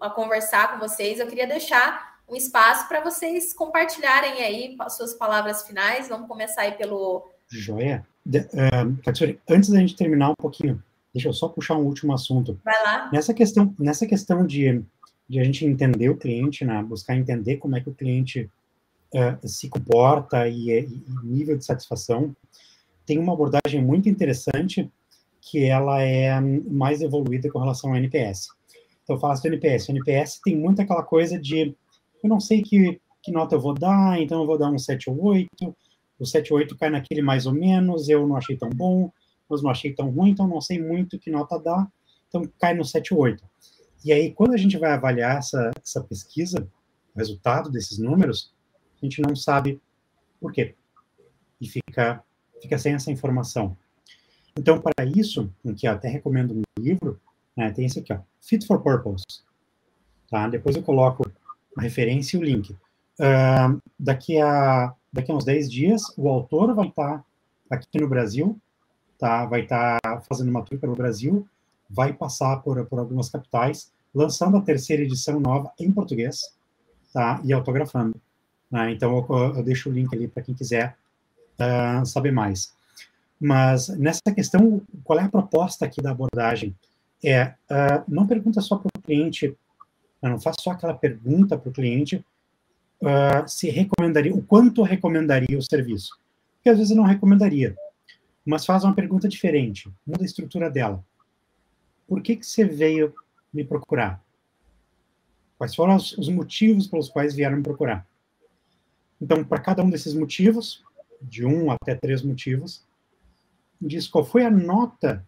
a 0.00 0.08
conversar 0.08 0.72
com 0.72 0.78
vocês. 0.78 1.20
Eu 1.20 1.26
queria 1.26 1.46
deixar 1.46 2.14
um 2.26 2.34
espaço 2.34 2.88
para 2.88 3.00
vocês 3.00 3.52
compartilharem 3.52 4.42
aí 4.42 4.76
as 4.80 4.96
suas 4.96 5.12
palavras 5.12 5.66
finais. 5.66 6.08
Vamos 6.08 6.28
começar 6.28 6.62
aí 6.62 6.72
pelo. 6.72 7.30
Joia. 7.48 8.06
De, 8.24 8.40
uh, 8.40 9.38
antes 9.48 9.70
da 9.70 9.78
gente 9.78 9.96
terminar 9.96 10.30
um 10.30 10.34
pouquinho, 10.36 10.82
deixa 11.12 11.28
eu 11.28 11.32
só 11.32 11.48
puxar 11.48 11.76
um 11.76 11.84
último 11.84 12.12
assunto. 12.12 12.58
Vai 12.64 12.82
lá. 12.82 13.10
Nessa 13.12 13.34
questão, 13.34 13.74
nessa 13.78 14.06
questão 14.06 14.46
de, 14.46 14.82
de 15.28 15.40
a 15.40 15.44
gente 15.44 15.64
entender 15.64 16.08
o 16.08 16.16
cliente, 16.16 16.64
né, 16.64 16.82
buscar 16.82 17.16
entender 17.16 17.56
como 17.58 17.76
é 17.76 17.80
que 17.80 17.88
o 17.88 17.94
cliente 17.94 18.50
uh, 19.14 19.48
se 19.48 19.68
comporta 19.68 20.48
e, 20.48 20.70
e, 20.70 21.02
nível 21.22 21.56
de 21.56 21.64
satisfação, 21.64 22.34
tem 23.06 23.18
uma 23.18 23.34
abordagem 23.34 23.82
muito 23.82 24.08
interessante 24.08 24.90
que 25.40 25.64
ela 25.64 26.00
é 26.00 26.40
mais 26.40 27.02
evoluída 27.02 27.50
com 27.50 27.58
relação 27.58 27.90
ao 27.90 27.96
NPS. 27.96 28.48
Então, 29.02 29.16
eu 29.16 29.20
faço 29.20 29.42
do 29.42 29.48
NPS. 29.48 29.88
O 29.88 29.92
NPS 29.92 30.40
tem 30.42 30.56
muito 30.56 30.80
aquela 30.80 31.02
coisa 31.02 31.38
de 31.38 31.74
eu 32.22 32.28
não 32.28 32.40
sei 32.40 32.62
que, 32.62 32.98
que 33.22 33.30
nota 33.30 33.54
eu 33.54 33.60
vou 33.60 33.74
dar, 33.74 34.18
então 34.18 34.40
eu 34.40 34.46
vou 34.46 34.56
dar 34.56 34.70
um 34.70 34.78
7 34.78 35.10
ou 35.10 35.22
8, 35.22 35.76
o 36.18 36.24
7,8 36.24 36.76
cai 36.76 36.90
naquele 36.90 37.22
mais 37.22 37.46
ou 37.46 37.52
menos, 37.52 38.08
eu 38.08 38.26
não 38.26 38.36
achei 38.36 38.56
tão 38.56 38.70
bom, 38.70 39.10
mas 39.48 39.62
não 39.62 39.70
achei 39.70 39.92
tão 39.92 40.10
ruim, 40.10 40.30
então 40.30 40.46
não 40.46 40.60
sei 40.60 40.80
muito 40.80 41.18
que 41.18 41.30
nota 41.30 41.58
dá, 41.58 41.86
então 42.28 42.48
cai 42.58 42.74
no 42.74 42.82
7,8. 42.82 43.40
E 44.04 44.12
aí, 44.12 44.32
quando 44.32 44.52
a 44.52 44.56
gente 44.56 44.76
vai 44.76 44.92
avaliar 44.92 45.38
essa, 45.38 45.70
essa 45.82 46.02
pesquisa, 46.02 46.68
o 47.14 47.18
resultado 47.18 47.70
desses 47.70 47.98
números, 47.98 48.52
a 49.00 49.06
gente 49.06 49.22
não 49.22 49.34
sabe 49.34 49.80
por 50.40 50.52
quê. 50.52 50.74
E 51.60 51.66
fica, 51.66 52.22
fica 52.60 52.76
sem 52.76 52.92
essa 52.92 53.10
informação. 53.10 53.76
Então, 54.56 54.80
para 54.80 55.06
isso, 55.06 55.50
o 55.64 55.74
que 55.74 55.88
eu 55.88 55.92
até 55.92 56.08
recomendo 56.08 56.54
no 56.54 56.62
livro, 56.78 57.18
né, 57.56 57.70
tem 57.72 57.86
esse 57.86 57.98
aqui, 57.98 58.12
ó, 58.12 58.18
Fit 58.40 58.66
for 58.66 58.82
Purpose. 58.82 59.24
Tá? 60.28 60.48
Depois 60.48 60.76
eu 60.76 60.82
coloco 60.82 61.30
a 61.76 61.80
referência 61.80 62.36
e 62.36 62.40
o 62.40 62.44
link. 62.44 62.72
Uh, 62.72 63.80
daqui, 63.98 64.38
a, 64.40 64.92
daqui 65.14 65.30
a 65.30 65.34
uns 65.34 65.44
10 65.44 65.70
dias, 65.70 66.02
o 66.16 66.28
autor 66.28 66.74
vai 66.74 66.88
estar 66.88 67.18
tá 67.18 67.24
aqui 67.70 68.00
no 68.00 68.08
Brasil, 68.08 68.58
tá? 69.16 69.46
vai 69.46 69.62
estar 69.62 70.00
tá 70.00 70.20
fazendo 70.22 70.48
uma 70.48 70.62
tour 70.62 70.78
pelo 70.78 70.96
Brasil, 70.96 71.46
vai 71.88 72.12
passar 72.12 72.56
por, 72.56 72.84
por 72.86 72.98
algumas 72.98 73.30
capitais, 73.30 73.92
lançando 74.12 74.56
a 74.56 74.60
terceira 74.60 75.04
edição 75.04 75.38
nova 75.38 75.72
em 75.78 75.90
português, 75.92 76.52
tá? 77.12 77.40
E 77.44 77.52
autografando. 77.52 78.16
Né? 78.68 78.90
Então, 78.90 79.24
eu, 79.28 79.54
eu, 79.56 79.62
deixo 79.62 79.88
o 79.88 79.92
link 79.92 80.12
ali 80.12 80.26
para 80.26 80.42
quem 80.42 80.54
quiser 80.54 80.96
uh, 81.60 82.04
saber 82.04 82.32
mais. 82.32 82.72
Mas 83.40 83.88
nessa 83.88 84.32
questão, 84.34 84.82
qual 85.04 85.20
é 85.20 85.22
a 85.22 85.28
proposta 85.28 85.84
aqui 85.84 86.02
da 86.02 86.10
abordagem? 86.10 86.74
É, 87.22 87.54
uh, 87.70 88.02
não 88.08 88.26
pergunta 88.26 88.60
só 88.60 88.76
para 88.76 88.88
o 88.88 89.02
cliente, 89.02 89.56
não 90.20 90.40
faz 90.40 90.56
só 90.58 90.72
aquela 90.72 90.94
pergunta 90.94 91.56
para 91.56 91.70
o 91.70 91.72
cliente 91.72 92.24
uh, 93.04 93.46
se 93.46 93.68
recomendaria, 93.68 94.34
o 94.34 94.42
quanto 94.42 94.82
recomendaria 94.82 95.58
o 95.58 95.62
serviço. 95.62 96.18
Porque 96.56 96.70
às 96.70 96.78
vezes 96.78 96.96
não 96.96 97.04
recomendaria, 97.04 97.76
mas 98.44 98.64
faz 98.64 98.84
uma 98.84 98.94
pergunta 98.94 99.28
diferente, 99.28 99.92
muda 100.06 100.22
a 100.22 100.26
estrutura 100.26 100.70
dela. 100.70 101.04
Por 102.08 102.22
que, 102.22 102.36
que 102.36 102.46
você 102.46 102.64
veio 102.64 103.14
me 103.52 103.64
procurar? 103.64 104.22
Quais 105.58 105.74
foram 105.74 105.96
os, 105.96 106.16
os 106.18 106.28
motivos 106.28 106.86
pelos 106.86 107.08
quais 107.08 107.34
vieram 107.34 107.58
me 107.58 107.62
procurar? 107.62 108.06
Então, 109.20 109.44
para 109.44 109.60
cada 109.60 109.82
um 109.82 109.90
desses 109.90 110.14
motivos, 110.14 110.82
de 111.22 111.44
um 111.44 111.70
até 111.70 111.94
três 111.94 112.22
motivos, 112.22 112.84
diz 113.80 114.08
qual 114.08 114.24
foi 114.24 114.44
a 114.44 114.50
nota 114.50 115.26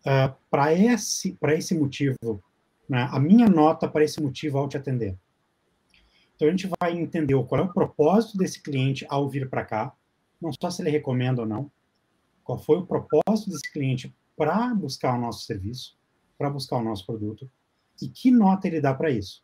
uh, 0.00 0.34
para 0.50 0.72
esse, 0.72 1.36
esse 1.48 1.74
motivo, 1.74 2.42
né? 2.88 3.08
a 3.10 3.18
minha 3.18 3.48
nota 3.48 3.88
para 3.88 4.04
esse 4.04 4.20
motivo 4.22 4.58
ao 4.58 4.68
te 4.68 4.76
atender. 4.76 5.16
Então, 6.36 6.48
a 6.48 6.50
gente 6.50 6.70
vai 6.78 6.92
entender 6.92 7.34
qual 7.46 7.62
é 7.62 7.64
o 7.64 7.72
propósito 7.72 8.36
desse 8.36 8.62
cliente 8.62 9.06
ao 9.08 9.28
vir 9.28 9.48
para 9.48 9.64
cá, 9.64 9.94
não 10.40 10.52
só 10.52 10.70
se 10.70 10.82
ele 10.82 10.90
recomenda 10.90 11.40
ou 11.40 11.48
não, 11.48 11.70
qual 12.44 12.58
foi 12.58 12.76
o 12.76 12.86
propósito 12.86 13.50
desse 13.50 13.72
cliente 13.72 14.14
para 14.36 14.74
buscar 14.74 15.14
o 15.14 15.20
nosso 15.20 15.46
serviço, 15.46 15.96
para 16.36 16.50
buscar 16.50 16.76
o 16.76 16.84
nosso 16.84 17.06
produto, 17.06 17.50
e 18.00 18.08
que 18.08 18.30
nota 18.30 18.68
ele 18.68 18.82
dá 18.82 18.92
para 18.92 19.10
isso. 19.10 19.42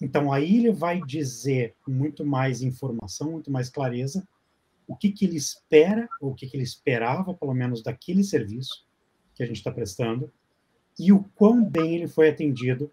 Então, 0.00 0.32
aí 0.32 0.56
ele 0.56 0.72
vai 0.72 1.00
dizer 1.02 1.76
com 1.84 1.90
muito 1.90 2.24
mais 2.24 2.62
informação, 2.62 3.32
muito 3.32 3.50
mais 3.50 3.68
clareza, 3.68 4.26
o 4.86 4.96
que, 4.96 5.12
que 5.12 5.26
ele 5.26 5.36
espera, 5.36 6.08
ou 6.20 6.32
o 6.32 6.34
que, 6.34 6.46
que 6.46 6.56
ele 6.56 6.64
esperava, 6.64 7.34
pelo 7.34 7.54
menos, 7.54 7.82
daquele 7.82 8.24
serviço 8.24 8.86
que 9.34 9.42
a 9.42 9.46
gente 9.46 9.56
está 9.56 9.70
prestando, 9.70 10.32
e 10.98 11.12
o 11.12 11.22
quão 11.34 11.62
bem 11.62 11.96
ele 11.96 12.08
foi 12.08 12.28
atendido 12.30 12.90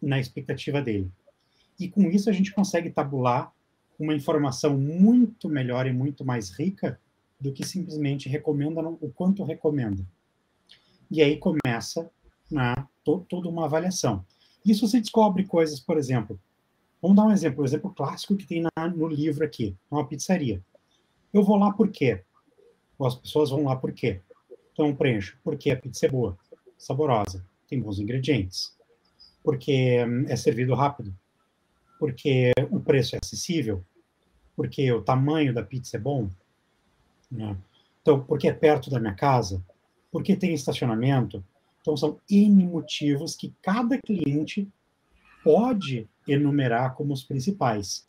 na 0.00 0.18
expectativa 0.18 0.82
dele. 0.82 1.10
E 1.82 1.88
com 1.88 2.02
isso 2.02 2.30
a 2.30 2.32
gente 2.32 2.54
consegue 2.54 2.90
tabular 2.90 3.52
uma 3.98 4.14
informação 4.14 4.78
muito 4.78 5.48
melhor 5.48 5.84
e 5.84 5.92
muito 5.92 6.24
mais 6.24 6.50
rica 6.50 7.00
do 7.40 7.52
que 7.52 7.66
simplesmente 7.66 8.28
recomenda 8.28 8.80
o 8.80 9.10
quanto 9.12 9.42
recomenda. 9.42 10.06
E 11.10 11.20
aí 11.20 11.36
começa 11.36 12.08
né, 12.48 12.72
to, 13.02 13.26
toda 13.28 13.48
uma 13.48 13.64
avaliação. 13.64 14.24
Isso 14.64 14.86
você 14.86 15.00
descobre 15.00 15.44
coisas, 15.44 15.80
por 15.80 15.98
exemplo, 15.98 16.38
vamos 17.00 17.16
dar 17.16 17.24
um 17.24 17.32
exemplo, 17.32 17.62
um 17.62 17.64
exemplo 17.64 17.92
clássico 17.92 18.36
que 18.36 18.46
tem 18.46 18.62
na, 18.62 18.88
no 18.88 19.08
livro 19.08 19.44
aqui, 19.44 19.76
uma 19.90 20.06
pizzaria. 20.06 20.62
Eu 21.32 21.42
vou 21.42 21.56
lá 21.56 21.72
por 21.72 21.90
quê? 21.90 22.22
Ou 22.96 23.08
as 23.08 23.16
pessoas 23.16 23.50
vão 23.50 23.64
lá 23.64 23.74
por 23.74 23.92
quê? 23.92 24.20
Então 24.72 24.94
preencho. 24.94 25.36
Porque 25.42 25.72
a 25.72 25.76
pizza 25.76 26.06
é 26.06 26.08
boa, 26.08 26.38
saborosa, 26.78 27.44
tem 27.66 27.80
bons 27.80 27.98
ingredientes. 27.98 28.72
Porque 29.42 30.04
hum, 30.04 30.26
é 30.28 30.36
servido 30.36 30.74
rápido. 30.74 31.12
Porque 32.02 32.50
o 32.68 32.80
preço 32.80 33.14
é 33.14 33.20
acessível. 33.22 33.84
Porque 34.56 34.90
o 34.90 35.02
tamanho 35.02 35.54
da 35.54 35.62
pizza 35.62 35.96
é 35.96 36.00
bom. 36.00 36.28
Né? 37.30 37.56
Então, 38.00 38.24
porque 38.24 38.48
é 38.48 38.52
perto 38.52 38.90
da 38.90 38.98
minha 38.98 39.14
casa. 39.14 39.64
Porque 40.10 40.34
tem 40.34 40.52
estacionamento. 40.52 41.44
Então, 41.80 41.96
são 41.96 42.18
N 42.28 42.66
motivos 42.66 43.36
que 43.36 43.54
cada 43.62 43.96
cliente 44.04 44.68
pode 45.44 46.08
enumerar 46.26 46.96
como 46.96 47.12
os 47.12 47.22
principais. 47.22 48.04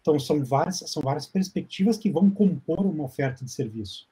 Então, 0.00 0.18
são 0.18 0.42
várias, 0.42 0.78
são 0.78 1.02
várias 1.02 1.26
perspectivas 1.26 1.98
que 1.98 2.10
vão 2.10 2.30
compor 2.30 2.86
uma 2.86 3.04
oferta 3.04 3.44
de 3.44 3.50
serviço. 3.50 4.08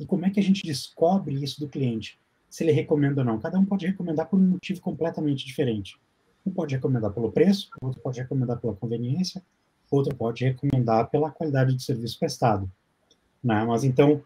E 0.00 0.04
como 0.04 0.26
é 0.26 0.30
que 0.30 0.40
a 0.40 0.42
gente 0.42 0.64
descobre 0.64 1.32
isso 1.44 1.60
do 1.60 1.68
cliente? 1.68 2.18
Se 2.50 2.64
ele 2.64 2.72
recomenda 2.72 3.20
ou 3.20 3.24
não. 3.24 3.38
Cada 3.38 3.56
um 3.56 3.64
pode 3.64 3.86
recomendar 3.86 4.28
por 4.28 4.36
um 4.36 4.48
motivo 4.48 4.80
completamente 4.80 5.46
diferente. 5.46 5.96
Um 6.46 6.50
pode 6.50 6.74
recomendar 6.74 7.12
pelo 7.12 7.30
preço, 7.30 7.68
outro 7.80 8.00
pode 8.00 8.20
recomendar 8.20 8.58
pela 8.58 8.74
conveniência, 8.74 9.42
outro 9.90 10.14
pode 10.14 10.44
recomendar 10.44 11.08
pela 11.10 11.30
qualidade 11.30 11.74
de 11.74 11.82
serviço 11.82 12.18
prestado. 12.18 12.70
Né? 13.42 13.64
Mas 13.64 13.84
então, 13.84 14.22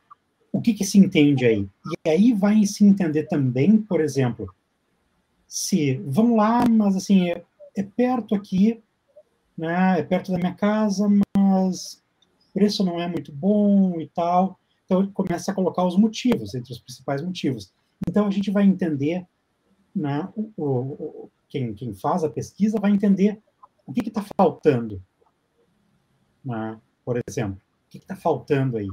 o 0.52 0.60
que, 0.60 0.74
que 0.74 0.84
se 0.84 0.98
entende 0.98 1.44
aí? 1.44 1.68
E 2.04 2.10
aí 2.10 2.32
vai 2.32 2.64
se 2.66 2.84
entender 2.84 3.24
também, 3.24 3.78
por 3.78 4.00
exemplo, 4.00 4.52
se 5.46 5.94
vamos 6.06 6.36
lá, 6.36 6.64
mas 6.68 6.96
assim, 6.96 7.30
é, 7.30 7.42
é 7.76 7.82
perto 7.82 8.34
aqui, 8.34 8.82
né? 9.56 10.00
É 10.00 10.02
perto 10.02 10.32
da 10.32 10.38
minha 10.38 10.54
casa, 10.54 11.08
mas 11.36 12.02
o 12.50 12.52
preço 12.54 12.84
não 12.84 13.00
é 13.00 13.08
muito 13.08 13.32
bom 13.32 14.00
e 14.00 14.08
tal. 14.08 14.58
Então 14.84 15.06
começa 15.12 15.50
a 15.50 15.54
colocar 15.54 15.84
os 15.84 15.96
motivos, 15.96 16.54
entre 16.54 16.72
os 16.72 16.78
principais 16.78 17.22
motivos. 17.22 17.72
Então 18.08 18.26
a 18.26 18.30
gente 18.30 18.50
vai 18.50 18.64
entender, 18.64 19.26
né, 19.94 20.28
o, 20.34 20.50
o, 20.64 21.30
quem, 21.53 21.74
quem 21.74 21.92
faz 21.92 22.24
a 22.24 22.30
pesquisa 22.30 22.80
vai 22.80 22.90
entender 22.90 23.40
o 23.86 23.92
que 23.92 24.00
está 24.09 24.24
faltando. 24.36 25.03
Né, 26.44 26.80
por 27.05 27.20
exemplo, 27.28 27.61
o 27.86 27.90
que 27.90 27.98
está 27.98 28.16
faltando 28.16 28.78
aí? 28.78 28.88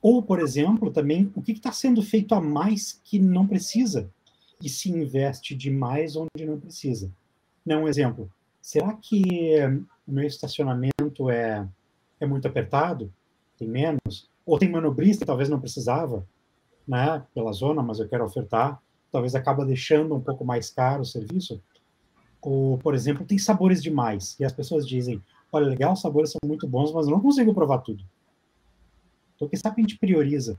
Ou, 0.00 0.22
por 0.22 0.38
exemplo, 0.38 0.90
também 0.90 1.32
o 1.34 1.42
que 1.42 1.52
está 1.52 1.72
sendo 1.72 2.02
feito 2.02 2.34
a 2.34 2.40
mais 2.40 3.00
que 3.02 3.18
não 3.18 3.46
precisa 3.46 4.10
e 4.62 4.68
se 4.68 4.90
investe 4.90 5.54
demais 5.54 6.14
onde 6.14 6.46
não 6.46 6.60
precisa. 6.60 7.10
Não, 7.64 7.84
um 7.84 7.88
exemplo 7.88 8.30
será 8.66 8.92
que 8.94 9.54
o 10.04 10.10
meu 10.10 10.24
estacionamento 10.24 11.30
é, 11.30 11.64
é 12.18 12.26
muito 12.26 12.48
apertado? 12.48 13.12
Tem 13.56 13.68
menos? 13.68 14.28
Ou 14.44 14.58
tem 14.58 14.68
manobrista, 14.68 15.24
talvez 15.24 15.48
não 15.48 15.60
precisava, 15.60 16.26
né, 16.86 17.24
pela 17.32 17.52
zona, 17.52 17.80
mas 17.80 18.00
eu 18.00 18.08
quero 18.08 18.24
ofertar, 18.24 18.82
talvez 19.10 19.34
acaba 19.34 19.64
deixando 19.64 20.14
um 20.14 20.20
pouco 20.20 20.44
mais 20.44 20.70
caro 20.70 21.02
o 21.02 21.06
serviço? 21.06 21.62
Ou, 22.40 22.78
por 22.78 22.94
exemplo, 22.94 23.26
tem 23.26 23.38
sabores 23.38 23.82
demais, 23.82 24.36
e 24.38 24.44
as 24.44 24.52
pessoas 24.52 24.86
dizem, 24.86 25.22
olha, 25.52 25.66
legal, 25.66 25.92
os 25.92 26.00
sabores 26.00 26.30
são 26.30 26.38
muito 26.44 26.66
bons, 26.66 26.92
mas 26.92 27.06
eu 27.06 27.12
não 27.12 27.20
consigo 27.20 27.52
provar 27.54 27.78
tudo. 27.78 28.04
Então, 29.34 29.48
quem 29.48 29.58
sabe 29.58 29.76
a 29.78 29.80
gente 29.80 29.98
prioriza 29.98 30.58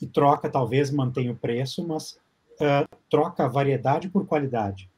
e 0.00 0.06
troca, 0.06 0.50
talvez 0.50 0.90
mantém 0.90 1.30
o 1.30 1.36
preço, 1.36 1.86
mas 1.86 2.18
uh, 2.54 2.96
troca 3.08 3.48
variedade 3.48 4.08
por 4.08 4.26
qualidade 4.26 4.90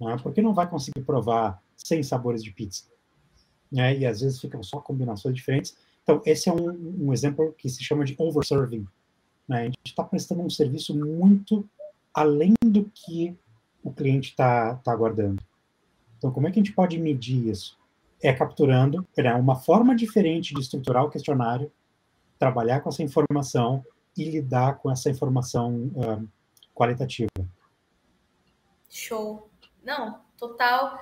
né? 0.00 0.16
porque 0.22 0.40
não 0.40 0.54
vai 0.54 0.68
conseguir 0.68 1.02
provar 1.02 1.62
100 1.76 2.02
sabores 2.02 2.42
de 2.42 2.52
pizza. 2.52 2.84
Né? 3.70 3.98
E 3.98 4.06
às 4.06 4.20
vezes 4.20 4.40
ficam 4.40 4.62
só 4.62 4.80
combinações 4.80 5.34
diferentes. 5.34 5.76
Então, 6.02 6.22
esse 6.24 6.48
é 6.48 6.52
um, 6.52 7.06
um 7.06 7.12
exemplo 7.12 7.54
que 7.58 7.68
se 7.68 7.82
chama 7.82 8.04
de 8.04 8.14
overserving. 8.18 8.86
Né? 9.48 9.62
A 9.62 9.64
gente 9.64 9.78
está 9.86 10.04
prestando 10.04 10.42
um 10.42 10.50
serviço 10.50 10.94
muito 10.94 11.68
além 12.12 12.54
do 12.64 12.84
que 12.94 13.36
o 13.82 13.92
cliente 13.92 14.30
está 14.30 14.74
tá 14.76 14.92
aguardando. 14.92 15.42
Então, 16.18 16.30
como 16.30 16.46
é 16.46 16.50
que 16.50 16.58
a 16.58 16.62
gente 16.62 16.74
pode 16.74 16.98
medir 16.98 17.48
isso? 17.48 17.78
É 18.20 18.32
capturando 18.32 19.06
é 19.16 19.34
uma 19.34 19.54
forma 19.54 19.94
diferente 19.94 20.52
de 20.52 20.60
estruturar 20.60 21.04
o 21.04 21.10
questionário, 21.10 21.70
trabalhar 22.38 22.80
com 22.80 22.88
essa 22.88 23.02
informação 23.02 23.84
e 24.16 24.24
lidar 24.24 24.78
com 24.78 24.90
essa 24.90 25.08
informação 25.08 25.92
uh, 25.94 26.28
qualitativa. 26.74 27.30
Show. 28.90 29.48
Não, 29.84 30.20
total, 30.36 30.98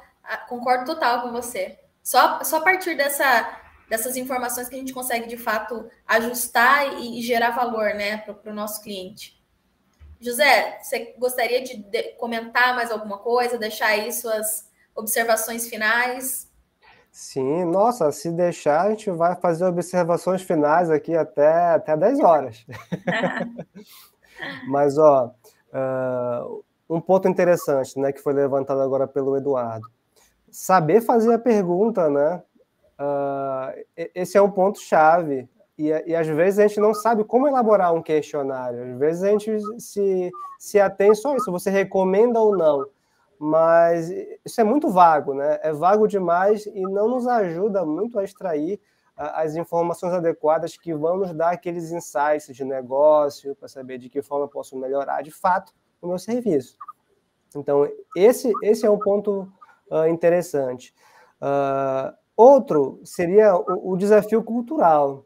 concordo 0.49 0.84
total 0.84 1.22
com 1.22 1.32
você. 1.32 1.78
Só, 2.03 2.44
só 2.44 2.59
a 2.59 2.61
partir 2.61 2.94
dessa, 2.94 3.59
dessas 3.89 4.16
informações 4.16 4.68
que 4.68 4.74
a 4.74 4.78
gente 4.78 4.93
consegue, 4.93 5.28
de 5.28 5.37
fato, 5.37 5.89
ajustar 6.07 7.01
e, 7.01 7.18
e 7.18 7.22
gerar 7.22 7.51
valor 7.51 7.95
né, 7.95 8.18
para 8.18 8.51
o 8.51 8.55
nosso 8.55 8.82
cliente. 8.82 9.37
José, 10.20 10.78
você 10.82 11.14
gostaria 11.18 11.62
de, 11.62 11.76
de 11.76 12.03
comentar 12.14 12.74
mais 12.74 12.91
alguma 12.91 13.18
coisa, 13.18 13.59
deixar 13.59 13.89
aí 13.89 14.12
suas 14.12 14.68
observações 14.95 15.68
finais? 15.68 16.51
Sim, 17.12 17.64
nossa, 17.64 18.11
se 18.12 18.30
deixar, 18.30 18.82
a 18.82 18.91
gente 18.91 19.11
vai 19.11 19.34
fazer 19.37 19.64
observações 19.64 20.43
finais 20.43 20.91
aqui 20.91 21.14
até, 21.14 21.70
até 21.74 21.97
10 21.97 22.20
horas. 22.20 22.66
Mas, 24.68 24.99
ó, 24.99 25.32
uh, 25.72 26.64
um 26.89 27.01
ponto 27.01 27.26
interessante, 27.26 27.99
né, 27.99 28.12
que 28.12 28.20
foi 28.20 28.34
levantado 28.34 28.80
agora 28.80 29.07
pelo 29.07 29.37
Eduardo. 29.37 29.89
Saber 30.51 31.01
fazer 31.01 31.32
a 31.34 31.39
pergunta, 31.39 32.09
né? 32.09 32.43
Uh, 32.99 33.84
esse 34.14 34.36
é 34.36 34.42
um 34.42 34.51
ponto 34.51 34.80
chave. 34.80 35.49
E, 35.78 35.88
e, 36.07 36.16
às 36.16 36.26
vezes 36.26 36.59
a 36.59 36.66
gente 36.66 36.80
não 36.80 36.94
sabe 36.94 37.22
como 37.22 37.47
elaborar 37.47 37.92
um 37.92 38.03
questionário. 38.03 38.94
Às 38.94 38.99
vezes 38.99 39.22
a 39.22 39.28
gente 39.28 39.59
se, 39.78 40.30
se 40.59 40.80
atém 40.80 41.14
só 41.14 41.36
isso, 41.36 41.53
você 41.53 41.70
recomenda 41.70 42.40
ou 42.40 42.57
não. 42.57 42.86
mas 43.38 44.11
isso 44.44 44.61
é 44.61 44.64
muito 44.64 44.88
vago, 44.88 45.34
né? 45.34 45.59
É 45.62 45.72
vago 45.72 46.07
demais 46.07 46.64
e 46.66 46.80
não 46.80 47.09
nos 47.09 47.26
ajuda 47.26 47.84
muito 47.84 48.18
a 48.18 48.24
extrair 48.24 48.80
as 49.16 49.57
informações 49.57 50.12
adequadas 50.12 50.76
que 50.76 50.94
vão 50.94 51.16
nos 51.16 51.32
dar 51.32 51.51
aqueles 51.51 51.90
insights 51.90 52.55
de 52.55 52.64
negócio 52.64 53.55
para 53.57 53.66
saber 53.66 53.99
de 53.99 54.11
que 54.11 54.20
forma 54.20 54.47
posso 54.47 54.76
melhorar 54.76 55.22
de 55.22 55.30
fato 55.30 55.72
o 56.03 56.09
meu 56.09 56.18
serviço. 56.18 56.76
Então, 57.55 57.88
esse, 58.14 58.53
esse 58.62 58.84
é 58.84 58.90
um 58.90 58.99
ponto 58.99 59.51
uh, 59.90 60.07
interessante. 60.07 60.94
Uh, 61.40 62.14
outro 62.37 63.01
seria 63.05 63.57
o, 63.57 63.93
o, 63.93 63.97
desafio 63.97 64.43
cultural. 64.43 65.24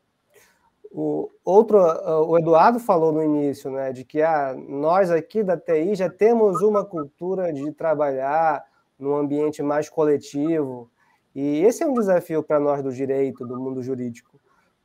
O, 0.92 1.30
outro, 1.44 1.78
uh, 1.78 2.28
o 2.28 2.38
Eduardo 2.38 2.78
falou 2.78 3.12
no 3.12 3.22
início, 3.22 3.70
né, 3.70 3.92
de 3.92 4.04
que 4.04 4.22
ah, 4.22 4.54
nós 4.68 5.10
aqui 5.10 5.42
da 5.42 5.56
TI 5.56 5.94
já 5.94 6.08
temos 6.08 6.62
uma 6.62 6.84
cultura 6.84 7.52
de 7.52 7.70
trabalhar 7.72 8.64
num 8.98 9.14
ambiente 9.14 9.62
mais 9.62 9.88
coletivo, 9.88 10.90
e 11.34 11.62
esse 11.64 11.82
é 11.82 11.86
um 11.86 11.94
desafio 11.94 12.42
para 12.42 12.58
nós 12.58 12.82
do 12.82 12.92
direito, 12.92 13.46
do 13.46 13.58
mundo 13.58 13.82
jurídico, 13.82 14.38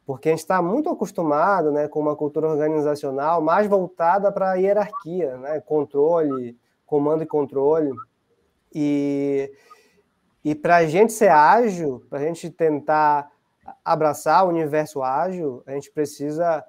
porque 0.06 0.30
a 0.30 0.32
gente 0.32 0.42
está 0.42 0.62
muito 0.62 0.90
acostumado 0.90 1.72
né, 1.72 1.88
com 1.88 2.00
uma 2.00 2.16
cultura 2.16 2.48
organizacional 2.48 3.42
mais 3.42 3.68
voltada 3.68 4.32
para 4.32 4.52
a 4.52 4.56
hierarquia, 4.56 5.38
né, 5.38 5.60
controle, 5.60 6.56
comando 6.86 7.24
e 7.24 7.26
controle. 7.26 7.92
E, 8.74 9.52
e 10.46 10.54
para 10.54 10.76
a 10.76 10.86
gente 10.86 11.12
ser 11.12 11.30
ágil, 11.30 12.06
para 12.08 12.20
a 12.20 12.22
gente 12.22 12.52
tentar 12.52 13.32
abraçar 13.84 14.46
o 14.46 14.50
universo 14.50 15.02
ágil, 15.02 15.64
a 15.66 15.72
gente 15.72 15.90
precisa 15.92 16.64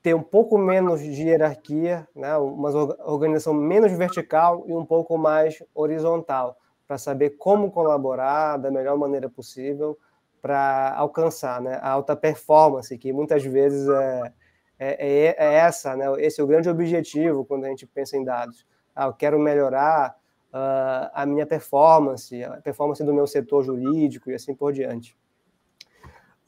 ter 0.00 0.14
um 0.14 0.22
pouco 0.22 0.56
menos 0.56 1.00
de 1.00 1.10
hierarquia, 1.10 2.06
né, 2.14 2.36
uma 2.36 2.70
organização 3.04 3.52
menos 3.52 3.90
vertical 3.90 4.64
e 4.68 4.72
um 4.72 4.86
pouco 4.86 5.18
mais 5.18 5.60
horizontal 5.74 6.56
para 6.86 6.96
saber 6.96 7.30
como 7.30 7.72
colaborar 7.72 8.58
da 8.58 8.70
melhor 8.70 8.96
maneira 8.96 9.28
possível 9.28 9.98
para 10.40 10.94
alcançar 10.94 11.60
né, 11.60 11.80
a 11.82 11.90
alta 11.90 12.14
performance, 12.14 12.96
que 12.96 13.12
muitas 13.12 13.42
vezes 13.42 13.88
é, 13.88 14.32
é, 14.78 15.08
é, 15.08 15.36
é, 15.36 15.54
essa, 15.54 15.96
né, 15.96 16.06
esse 16.18 16.40
é 16.40 16.44
o 16.44 16.46
grande 16.46 16.68
objetivo 16.68 17.44
quando 17.44 17.64
a 17.64 17.68
gente 17.68 17.88
pensa 17.88 18.16
em 18.16 18.22
dados. 18.22 18.64
Ah, 18.94 19.06
eu 19.06 19.14
quero 19.14 19.36
melhorar 19.36 20.14
uh, 20.54 21.10
a 21.12 21.26
minha 21.26 21.44
performance, 21.44 22.42
a 22.44 22.60
performance 22.60 23.02
do 23.02 23.12
meu 23.12 23.26
setor 23.26 23.64
jurídico 23.64 24.30
e 24.30 24.34
assim 24.34 24.54
por 24.54 24.72
diante. 24.72 25.18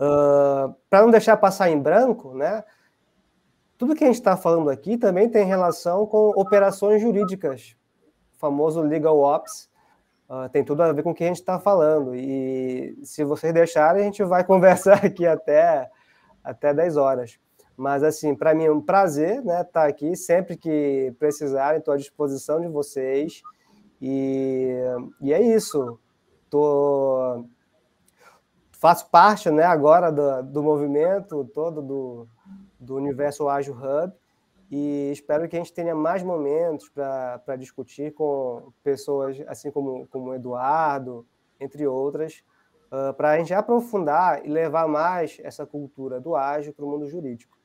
Uh, 0.01 0.73
para 0.89 1.03
não 1.03 1.11
deixar 1.11 1.37
passar 1.37 1.69
em 1.69 1.79
branco, 1.79 2.35
né, 2.35 2.63
tudo 3.77 3.95
que 3.95 4.05
a 4.05 4.07
gente 4.07 4.17
está 4.17 4.37
falando 4.37 4.71
aqui 4.71 4.97
também 4.97 5.29
tem 5.29 5.45
relação 5.45 6.07
com 6.07 6.31
operações 6.31 7.03
jurídicas, 7.03 7.77
o 8.35 8.39
famoso 8.39 8.81
legal 8.81 9.19
ops, 9.19 9.69
Uh, 10.29 10.49
tem 10.49 10.65
tudo 10.65 10.83
a 10.83 10.93
ver 10.93 11.05
com 11.05 11.13
o 11.13 11.15
que 11.15 11.23
a 11.23 11.29
gente 11.29 11.37
está 11.37 11.59
falando. 11.61 12.15
E 12.15 12.99
se 13.05 13.23
vocês 13.23 13.53
deixarem, 13.55 14.03
a 14.03 14.05
gente 14.05 14.25
vai 14.25 14.43
conversar 14.45 15.05
aqui 15.05 15.25
até, 15.25 15.89
até 16.43 16.75
10 16.75 16.97
horas. 16.97 17.39
Mas, 17.77 18.03
assim, 18.03 18.35
para 18.35 18.55
mim 18.55 18.65
é 18.65 18.73
um 18.73 18.81
prazer 18.81 19.41
né, 19.45 19.61
estar 19.61 19.83
tá 19.83 19.87
aqui. 19.87 20.17
Sempre 20.17 20.57
que 20.57 21.15
precisarem, 21.19 21.79
estou 21.79 21.95
à 21.95 21.97
disposição 21.97 22.61
de 22.61 22.67
vocês. 22.67 23.41
E, 24.01 24.75
e 25.21 25.33
é 25.33 25.41
isso. 25.41 25.99
Tô, 26.51 27.45
faço 28.73 29.11
parte 29.11 29.51
né, 29.51 29.65
agora 29.65 30.11
do, 30.11 30.43
do 30.43 30.63
movimento 30.63 31.45
todo 31.53 31.83
do, 31.83 32.29
do 32.79 32.95
Universo 32.97 33.49
Ágil 33.49 33.75
Hub 33.75 34.13
e 34.71 35.11
espero 35.13 35.49
que 35.49 35.57
a 35.57 35.59
gente 35.59 35.73
tenha 35.73 35.95
mais 35.95 36.23
momentos 36.23 36.89
para 36.89 37.57
discutir 37.57 38.13
com 38.13 38.73
pessoas 38.83 39.41
assim 39.47 39.71
como, 39.71 40.07
como 40.09 40.31
o 40.31 40.35
Eduardo, 40.35 41.27
entre 41.61 41.87
outras, 41.87 42.43
uh, 42.87 43.15
para 43.15 43.31
a 43.31 43.39
gente 43.39 43.55
aprofundar 43.55 44.45
e 44.45 44.49
levar 44.49 44.89
mais 44.89 45.39
essa 45.43 45.65
cultura 45.65 46.21
do 46.21 46.35
ágil 46.35 46.73
para 46.73 46.85
o 46.85 46.89
mundo 46.89 47.09
jurídico. 47.09 47.57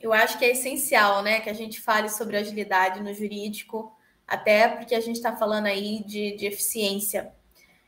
Eu 0.00 0.12
acho 0.12 0.38
que 0.38 0.44
é 0.44 0.50
essencial 0.50 1.22
né, 1.22 1.40
que 1.40 1.50
a 1.50 1.52
gente 1.52 1.80
fale 1.80 2.08
sobre 2.08 2.36
agilidade 2.36 3.00
no 3.00 3.12
jurídico, 3.12 3.92
até 4.32 4.66
porque 4.66 4.94
a 4.94 5.00
gente 5.00 5.16
está 5.16 5.36
falando 5.36 5.66
aí 5.66 6.02
de, 6.04 6.34
de 6.36 6.46
eficiência. 6.46 7.30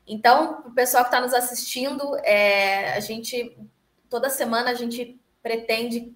Então, 0.07 0.63
o 0.67 0.73
pessoal 0.73 1.03
que 1.03 1.09
está 1.09 1.19
nos 1.19 1.33
assistindo, 1.33 2.19
é, 2.19 2.93
a 2.93 3.01
gente 3.01 3.57
toda 4.11 4.29
semana 4.29 4.71
a 4.71 4.75
gente 4.75 5.19
pretende 5.43 6.13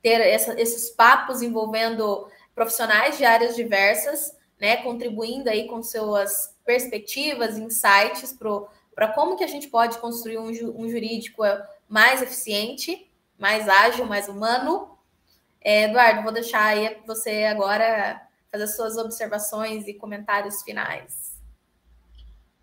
ter 0.00 0.20
essa, 0.20 0.58
esses 0.60 0.88
papos 0.90 1.42
envolvendo 1.42 2.28
profissionais 2.54 3.18
de 3.18 3.24
áreas 3.24 3.56
diversas, 3.56 4.36
né, 4.60 4.76
contribuindo 4.76 5.50
aí 5.50 5.66
com 5.66 5.82
suas 5.82 6.54
perspectivas, 6.64 7.58
insights 7.58 8.38
para 8.94 9.08
como 9.08 9.36
que 9.36 9.42
a 9.42 9.48
gente 9.48 9.66
pode 9.66 9.98
construir 9.98 10.38
um, 10.38 10.46
um, 10.46 10.88
jurídico 10.88 11.42
mais 11.88 12.22
eficiente, 12.22 13.10
mais 13.36 13.68
ágil, 13.68 14.06
mais 14.06 14.28
humano. 14.28 14.96
É, 15.60 15.84
Eduardo, 15.84 16.22
vou 16.22 16.32
deixar 16.32 16.66
aí 16.66 16.96
você 17.04 17.44
agora 17.46 18.28
fazer 18.52 18.66
suas 18.68 18.96
observações 18.98 19.88
e 19.88 19.94
comentários 19.94 20.62
finais. 20.62 21.32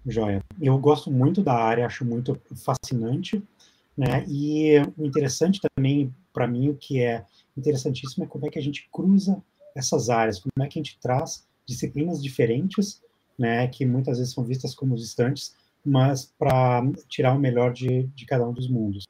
Joia. 0.06 0.42
Eu 0.62 0.78
gosto 0.78 1.12
muito 1.12 1.44
da 1.44 1.54
área, 1.54 1.86
acho 1.86 2.06
muito 2.06 2.40
fascinante, 2.64 3.44
né? 3.98 4.24
E 4.28 4.78
o 4.98 5.06
interessante 5.06 5.60
também 5.76 6.14
para 6.32 6.48
mim, 6.48 6.70
o 6.70 6.76
que 6.76 7.02
é 7.02 7.26
interessantíssimo 7.58 8.24
é 8.24 8.28
como 8.28 8.46
é 8.46 8.50
que 8.50 8.60
a 8.60 8.62
gente 8.62 8.88
cruza 8.92 9.42
essas 9.76 10.10
áreas, 10.10 10.40
como 10.40 10.66
é 10.66 10.70
que 10.70 10.80
a 10.80 10.82
gente 10.82 10.98
traz 11.00 11.46
disciplinas 11.66 12.24
diferentes, 12.24 13.02
né, 13.38 13.68
que 13.68 13.86
muitas 13.86 14.18
vezes 14.18 14.34
são 14.34 14.44
vistas 14.44 14.74
como 14.74 14.96
distantes, 14.96 15.56
mas 15.86 16.32
para 16.38 16.82
tirar 17.08 17.34
o 17.34 17.40
melhor 17.40 17.74
de, 17.74 18.04
de 18.16 18.26
cada 18.26 18.48
um 18.48 18.54
dos 18.54 18.70
mundos. 18.70 19.06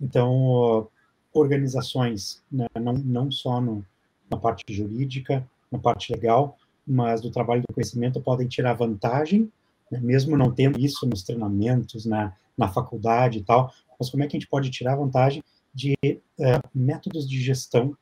Então, 0.00 0.88
organizações, 1.32 2.42
né, 2.50 2.66
não, 2.80 2.92
não 2.94 3.30
só 3.30 3.60
no, 3.60 3.84
na 4.30 4.36
parte 4.36 4.62
jurídica, 4.68 5.46
na 5.70 5.78
parte 5.78 6.12
legal, 6.12 6.56
mas 6.86 7.20
do 7.20 7.30
trabalho 7.30 7.62
do 7.62 7.74
conhecimento 7.74 8.20
podem 8.20 8.48
tirar 8.48 8.74
vantagem, 8.74 9.50
né, 9.90 10.00
mesmo 10.00 10.36
não 10.36 10.52
tendo 10.52 10.78
isso 10.78 11.06
nos 11.06 11.22
treinamentos, 11.22 12.04
na, 12.04 12.32
na 12.56 12.68
faculdade 12.68 13.38
e 13.38 13.42
tal, 13.42 13.72
mas 13.98 14.10
como 14.10 14.22
é 14.22 14.26
que 14.26 14.36
a 14.36 14.40
gente 14.40 14.48
pode 14.48 14.70
tirar 14.70 14.96
vantagem 14.96 15.42
de 15.74 15.94
uh, 16.04 16.68
métodos 16.74 17.28
de 17.28 17.40
gestão 17.40 17.96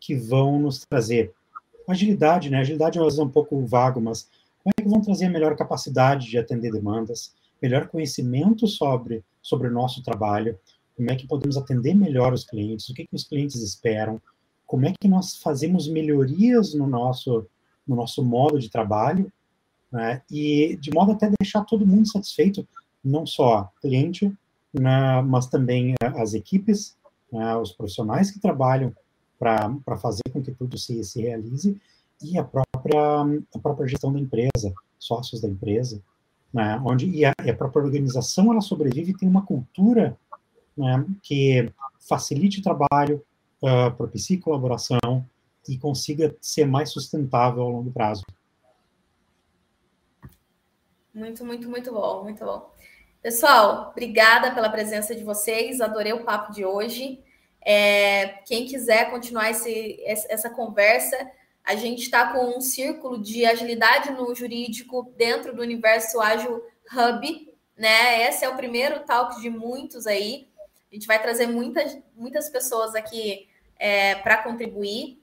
que 0.00 0.14
vão 0.14 0.58
nos 0.58 0.84
trazer 0.86 1.32
agilidade, 1.88 2.50
né? 2.50 2.58
Agilidade 2.58 2.98
é 2.98 3.02
um 3.02 3.28
pouco 3.28 3.64
vago, 3.66 4.00
mas 4.00 4.28
como 4.62 4.72
é 4.78 4.82
que 4.82 4.88
vão 4.88 5.00
trazer 5.00 5.28
melhor 5.28 5.56
capacidade 5.56 6.28
de 6.28 6.38
atender 6.38 6.72
demandas, 6.72 7.34
melhor 7.60 7.88
conhecimento 7.88 8.66
sobre, 8.66 9.24
sobre 9.40 9.68
o 9.68 9.72
nosso 9.72 10.02
trabalho, 10.02 10.58
como 10.96 11.10
é 11.10 11.16
que 11.16 11.26
podemos 11.26 11.56
atender 11.56 11.94
melhor 11.94 12.32
os 12.32 12.44
clientes, 12.44 12.88
o 12.88 12.94
que, 12.94 13.06
que 13.06 13.14
os 13.14 13.24
clientes 13.24 13.56
esperam, 13.62 14.20
como 14.72 14.86
é 14.86 14.94
que 14.98 15.06
nós 15.06 15.36
fazemos 15.36 15.86
melhorias 15.86 16.72
no 16.72 16.86
nosso, 16.86 17.44
no 17.86 17.94
nosso 17.94 18.24
modo 18.24 18.58
de 18.58 18.70
trabalho, 18.70 19.30
né? 19.92 20.22
e 20.30 20.78
de 20.80 20.90
modo 20.90 21.12
até 21.12 21.30
deixar 21.38 21.62
todo 21.66 21.86
mundo 21.86 22.10
satisfeito, 22.10 22.66
não 23.04 23.26
só 23.26 23.70
cliente, 23.82 24.32
né, 24.72 25.20
mas 25.20 25.46
também 25.46 25.94
as 26.00 26.32
equipes 26.32 26.96
né, 27.30 27.54
os 27.54 27.70
profissionais 27.72 28.30
que 28.30 28.40
trabalham 28.40 28.96
para 29.38 29.98
fazer 30.00 30.22
com 30.32 30.40
que 30.40 30.52
tudo 30.52 30.78
se, 30.78 31.04
se 31.04 31.20
realize 31.20 31.78
e 32.22 32.38
a 32.38 32.42
própria, 32.42 33.42
a 33.54 33.58
própria 33.58 33.86
gestão 33.86 34.10
da 34.10 34.20
empresa, 34.20 34.72
sócios 34.98 35.42
da 35.42 35.48
empresa, 35.48 36.00
né, 36.50 36.80
onde 36.82 37.10
e 37.10 37.26
a, 37.26 37.34
e 37.44 37.50
a, 37.50 37.54
própria 37.54 37.84
organização 37.84 38.50
ela 38.50 38.62
sobrevive 38.62 39.12
tem 39.18 39.28
uma 39.28 39.44
cultura 39.44 40.16
né, 40.74 41.04
que 41.22 41.70
facilite 42.08 42.60
o 42.60 42.62
trabalho, 42.62 43.22
uh, 43.62 43.94
propicie 43.96 44.38
colaboração 44.38 45.24
e 45.68 45.78
consiga 45.78 46.34
ser 46.40 46.66
mais 46.66 46.90
sustentável 46.90 47.62
ao 47.62 47.70
longo 47.70 47.90
prazo. 47.92 48.24
Muito, 51.14 51.44
muito, 51.44 51.68
muito 51.68 51.92
bom, 51.92 52.24
muito 52.24 52.44
bom. 52.44 52.72
Pessoal, 53.22 53.90
obrigada 53.90 54.52
pela 54.52 54.70
presença 54.70 55.14
de 55.14 55.22
vocês, 55.22 55.80
adorei 55.80 56.12
o 56.12 56.24
papo 56.24 56.52
de 56.52 56.64
hoje. 56.64 57.22
É, 57.64 58.28
quem 58.44 58.66
quiser 58.66 59.10
continuar 59.10 59.50
esse, 59.50 60.02
essa 60.04 60.50
conversa, 60.50 61.16
a 61.62 61.76
gente 61.76 62.02
está 62.02 62.32
com 62.32 62.58
um 62.58 62.60
círculo 62.60 63.22
de 63.22 63.46
agilidade 63.46 64.10
no 64.10 64.34
jurídico 64.34 65.12
dentro 65.16 65.54
do 65.54 65.62
universo 65.62 66.20
Ágil 66.20 66.60
Hub, 66.92 67.54
né? 67.76 68.28
Esse 68.28 68.44
é 68.44 68.48
o 68.48 68.56
primeiro 68.56 69.00
talk 69.00 69.40
de 69.40 69.48
muitos 69.48 70.08
aí. 70.08 70.48
A 70.90 70.94
gente 70.94 71.06
vai 71.06 71.22
trazer 71.22 71.46
muitas, 71.46 71.96
muitas 72.16 72.48
pessoas 72.48 72.96
aqui 72.96 73.48
é, 73.82 74.14
para 74.14 74.38
contribuir. 74.38 75.20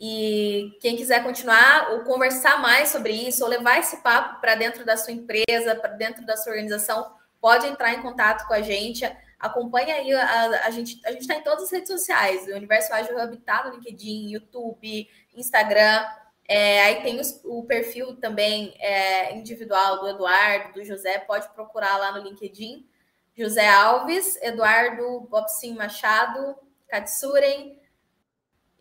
E 0.00 0.76
quem 0.80 0.96
quiser 0.96 1.22
continuar 1.22 1.92
ou 1.92 2.00
conversar 2.00 2.60
mais 2.60 2.88
sobre 2.88 3.12
isso, 3.12 3.44
ou 3.44 3.50
levar 3.50 3.78
esse 3.78 3.98
papo 3.98 4.40
para 4.40 4.54
dentro 4.54 4.84
da 4.84 4.96
sua 4.96 5.12
empresa, 5.12 5.76
para 5.76 5.92
dentro 5.92 6.24
da 6.24 6.36
sua 6.36 6.52
organização, 6.52 7.14
pode 7.40 7.66
entrar 7.66 7.92
em 7.92 8.00
contato 8.00 8.48
com 8.48 8.54
a 8.54 8.62
gente. 8.62 9.04
Acompanha 9.38 9.94
aí, 9.94 10.12
a, 10.12 10.66
a 10.66 10.70
gente 10.70 11.00
a 11.04 11.12
está 11.12 11.36
em 11.36 11.42
todas 11.42 11.64
as 11.64 11.70
redes 11.70 11.88
sociais. 11.88 12.48
O 12.48 12.56
Universo 12.56 12.92
Ágil 12.94 13.22
Hub 13.22 13.34
está 13.34 13.64
no 13.64 13.74
LinkedIn, 13.76 14.30
YouTube, 14.30 15.08
Instagram. 15.36 16.04
É, 16.48 16.82
aí 16.84 17.02
tem 17.02 17.20
os, 17.20 17.40
o 17.44 17.62
perfil 17.64 18.16
também 18.16 18.74
é, 18.80 19.36
individual 19.36 20.00
do 20.00 20.08
Eduardo, 20.08 20.72
do 20.72 20.84
José, 20.84 21.18
pode 21.18 21.48
procurar 21.50 21.96
lá 21.98 22.12
no 22.12 22.24
LinkedIn. 22.24 22.88
José 23.36 23.68
Alves, 23.68 24.36
Eduardo 24.42 25.20
Bobsin 25.30 25.74
Machado, 25.74 26.56
Katsuren. 26.88 27.81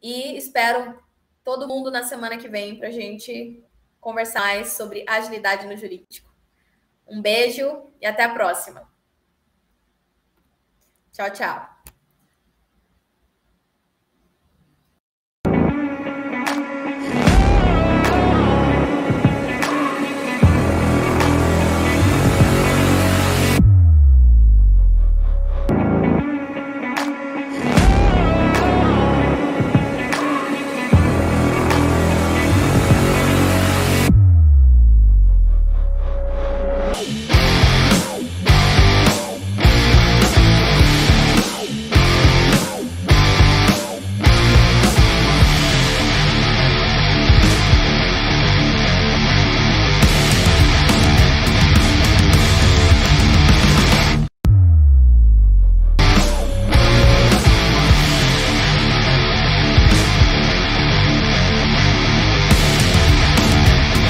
E 0.01 0.37
espero 0.37 0.99
todo 1.43 1.67
mundo 1.67 1.91
na 1.91 2.03
semana 2.03 2.37
que 2.37 2.47
vem 2.47 2.77
para 2.77 2.87
a 2.87 2.91
gente 2.91 3.63
conversar 3.99 4.41
mais 4.41 4.73
sobre 4.73 5.05
agilidade 5.07 5.67
no 5.67 5.77
jurídico. 5.77 6.29
Um 7.07 7.21
beijo 7.21 7.85
e 7.99 8.05
até 8.05 8.23
a 8.23 8.33
próxima. 8.33 8.89
Tchau, 11.11 11.29
tchau. 11.31 11.70